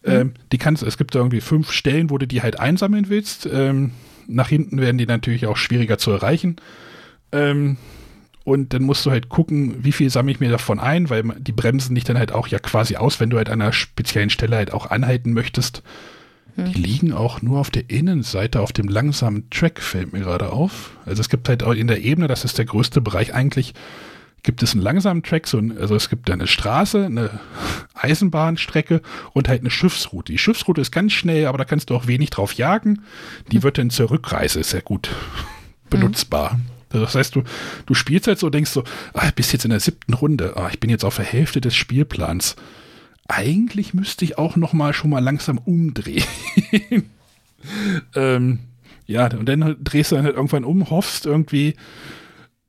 [0.04, 0.12] Mhm.
[0.12, 3.48] Ähm, die kannst, es gibt irgendwie fünf Stellen, wo du die halt einsammeln willst.
[3.50, 3.92] Ähm,
[4.26, 6.56] nach hinten werden die natürlich auch schwieriger zu erreichen.
[7.32, 7.76] Ähm,
[8.44, 11.52] und dann musst du halt gucken, wie viel sammle ich mir davon ein, weil die
[11.52, 14.56] bremsen dich dann halt auch ja quasi aus, wenn du halt an einer speziellen Stelle
[14.56, 15.82] halt auch anhalten möchtest.
[16.56, 20.90] Die liegen auch nur auf der Innenseite auf dem langsamen Track, fällt mir gerade auf.
[21.06, 23.72] Also es gibt halt auch in der Ebene, das ist der größte Bereich eigentlich,
[24.42, 27.40] gibt es einen langsamen Track, so ein, also es gibt eine Straße, eine
[27.94, 29.00] Eisenbahnstrecke
[29.32, 30.32] und halt eine Schiffsroute.
[30.32, 33.02] Die Schiffsroute ist ganz schnell, aber da kannst du auch wenig drauf jagen.
[33.50, 33.62] Die hm.
[33.62, 35.08] wird dann zur Rückreise sehr gut
[35.90, 36.54] benutzbar.
[36.54, 37.00] Mhm.
[37.00, 37.42] Das heißt, du,
[37.86, 38.84] du spielst halt so, denkst so,
[39.14, 41.74] ah, bist jetzt in der siebten Runde, ah, ich bin jetzt auf der Hälfte des
[41.74, 42.56] Spielplans
[43.28, 46.24] eigentlich müsste ich auch noch mal schon mal langsam umdrehen.
[48.14, 48.60] ähm,
[49.06, 51.74] ja, und dann drehst du dann halt irgendwann um, hoffst irgendwie,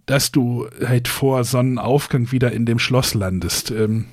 [0.06, 3.72] dass du halt vor Sonnenaufgang wieder in dem Schloss landest.
[3.72, 4.06] Ähm,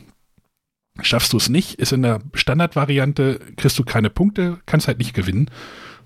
[1.02, 5.14] schaffst du es nicht, ist in der Standardvariante, kriegst du keine Punkte, kannst halt nicht
[5.14, 5.50] gewinnen.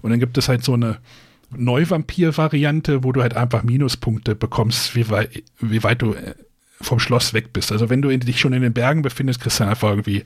[0.02, 0.98] Und dann gibt es halt so eine
[1.56, 5.28] Neuvampir-Variante, wo du halt einfach Minuspunkte bekommst, wie, wei
[5.60, 6.34] wie weit du äh,
[6.84, 7.72] vom Schloss weg bist.
[7.72, 10.24] Also wenn du dich schon in den Bergen befindest, kriegst du einfach irgendwie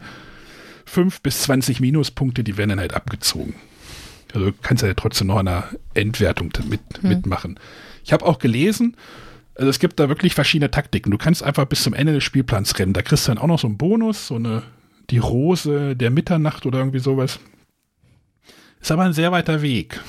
[0.87, 3.55] 5 bis 20 Minuspunkte, die werden dann halt abgezogen.
[4.35, 7.09] Also kannst du ja trotzdem noch an einer Endwertung mit, hm.
[7.09, 7.59] mitmachen.
[8.05, 8.97] Ich habe auch gelesen,
[9.55, 11.11] also es gibt da wirklich verschiedene Taktiken.
[11.11, 12.93] Du kannst einfach bis zum Ende des Spielplans rennen.
[12.93, 14.63] Da kriegst du dann auch noch so einen Bonus, so eine
[15.11, 17.41] die Rose der Mitternacht oder irgendwie sowas.
[18.81, 20.01] Ist aber ein sehr weiter Weg.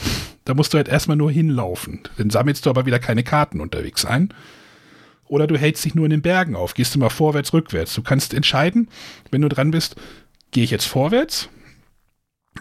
[0.45, 2.01] Da musst du halt erstmal nur hinlaufen.
[2.17, 4.33] Dann sammelst du aber wieder keine Karten unterwegs ein
[5.29, 7.93] oder du hältst dich nur in den Bergen auf, gehst du mal vorwärts, rückwärts.
[7.93, 8.89] Du kannst entscheiden,
[9.31, 9.95] wenn du dran bist,
[10.51, 11.49] gehe ich jetzt vorwärts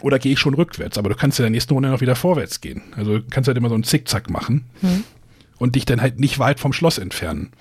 [0.01, 0.97] oder gehe ich schon rückwärts.
[0.97, 2.83] Aber du kannst in der nächsten Runde noch wieder vorwärts gehen.
[2.95, 5.03] Also du kannst halt immer so einen Zickzack machen mhm.
[5.57, 7.51] und dich dann halt nicht weit vom Schloss entfernen.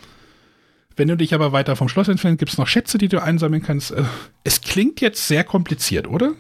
[0.95, 3.63] Wenn du dich aber weiter vom Schloss entfernst, gibt es noch Schätze, die du einsammeln
[3.63, 3.93] kannst.
[3.93, 4.05] Äh,
[4.45, 6.35] es klingt jetzt sehr kompliziert, oder?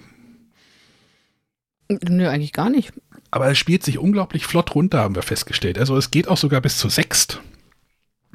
[1.88, 2.92] Nö, eigentlich gar nicht.
[3.30, 5.78] Aber es spielt sich unglaublich flott runter, haben wir festgestellt.
[5.78, 7.40] Also es geht auch sogar bis zu sechst.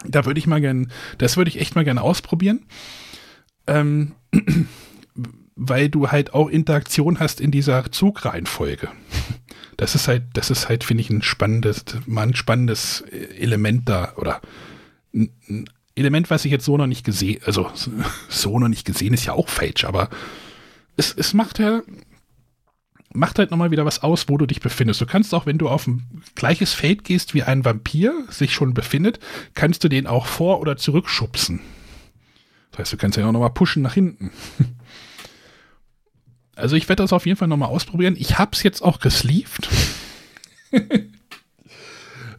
[0.08, 2.66] Da würde ich mal gern, das würde ich echt mal gerne ausprobieren.
[3.68, 4.14] Ähm,
[5.56, 8.90] weil du halt auch Interaktion hast in dieser Zugreihenfolge.
[9.78, 14.14] Das ist halt, das ist halt, finde ich, ein spannendes, mal ein spannendes Element da
[14.18, 14.42] oder
[15.14, 15.66] ein
[15.96, 17.70] Element, was ich jetzt so noch nicht gesehen, also
[18.30, 20.10] so noch nicht gesehen, ist ja auch falsch, aber
[20.98, 21.82] es, es macht ja,
[23.14, 25.02] macht halt nochmal wieder was aus, wo du dich befindest.
[25.02, 28.73] Du kannst auch, wenn du auf ein gleiches Feld gehst, wie ein Vampir sich schon
[28.73, 29.19] befindet,
[29.53, 31.61] kannst du den auch vor- oder zurückschubsen.
[32.72, 34.31] Das heißt, du kannst ja auch nochmal pushen nach hinten.
[36.56, 38.15] Also ich werde das auf jeden Fall nochmal ausprobieren.
[38.15, 39.68] Ich habe es jetzt auch gesleeved.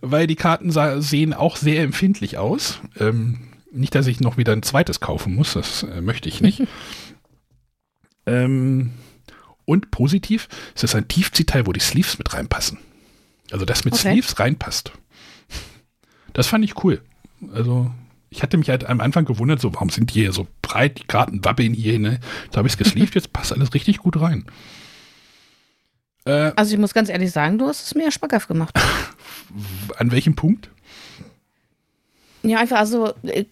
[0.00, 0.70] Weil die Karten
[1.02, 2.80] sehen auch sehr empfindlich aus.
[3.00, 6.62] Ähm, nicht, dass ich noch wieder ein zweites kaufen muss, das äh, möchte ich nicht.
[8.26, 8.92] ähm,
[9.64, 12.78] und positiv ist es ein Tiefziehteil, wo die Sleeves mit reinpassen.
[13.50, 14.12] Also das mit okay.
[14.12, 14.92] Sleeves reinpasst.
[16.32, 17.00] Das fand ich cool.
[17.52, 17.90] Also
[18.30, 21.06] ich hatte mich halt am Anfang gewundert, so warum sind die hier so breit, die
[21.06, 22.18] Karten wabbeln hier, ne?
[22.50, 24.44] Da habe ich es gesleeved, jetzt passt alles richtig gut rein.
[26.24, 28.74] Äh, also ich muss ganz ehrlich sagen, du hast es mir schmackhaft gemacht.
[29.96, 30.70] An welchem Punkt?
[32.42, 33.44] Ja, einfach, also äh,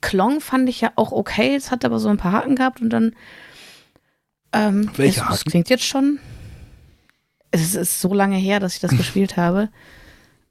[0.00, 2.90] Klong fand ich ja auch okay, es hat aber so ein paar Haken gehabt und
[2.90, 3.14] dann
[4.52, 5.32] ähm, Welche Haken?
[5.32, 6.18] Das klingt jetzt schon.
[7.50, 9.68] Es ist so lange her, dass ich das gespielt habe.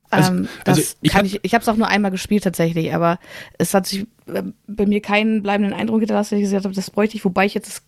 [0.10, 3.19] Also, ähm, also ich habe ich, ich es auch nur einmal gespielt tatsächlich, aber
[3.57, 6.91] es hat sich äh, bei mir keinen bleibenden Eindruck hinterlassen, dass ich gesagt habe, das
[6.91, 7.82] bräuchte ich, wobei ich jetzt das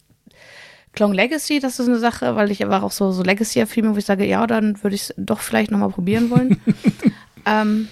[0.91, 4.05] Clone Legacy, das ist eine Sache, weil ich aber auch so, so Legacy-Filme, wo ich
[4.05, 6.59] sage, ja, dann würde ich es doch vielleicht nochmal probieren wollen.
[7.45, 7.87] ähm,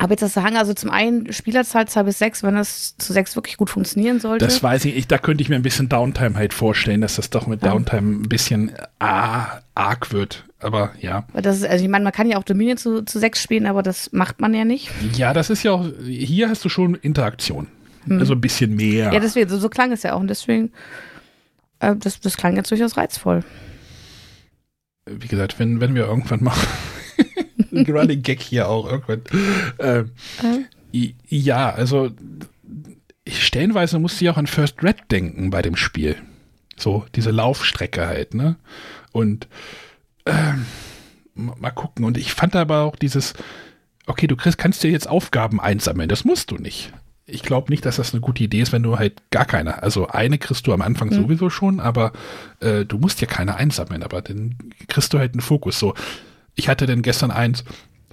[0.00, 3.34] aber jetzt das Hang, also zum einen Spielerzahl 2 bis 6, wenn das zu 6
[3.34, 4.44] wirklich gut funktionieren sollte.
[4.44, 7.30] Das weiß ich, ich da könnte ich mir ein bisschen Downtime halt vorstellen, dass das
[7.30, 7.72] doch mit ja.
[7.72, 8.70] Downtime ein bisschen
[9.00, 10.44] ah, arg wird.
[10.60, 11.26] Aber ja.
[11.34, 13.82] Das ist, also ich meine, man kann ja auch Dominion zu, zu 6 spielen, aber
[13.82, 14.88] das macht man ja nicht.
[15.14, 17.66] Ja, das ist ja auch, hier hast du schon Interaktion.
[18.04, 18.20] Hm.
[18.20, 19.12] Also ein bisschen mehr.
[19.12, 20.20] Ja, deswegen, so, so klang es ja auch.
[20.20, 20.70] Und deswegen,
[21.80, 23.42] äh, das, das klang jetzt durchaus reizvoll.
[25.06, 26.54] Wie gesagt, wenn, wenn wir irgendwann mal
[27.86, 29.22] ein Running Gag hier auch irgendwann.
[29.78, 30.10] Ähm,
[30.92, 31.12] äh.
[31.28, 32.10] Ja, also
[33.28, 36.16] stellenweise musste ich auch an First Red denken bei dem Spiel.
[36.76, 38.56] So, diese Laufstrecke halt, ne?
[39.12, 39.48] Und
[40.24, 40.64] ähm,
[41.34, 42.04] mal gucken.
[42.04, 43.34] Und ich fand aber auch dieses,
[44.06, 46.08] okay, du kriegst, kannst dir jetzt Aufgaben einsammeln.
[46.08, 46.92] Das musst du nicht.
[47.26, 49.82] Ich glaube nicht, dass das eine gute Idee ist, wenn du halt gar keine.
[49.82, 51.14] Also eine kriegst du am Anfang mhm.
[51.14, 52.12] sowieso schon, aber
[52.60, 54.56] äh, du musst ja keine einsammeln, aber dann
[54.88, 55.78] kriegst du halt einen Fokus.
[55.78, 55.94] So,
[56.58, 57.64] ich hatte denn gestern eins,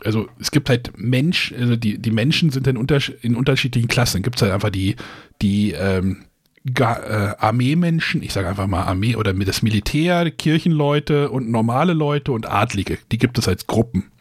[0.04, 4.22] also es gibt halt Mensch, also die, die Menschen sind in, unter, in unterschiedlichen Klassen.
[4.22, 4.96] Gibt es halt einfach die,
[5.42, 6.26] die ähm,
[6.64, 12.48] äh, Armeemenschen, ich sage einfach mal Armee oder das Militär, Kirchenleute und normale Leute und
[12.48, 13.00] Adlige.
[13.12, 14.12] Die gibt es als Gruppen.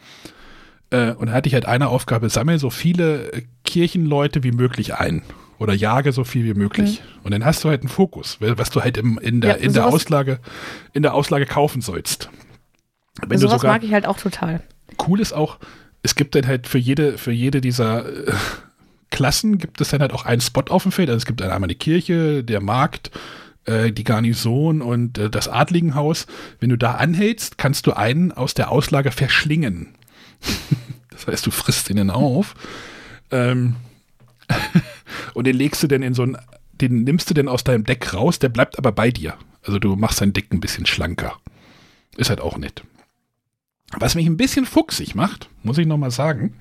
[0.91, 3.31] Äh, und da hatte ich halt eine Aufgabe, sammle so viele
[3.65, 5.23] Kirchenleute wie möglich ein.
[5.59, 7.01] Oder jage so viel wie möglich.
[7.01, 7.25] Mhm.
[7.25, 9.73] Und dann hast du halt einen Fokus, was du halt im, in, der, ja, in,
[9.73, 10.41] der Auslage,
[10.93, 12.31] in der Auslage kaufen sollst.
[13.27, 14.63] Wenn sowas sogar, mag ich halt auch total.
[15.07, 15.59] Cool ist auch,
[16.03, 18.33] es gibt dann halt für jede, für jede dieser äh,
[19.11, 21.09] Klassen gibt es dann halt auch einen Spot auf dem Feld.
[21.09, 23.11] Also es gibt dann einmal die Kirche, der Markt,
[23.65, 26.27] äh, die Garnison und äh, das Adligenhaus.
[26.61, 29.95] Wenn du da anhältst, kannst du einen aus der Auslage verschlingen.
[31.11, 32.55] das heißt, du frisst ihn dann auf.
[33.31, 33.77] Ähm,
[35.35, 36.37] und den legst du dann in so ein,
[36.73, 39.35] den nimmst du dann aus deinem Deck raus, der bleibt aber bei dir.
[39.63, 41.39] Also du machst dein Deck ein bisschen schlanker.
[42.17, 42.83] Ist halt auch nett.
[43.99, 46.55] Was mich ein bisschen fuchsig macht, muss ich nochmal sagen,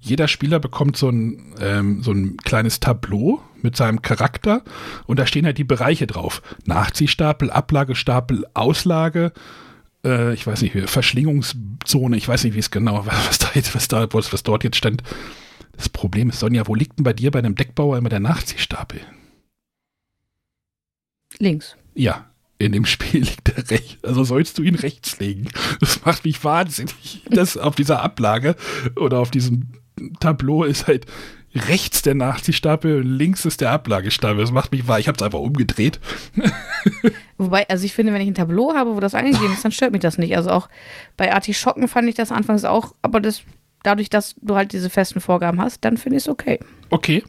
[0.00, 4.62] jeder Spieler bekommt so ein, ähm, so ein kleines Tableau mit seinem Charakter
[5.06, 6.42] und da stehen halt die Bereiche drauf.
[6.64, 9.32] Nachziehstapel, Ablagestapel, Auslage,
[10.04, 13.88] äh, ich weiß nicht, Verschlingungszone, ich weiß nicht, wie es genau, was da jetzt, was
[13.88, 15.02] da, was, was dort jetzt stand.
[15.76, 19.00] Das Problem ist, Sonja, wo liegt denn bei dir bei einem Deckbauer immer der Nachziehstapel?
[21.38, 21.76] Links.
[21.94, 22.26] Ja,
[22.58, 24.02] in dem Spiel liegt er rechts.
[24.02, 25.48] Also sollst du ihn rechts legen.
[25.80, 27.22] Das macht mich wahnsinnig.
[27.30, 28.56] Das auf dieser Ablage
[28.96, 29.72] oder auf diesem
[30.20, 31.06] Tableau ist halt
[31.54, 34.38] rechts der Nachziehstapel und links ist der Ablagestapel.
[34.38, 34.98] Das macht mich wahr.
[34.98, 36.00] Ich habe es einfach umgedreht.
[37.38, 39.92] Wobei, also ich finde, wenn ich ein Tableau habe, wo das angegeben ist, dann stört
[39.92, 40.36] mich das nicht.
[40.36, 40.68] Also auch
[41.16, 43.42] bei Artischocken fand ich das anfangs auch, aber das,
[43.82, 46.58] dadurch, dass du halt diese festen Vorgaben hast, dann finde ich es okay.
[46.90, 47.22] Okay.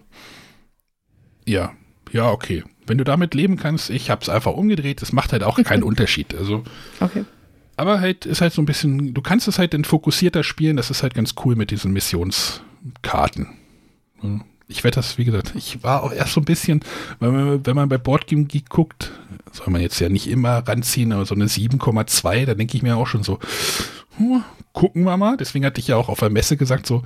[1.46, 1.72] Ja,
[2.12, 5.44] ja, okay wenn du damit leben kannst, ich habe es einfach umgedreht, das macht halt
[5.44, 6.36] auch keinen Unterschied.
[6.36, 6.64] Also,
[7.00, 7.26] okay.
[7.76, 10.90] Aber halt ist halt so ein bisschen, du kannst es halt dann fokussierter spielen, das
[10.90, 13.48] ist halt ganz cool mit diesen Missionskarten.
[14.68, 16.82] Ich werde das, wie gesagt, ich war auch erst so ein bisschen,
[17.20, 19.12] wenn man, wenn man bei Boardgame Geek guckt,
[19.52, 22.98] soll man jetzt ja nicht immer ranziehen, aber so eine 7,2, da denke ich mir
[22.98, 23.40] auch schon so,
[24.20, 24.42] huh,
[24.74, 25.38] gucken wir mal.
[25.38, 27.04] Deswegen hatte ich ja auch auf der Messe gesagt, so,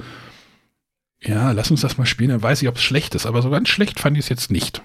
[1.21, 3.25] ja, lass uns das mal spielen, dann weiß ich, ob es schlecht ist.
[3.25, 4.81] Aber so ganz schlecht fand ich es jetzt nicht.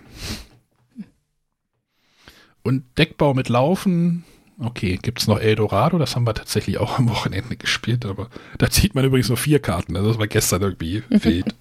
[2.66, 4.24] Und Deckbau mit Laufen,
[4.58, 8.28] okay, gibt es noch Eldorado, das haben wir tatsächlich auch am Wochenende gespielt, aber
[8.58, 11.54] da zieht man übrigens nur vier Karten, also das war gestern irgendwie wild.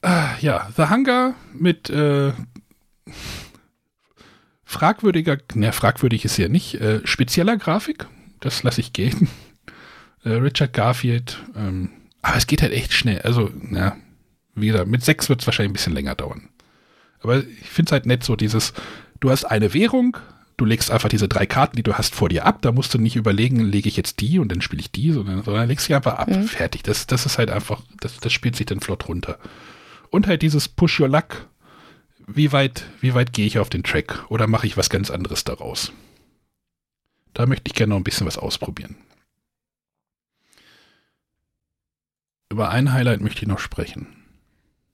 [0.00, 2.32] ah, ja, The Hunger mit äh,
[4.64, 8.06] fragwürdiger, ne, fragwürdig ist ja nicht, äh, spezieller Grafik,
[8.40, 9.28] das lasse ich gehen.
[10.24, 11.90] Äh, Richard Garfield, ähm,
[12.22, 13.98] aber es geht halt echt schnell, also, na,
[14.54, 16.48] wieder, mit sechs wird es wahrscheinlich ein bisschen länger dauern.
[17.20, 18.72] Aber ich finde es halt nett, so dieses,
[19.26, 20.16] du hast eine Währung,
[20.56, 22.62] du legst einfach diese drei Karten, die du hast, vor dir ab.
[22.62, 25.42] Da musst du nicht überlegen, lege ich jetzt die und dann spiele ich die, sondern,
[25.42, 26.28] sondern legst sie einfach ab.
[26.28, 26.44] Mhm.
[26.44, 26.84] Fertig.
[26.84, 29.40] Das, das ist halt einfach, das, das spielt sich dann flott runter.
[30.10, 31.48] Und halt dieses Push Your Luck.
[32.28, 34.24] Wie weit, wie weit gehe ich auf den Track?
[34.28, 35.92] Oder mache ich was ganz anderes daraus?
[37.34, 38.94] Da möchte ich gerne noch ein bisschen was ausprobieren.
[42.48, 44.06] Über ein Highlight möchte ich noch sprechen.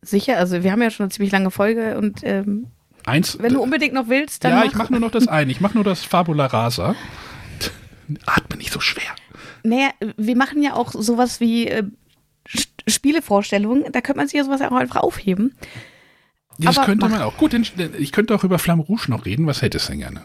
[0.01, 2.69] Sicher, also wir haben ja schon eine ziemlich lange Folge und ähm,
[3.05, 4.53] Eins, wenn du unbedingt noch willst, dann.
[4.53, 5.51] Ja, ich mache nur noch das eine.
[5.51, 6.95] Ich mache nur das Fabula Rasa.
[8.27, 9.11] Atme nicht so schwer.
[9.65, 11.85] Naja, wir machen ja auch sowas wie äh,
[12.87, 13.91] Spielevorstellungen.
[13.93, 15.55] Da könnte man sich ja sowas auch einfach aufheben.
[16.59, 17.37] Das Aber könnte man auch.
[17.39, 19.47] Gut, ich könnte auch über Flamme Rouge noch reden.
[19.47, 20.25] Was hättest du denn gerne?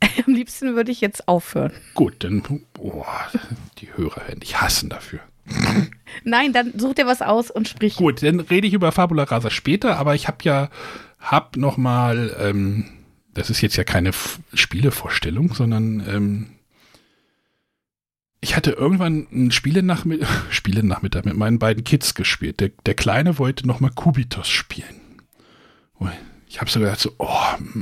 [0.26, 1.72] Am liebsten würde ich jetzt aufhören.
[1.94, 2.42] Gut, dann.
[2.78, 3.04] Oh,
[3.78, 5.20] die Hörer werden dich hassen dafür.
[6.24, 7.96] Nein, dann such dir was aus und sprich.
[7.96, 10.70] Gut, dann rede ich über Fabula Rasa später, aber ich habe ja,
[11.20, 12.84] hab noch mal, ähm,
[13.34, 16.46] das ist jetzt ja keine F Spielevorstellung, sondern ähm,
[18.40, 22.60] ich hatte irgendwann einen Spielenachmittag, Spielenachmittag mit meinen beiden Kids gespielt.
[22.60, 25.08] Der, der Kleine wollte noch mal Kubitos spielen.
[26.48, 27.28] Ich habe so gedacht, so, oh,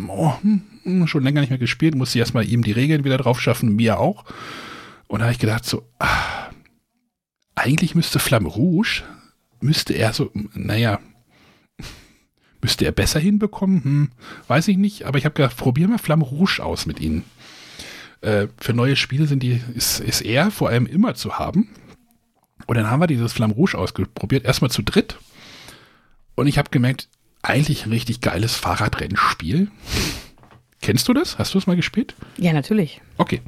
[0.09, 3.41] oh, hm, schon länger nicht mehr gespielt, muss ich erstmal ihm die Regeln wieder drauf
[3.41, 4.25] schaffen, mir auch.
[5.07, 6.46] Und da habe ich gedacht, so, ah,
[7.57, 9.03] eigentlich müsste Flamme Rouge,
[9.61, 11.01] müsste er so, naja,
[12.63, 14.11] müsste er besser hinbekommen, hm,
[14.47, 17.25] weiß ich nicht, aber ich habe gedacht, probier mal Flamme Rouge aus mit ihnen.
[18.21, 21.69] Äh, für neue Spiele sind die, ist, ist er vor allem immer zu haben.
[22.67, 25.19] Und dann haben wir dieses Flamme Rouge ausprobiert, erstmal zu dritt.
[26.35, 27.09] Und ich habe gemerkt,
[27.43, 29.71] eigentlich ein richtig geiles Fahrradrennspiel.
[30.83, 31.39] Kennst du das?
[31.39, 32.15] Hast du es mal gespielt?
[32.37, 33.01] Ja, natürlich.
[33.17, 33.43] Okay.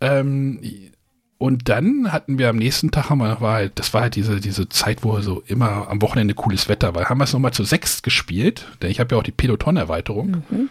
[0.00, 0.60] Ähm,
[1.38, 4.40] und dann hatten wir am nächsten Tag, haben wir, war halt, das war halt diese,
[4.40, 7.08] diese Zeit, wo so immer am Wochenende cooles Wetter war.
[7.08, 10.42] Haben wir es nochmal zu sechst gespielt, denn ich habe ja auch die Peloton-Erweiterung.
[10.50, 10.70] Mhm.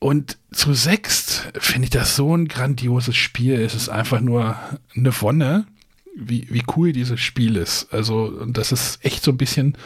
[0.00, 3.60] Und zu sechst finde ich das so ein grandioses Spiel.
[3.60, 4.56] Es ist einfach nur
[4.96, 5.66] eine Wonne,
[6.16, 7.92] wie, wie cool dieses Spiel ist.
[7.92, 9.76] Also, und das ist echt so ein bisschen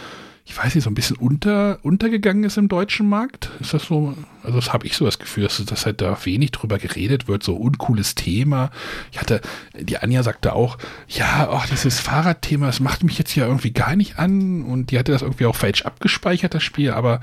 [0.44, 3.50] ich weiß nicht, so ein bisschen unter, untergegangen ist im deutschen Markt.
[3.60, 4.14] Ist das so?
[4.42, 7.42] Also das habe ich so das Gefühl, dass, dass halt da wenig drüber geredet wird,
[7.42, 8.70] so uncooles Thema.
[9.12, 9.40] Ich hatte,
[9.78, 10.78] die Anja sagte auch,
[11.08, 14.98] ja, ach, dieses Fahrradthema, das macht mich jetzt ja irgendwie gar nicht an und die
[14.98, 17.20] hatte das irgendwie auch falsch abgespeichert, das Spiel, aber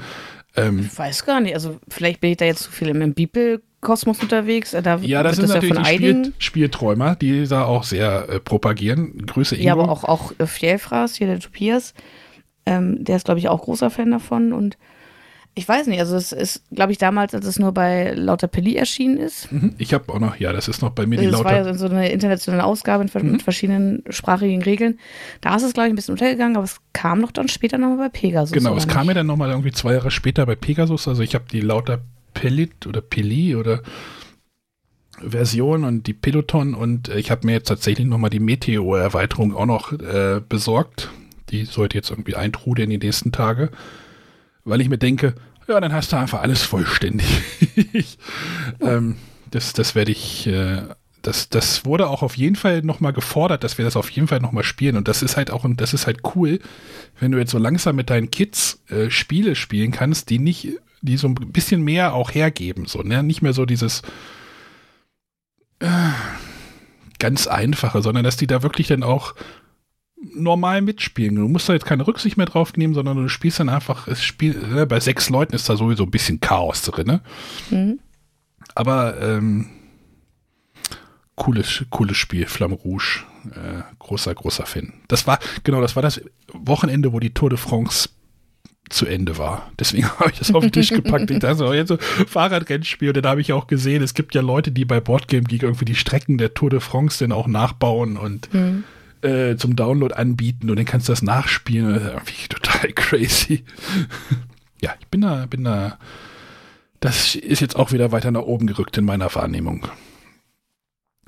[0.56, 3.62] ähm, ich weiß gar nicht, also vielleicht bin ich da jetzt zu viel im Bibel
[3.82, 4.72] Kosmos unterwegs.
[4.72, 8.40] Da ja, das sind das natürlich ja die Spiel, Spielträumer, die da auch sehr äh,
[8.40, 9.26] propagieren.
[9.26, 9.68] Grüße Ingo.
[9.68, 11.94] Ja, aber auch, auch äh, Fjellfraß, hier der Tobias,
[12.66, 14.78] ähm, der ist, glaube ich, auch großer Fan davon und
[15.56, 18.76] ich weiß nicht, also es ist, glaube ich, damals, als es nur bei Lauter Pelli
[18.76, 19.52] erschienen ist.
[19.52, 21.44] Mhm, ich habe auch noch, ja, das ist noch bei mir die das Lauter.
[21.50, 23.40] Das war ja so eine internationale Ausgabe mit mhm.
[23.40, 25.00] verschiedenen sprachigen Regeln.
[25.42, 27.98] Da ist es, glaube ich, ein bisschen untergegangen, aber es kam noch dann später nochmal
[27.98, 28.54] bei Pegasus.
[28.54, 31.08] Genau, es kam ja dann nochmal irgendwie zwei Jahre später bei Pegasus.
[31.08, 32.00] Also ich habe die Lauter
[32.34, 33.82] Pellit oder Pelli oder
[35.18, 39.92] Version und die Peloton und ich habe mir jetzt tatsächlich nochmal die Meteor-Erweiterung auch noch
[39.92, 41.10] äh, besorgt
[41.52, 43.70] die sollte jetzt irgendwie eintrudeln in die nächsten Tage,
[44.64, 45.36] weil ich mir denke,
[45.68, 47.28] ja, dann hast du einfach alles vollständig.
[48.82, 49.18] ähm,
[49.52, 50.82] das das werde ich, äh,
[51.22, 54.40] das, das wurde auch auf jeden Fall nochmal gefordert, dass wir das auf jeden Fall
[54.40, 54.96] nochmal spielen.
[54.96, 56.60] Und das ist halt auch, das ist halt cool,
[57.20, 60.70] wenn du jetzt so langsam mit deinen Kids äh, Spiele spielen kannst, die nicht,
[61.02, 63.22] die so ein bisschen mehr auch hergeben, so, ne?
[63.22, 64.02] Nicht mehr so dieses
[65.80, 65.88] äh,
[67.20, 69.36] ganz einfache, sondern dass die da wirklich dann auch
[70.22, 71.36] normal mitspielen.
[71.36, 74.24] Du musst da jetzt keine Rücksicht mehr drauf nehmen, sondern du spielst dann einfach, es
[74.24, 77.08] spiel, äh, bei sechs Leuten ist da sowieso ein bisschen Chaos drin.
[77.08, 77.22] Ne?
[77.70, 78.00] Mhm.
[78.76, 79.68] Aber ähm,
[81.36, 83.24] cooles, cooles Spiel, Flamme Rouge.
[83.52, 84.94] Äh, großer, großer Fan.
[85.08, 86.22] Das war, genau, das war das
[86.52, 88.10] Wochenende, wo die Tour de France
[88.90, 89.72] zu Ende war.
[89.80, 91.32] Deswegen habe ich das auf den Tisch gepackt.
[91.32, 93.10] Ich dachte, oh, jetzt so Fahrradrennspiel.
[93.10, 95.86] Und dann habe ich auch gesehen, es gibt ja Leute, die bei Boardgame Geek irgendwie
[95.86, 98.84] die Strecken der Tour de France dann auch nachbauen und mhm
[99.22, 101.94] äh, zum Download anbieten und dann kannst du das nachspielen.
[101.94, 103.64] Das ist irgendwie total crazy.
[104.82, 105.98] ja, ich bin da, bin da.
[107.00, 109.88] Das ist jetzt auch wieder weiter nach oben gerückt in meiner Wahrnehmung.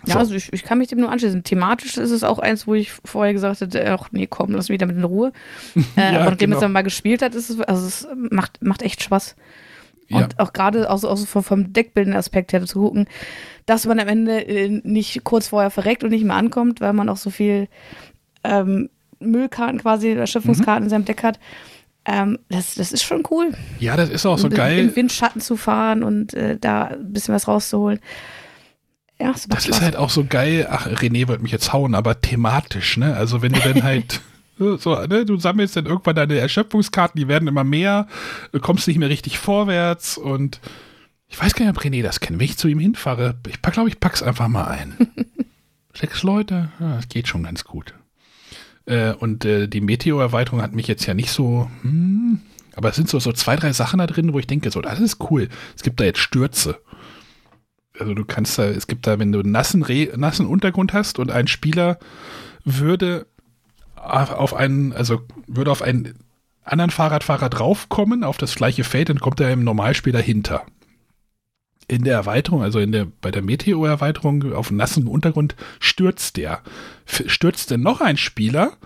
[0.06, 1.44] Ja, also ich, ich, kann mich dem nur anschließen.
[1.44, 4.80] Thematisch ist es auch eins, wo ich vorher gesagt hätte, ach nee, komm, lass mich
[4.80, 5.32] damit in Ruhe.
[5.96, 6.58] Äh, ja, aber nachdem genau.
[6.58, 9.36] es dann mal gespielt hat, ist es, also es macht, macht echt Spaß.
[10.12, 10.28] Und ja.
[10.38, 13.08] auch gerade auch, so vom deckbildenden Aspekt her zu gucken,
[13.66, 17.10] dass man am Ende äh, nicht kurz vorher verreckt und nicht mehr ankommt, weil man
[17.10, 17.68] auch so viel
[18.44, 18.90] ähm,
[19.20, 20.86] Müllkarten quasi, Erschöpfungskarten mhm.
[20.86, 21.40] in seinem Deck hat.
[22.06, 23.52] Ähm, das, das ist schon cool.
[23.80, 24.80] Ja, das ist auch so und geil.
[24.80, 28.00] Im Windschatten zu fahren und äh, da ein bisschen was rauszuholen.
[29.20, 30.68] Ja, das, das ist halt auch so geil.
[30.70, 33.16] Ach, René wollte mich jetzt hauen, aber thematisch, ne?
[33.16, 34.22] Also wenn du dann halt
[34.78, 35.26] So, ne?
[35.26, 38.08] Du sammelst dann irgendwann deine Erschöpfungskarten, die werden immer mehr,
[38.52, 40.62] du kommst nicht mehr richtig vorwärts und
[41.28, 42.40] ich weiß gar nicht, ob René das kennt.
[42.40, 44.96] Wenn ich zu ihm hinfahre, ich glaube, ich pack's einfach mal ein.
[45.94, 47.96] Sechs Leute, ja, das geht schon ganz gut.
[48.86, 52.42] Äh, und äh, die Meteo-Erweiterung hat mich jetzt ja nicht so, hm,
[52.76, 55.00] aber es sind so, so zwei, drei Sachen da drin, wo ich denke, so, das
[55.00, 55.50] ist cool.
[55.76, 56.80] Es gibt da jetzt Stürze.
[58.00, 61.18] Also du kannst da, es gibt da, wenn du einen nassen, Re nassen Untergrund hast
[61.18, 61.98] und ein Spieler
[62.64, 63.26] würde
[64.02, 66.16] auf einen, also würde auf einen
[66.64, 70.66] anderen Fahrradfahrer draufkommen, auf das gleiche Feld, dann kommt er im Normalspiel dahinter.
[71.88, 76.62] In der Erweiterung, also in der, bei der Meteo-Erweiterung auf nassen Untergrund stürzt der.
[77.06, 78.78] Stürzt denn noch ein Spieler,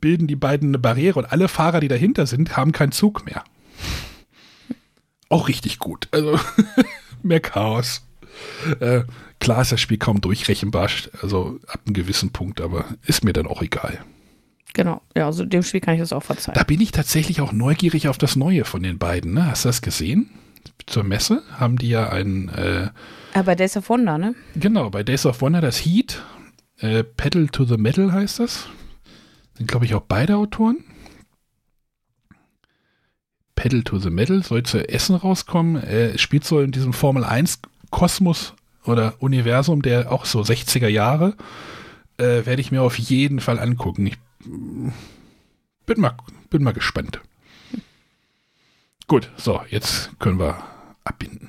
[0.00, 3.44] bilden die beiden eine Barriere und alle Fahrer, die dahinter sind, haben keinen Zug mehr.
[5.28, 6.08] Auch richtig gut.
[6.12, 6.38] Also
[7.22, 8.05] mehr Chaos.
[8.80, 9.02] Äh,
[9.40, 10.88] klar ist das Spiel kaum durchrechenbar,
[11.22, 13.98] also ab einem gewissen Punkt, aber ist mir dann auch egal.
[14.74, 16.54] Genau, ja, also dem Spiel kann ich das auch verzeihen.
[16.54, 19.32] Da bin ich tatsächlich auch neugierig auf das Neue von den beiden.
[19.32, 19.46] Ne?
[19.46, 20.28] Hast du das gesehen?
[20.84, 22.50] Zur Messe haben die ja ein.
[22.50, 22.90] Äh,
[23.32, 24.34] ah, bei Days of Wonder, ne?
[24.54, 26.22] Genau, bei Days of Wonder das Heat.
[26.78, 28.68] Äh, Pedal to the Metal heißt das.
[29.54, 30.84] Sind, glaube ich, auch beide Autoren.
[33.54, 35.82] Pedal to the Metal soll zu Essen rauskommen.
[35.82, 37.60] Äh, spielt so in diesem Formel 1
[37.96, 38.52] Kosmos
[38.84, 41.34] oder Universum der auch so 60er Jahre.
[42.18, 44.06] Äh, Werde ich mir auf jeden Fall angucken.
[44.06, 44.18] Ich
[45.86, 46.14] bin mal,
[46.50, 47.22] bin mal gespannt.
[49.08, 50.62] Gut, so, jetzt können wir
[51.04, 51.48] abbinden.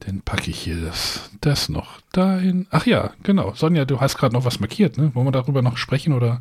[0.00, 2.66] Dann packe ich hier das, das noch dahin.
[2.70, 3.54] Ach ja, genau.
[3.54, 5.14] Sonja, du hast gerade noch was markiert, ne?
[5.14, 6.40] Wollen wir darüber noch sprechen oder?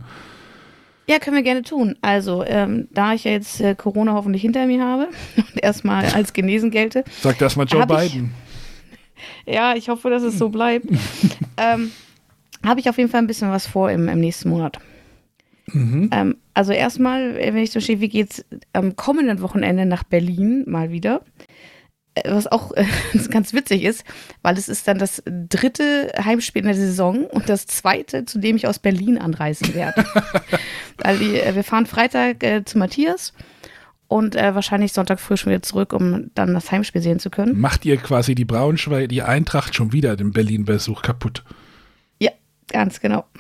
[1.08, 1.96] Ja, können wir gerne tun.
[2.02, 6.34] Also, ähm, da ich ja jetzt äh, Corona hoffentlich hinter mir habe und erstmal als
[6.34, 7.04] genesen gelte.
[7.22, 8.34] Sag das mal Joe Biden.
[9.46, 10.88] Ich, ja, ich hoffe, dass es so bleibt.
[11.58, 11.92] ähm,
[12.66, 14.80] habe ich auf jeden Fall ein bisschen was vor im, im nächsten Monat.
[15.68, 16.10] Mhm.
[16.12, 20.92] Ähm, also erstmal, wenn ich so stehe, wie geht's am kommenden Wochenende nach Berlin mal
[20.92, 21.22] wieder?
[22.16, 22.86] Äh, was auch äh,
[23.30, 24.04] ganz witzig ist,
[24.42, 28.56] weil es ist dann das dritte Heimspiel in der Saison und das zweite, zu dem
[28.56, 30.06] ich aus Berlin anreisen werde.
[30.98, 33.34] weil die, äh, wir fahren Freitag äh, zu Matthias
[34.08, 37.60] und äh, wahrscheinlich Sonntag früh schon wieder zurück, um dann das Heimspiel sehen zu können.
[37.60, 41.44] Macht ihr quasi die Braunschweig, die Eintracht schon wieder den Berlin-Besuch kaputt?
[42.20, 42.32] Ja,
[42.70, 43.26] ganz genau.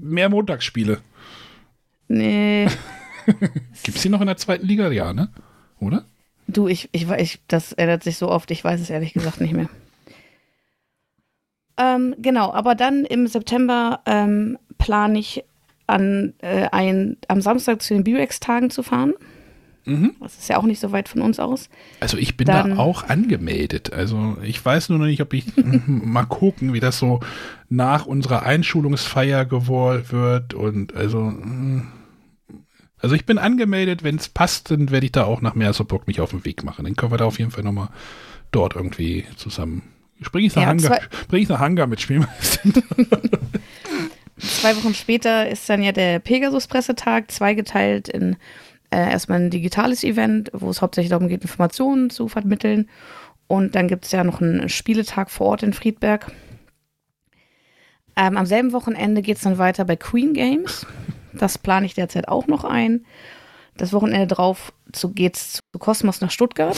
[0.00, 1.00] Mehr Montagsspiele.
[2.08, 2.68] Nee.
[3.82, 4.90] Gibt es die noch in der zweiten Liga?
[4.90, 5.30] Ja, ne?
[5.84, 6.04] Oder?
[6.46, 9.54] Du, ich, ich, ich, das ändert sich so oft, ich weiß es ehrlich gesagt nicht
[9.54, 9.68] mehr.
[11.76, 15.44] Ähm, genau, aber dann im September ähm, plane ich
[15.86, 19.14] an äh, ein, am Samstag zu den Birex-Tagen zu fahren.
[19.86, 20.14] Mhm.
[20.20, 21.68] Das ist ja auch nicht so weit von uns aus.
[22.00, 23.92] Also ich bin Dann, da auch angemeldet.
[23.92, 25.44] Also ich weiß nur noch nicht, ob ich
[25.86, 27.20] mal gucken, wie das so
[27.68, 31.86] nach unserer Einschulungsfeier gewollt wird und also mm.
[33.04, 36.22] Also ich bin angemeldet, wenn es passt, dann werde ich da auch nach Merseburg mich
[36.22, 36.86] auf den Weg machen.
[36.86, 37.90] Dann können wir da auf jeden Fall nochmal
[38.50, 39.82] dort irgendwie zusammen.
[40.22, 42.62] Spring ich nach, ja, Hangar, spring ich nach Hangar mit Spielmeister.
[44.38, 48.36] zwei Wochen später ist dann ja der Pegasus-Pressetag, zweigeteilt in
[48.88, 52.88] äh, erstmal ein digitales Event, wo es hauptsächlich darum geht, Informationen zu vermitteln.
[53.48, 56.32] Und dann gibt es ja noch einen Spieletag vor Ort in Friedberg.
[58.16, 60.86] Ähm, am selben Wochenende geht es dann weiter bei Queen Games.
[61.38, 63.04] Das plane ich derzeit auch noch ein.
[63.76, 66.76] Das Wochenende drauf zu, geht's zu Kosmos nach Stuttgart.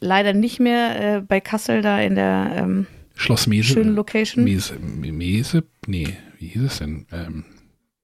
[0.00, 3.74] Leider nicht mehr äh, bei Kassel da in der ähm, Schloss Mese.
[3.74, 4.44] Schönen Location.
[4.44, 7.06] Mese, Mese, nee, wie hieß es denn?
[7.12, 7.44] Ähm,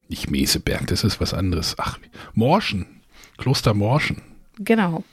[0.08, 1.76] nicht Meseberg, das ist was anderes.
[1.78, 1.98] Ach,
[2.34, 2.86] Morschen.
[3.38, 4.22] Kloster Morschen.
[4.58, 5.04] Genau.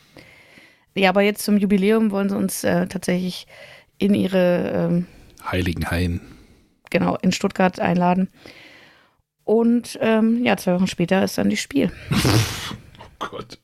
[0.96, 3.48] Ja, aber jetzt zum Jubiläum wollen sie uns äh, tatsächlich
[3.98, 5.08] in ihre ähm,
[5.50, 6.22] Heiligen Hain.
[6.90, 8.30] Genau, in Stuttgart einladen.
[9.48, 11.90] Und ähm, ja, zwei Wochen später ist dann das Spiel.
[12.12, 13.58] oh Gott.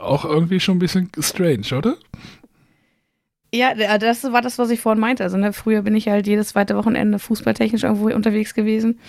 [0.00, 1.96] Auch irgendwie schon ein bisschen strange, oder?
[3.52, 5.24] Ja, das war das, was ich vorhin meinte.
[5.24, 9.00] Also ne, früher bin ich halt jedes zweite Wochenende fußballtechnisch irgendwo unterwegs gewesen.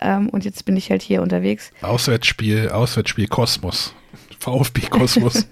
[0.00, 1.70] Ähm, und jetzt bin ich halt hier unterwegs.
[1.82, 3.94] Auswärtsspiel, Auswärtsspiel Kosmos.
[4.38, 5.46] VfB Kosmos.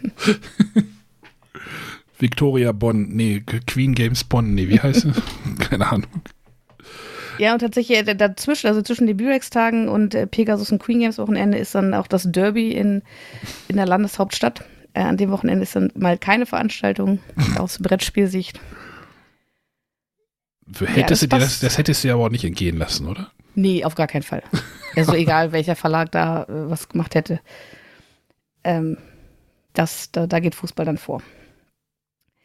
[2.19, 5.23] Victoria Bonn, nee, Queen Games Bonn, nee, wie heißt es?
[5.69, 6.09] Keine Ahnung.
[7.41, 11.17] Ja, und tatsächlich äh, dazwischen, also zwischen den Burex-Tagen und äh, Pegasus und Queen Games
[11.17, 13.01] Wochenende ist dann auch das Derby in,
[13.67, 14.63] in der Landeshauptstadt.
[14.93, 17.19] Äh, an dem Wochenende ist dann mal keine Veranstaltung
[17.59, 18.61] aus Brettspielsicht.
[20.81, 23.33] Hättest ja, das, das, das hättest du ja aber auch nicht entgehen lassen, oder?
[23.55, 24.43] Nee, auf gar keinen Fall.
[24.95, 27.41] Also egal, welcher Verlag da äh, was gemacht hätte.
[28.65, 28.99] Ähm,
[29.73, 31.23] das, da, da geht Fußball dann vor.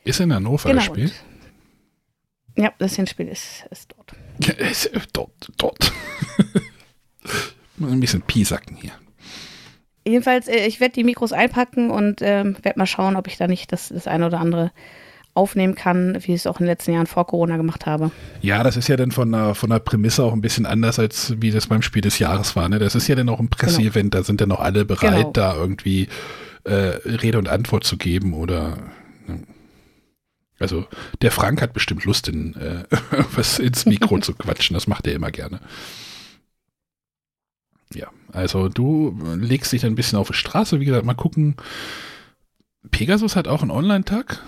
[0.05, 0.80] Ist in Hannover genau.
[0.80, 1.11] das Spiel?
[2.55, 4.15] Ja, das Hinspiel ist, ist dort.
[5.14, 5.91] Dort, dort.
[7.80, 8.91] Ein bisschen piesacken hier.
[10.07, 13.48] Jedenfalls, äh, ich werde die Mikros einpacken und ähm, werde mal schauen, ob ich da
[13.48, 14.72] nicht das, das eine oder andere
[15.34, 18.12] aufnehmen kann, wie ich es auch in den letzten Jahren vor Corona gemacht habe.
[18.41, 21.34] Ja, das ist ja dann von der, von der Prämisse auch ein bisschen anders, als
[21.41, 22.70] wie das beim Spiel des Jahres war.
[22.70, 22.80] Ne?
[22.80, 25.32] Das ist ja dann auch ein Presseevent, da sind dann auch alle bereit, Genau.
[25.32, 26.07] da irgendwie
[26.64, 28.78] äh, Rede und Antwort zu geben oder
[29.28, 29.40] ne?
[30.60, 30.86] Also
[31.22, 32.84] der Frank hat bestimmt Lust, in, äh,
[33.36, 34.73] was ins Mikro zu quatschen.
[34.73, 35.60] Das macht er immer gerne.
[37.94, 41.56] Ja, also du legst dich dann ein bisschen auf die Straße, wie gesagt, mal gucken.
[42.91, 44.41] Pegasus hat auch einen Online-Tag.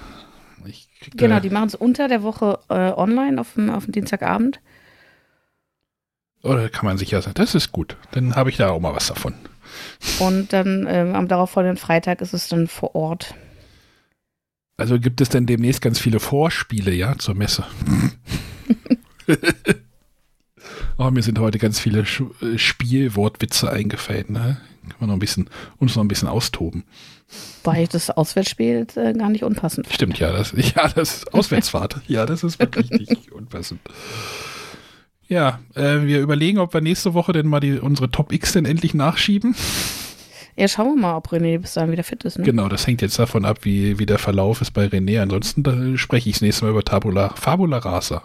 [1.16, 4.60] Genau, die machen es unter der Woche äh, online auf dem, auf dem Dienstagabend.
[6.44, 7.98] Oder kann man sicher sein, das ist gut.
[8.12, 9.34] Dann habe ich da auch mal was davon.
[10.20, 13.36] Und dann ähm, am darauffolgenden Freitag ist es dann vor Ort.
[14.78, 17.66] Also gibt es denn demnächst ganz viele Vorspiele, ja, zur Messe.
[21.00, 24.26] oh, mir sind heute ganz viele äh, Spielwortwitze eingefallen.
[24.30, 24.62] Ne?
[24.88, 26.84] Kann man noch ein bisschen, uns noch ein bisschen austoben.
[27.64, 29.88] War ich das Auswärtsspiel äh, gar nicht unpassend.
[29.92, 32.02] Stimmt, ja, das, ja, das ist Auswärtsfahrt.
[32.08, 33.82] ja, das ist wirklich nicht unpassend.
[35.28, 38.66] Ja, äh, wir überlegen, ob wir nächste Woche denn mal die, unsere Top X denn
[38.66, 39.56] endlich nachschieben.
[40.58, 42.40] Ja, schauen wir mal, ob René bis dahin wieder fit ist.
[42.40, 42.44] Ne?
[42.46, 45.22] Genau, das hängt jetzt davon ab, wie, wie der Verlauf ist bei René.
[45.22, 48.24] Ansonsten spreche ich das nächste Mal über Tabula, Fabula Rasa.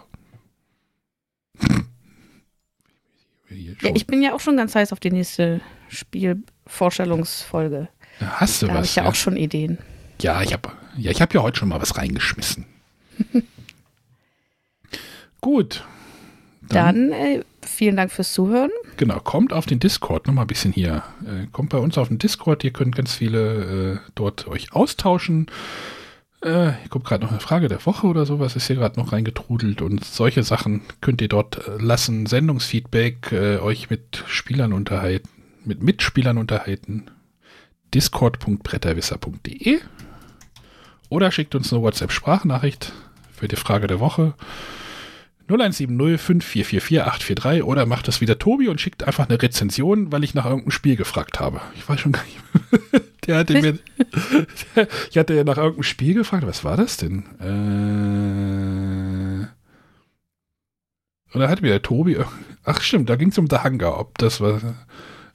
[3.81, 7.87] Ja, ich bin ja auch schon ganz heiß auf die nächste Spielvorstellungsfolge.
[8.19, 8.89] Hast du Da habe was?
[8.89, 9.77] ich ja auch schon Ideen.
[10.21, 12.65] ja, ich habe ja, ich hab ja heute schon mal was reingeschmissen.
[15.41, 15.83] Gut.
[16.69, 18.71] Dann äh, vielen Dank fürs Zuhören.
[18.97, 21.03] Genau, kommt auf den Discord, nochmal ein bisschen hier.
[21.25, 25.47] Äh, kommt bei uns auf den Discord, ihr könnt ganz viele äh, dort euch austauschen.
[26.41, 29.13] Äh, hier kommt gerade noch eine Frage der Woche oder sowas, ist hier gerade noch
[29.13, 32.25] reingetrudelt und solche Sachen könnt ihr dort äh, lassen.
[32.25, 35.29] Sendungsfeedback, äh, euch mit Spielern unterhalten,
[35.63, 37.05] mit Mitspielern unterhalten.
[37.93, 39.79] discord.bretterwisser.de
[41.09, 42.91] oder schickt uns eine WhatsApp-Sprachnachricht
[43.31, 44.33] für die Frage der Woche.
[45.47, 50.33] 0170 5444 843 oder macht das wieder Tobi und schickt einfach eine Rezension, weil ich
[50.33, 51.59] nach irgendeinem Spiel gefragt habe.
[51.75, 53.03] Ich weiß schon gar nicht.
[53.27, 53.79] Der hatte mir.
[55.09, 56.45] ich hatte ja nach irgendeinem Spiel gefragt.
[56.45, 57.23] Was war das denn?
[57.39, 59.47] Äh.
[61.33, 62.17] Und da hat mir der Tobi.
[62.63, 63.97] Ach, stimmt, da ging es um The Hunger.
[63.97, 64.59] Ob das war.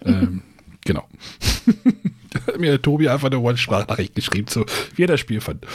[0.05, 0.43] Ähm,
[0.85, 1.07] genau.
[2.31, 5.67] da hat mir der Tobi einfach eine One-Sprachnachricht geschrieben, so wie er das Spiel fand.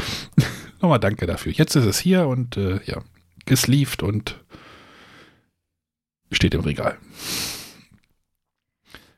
[0.81, 1.51] Nochmal danke dafür.
[1.51, 3.01] Jetzt ist es hier und äh, ja
[3.45, 4.43] gesleeved und
[6.31, 6.97] steht im Regal.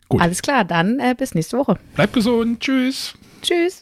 [0.07, 0.21] Gut.
[0.21, 1.79] Alles klar, dann äh, bis nächste Woche.
[1.95, 2.59] Bleibt gesund.
[2.59, 3.15] Tschüss.
[3.41, 3.81] Tschüss.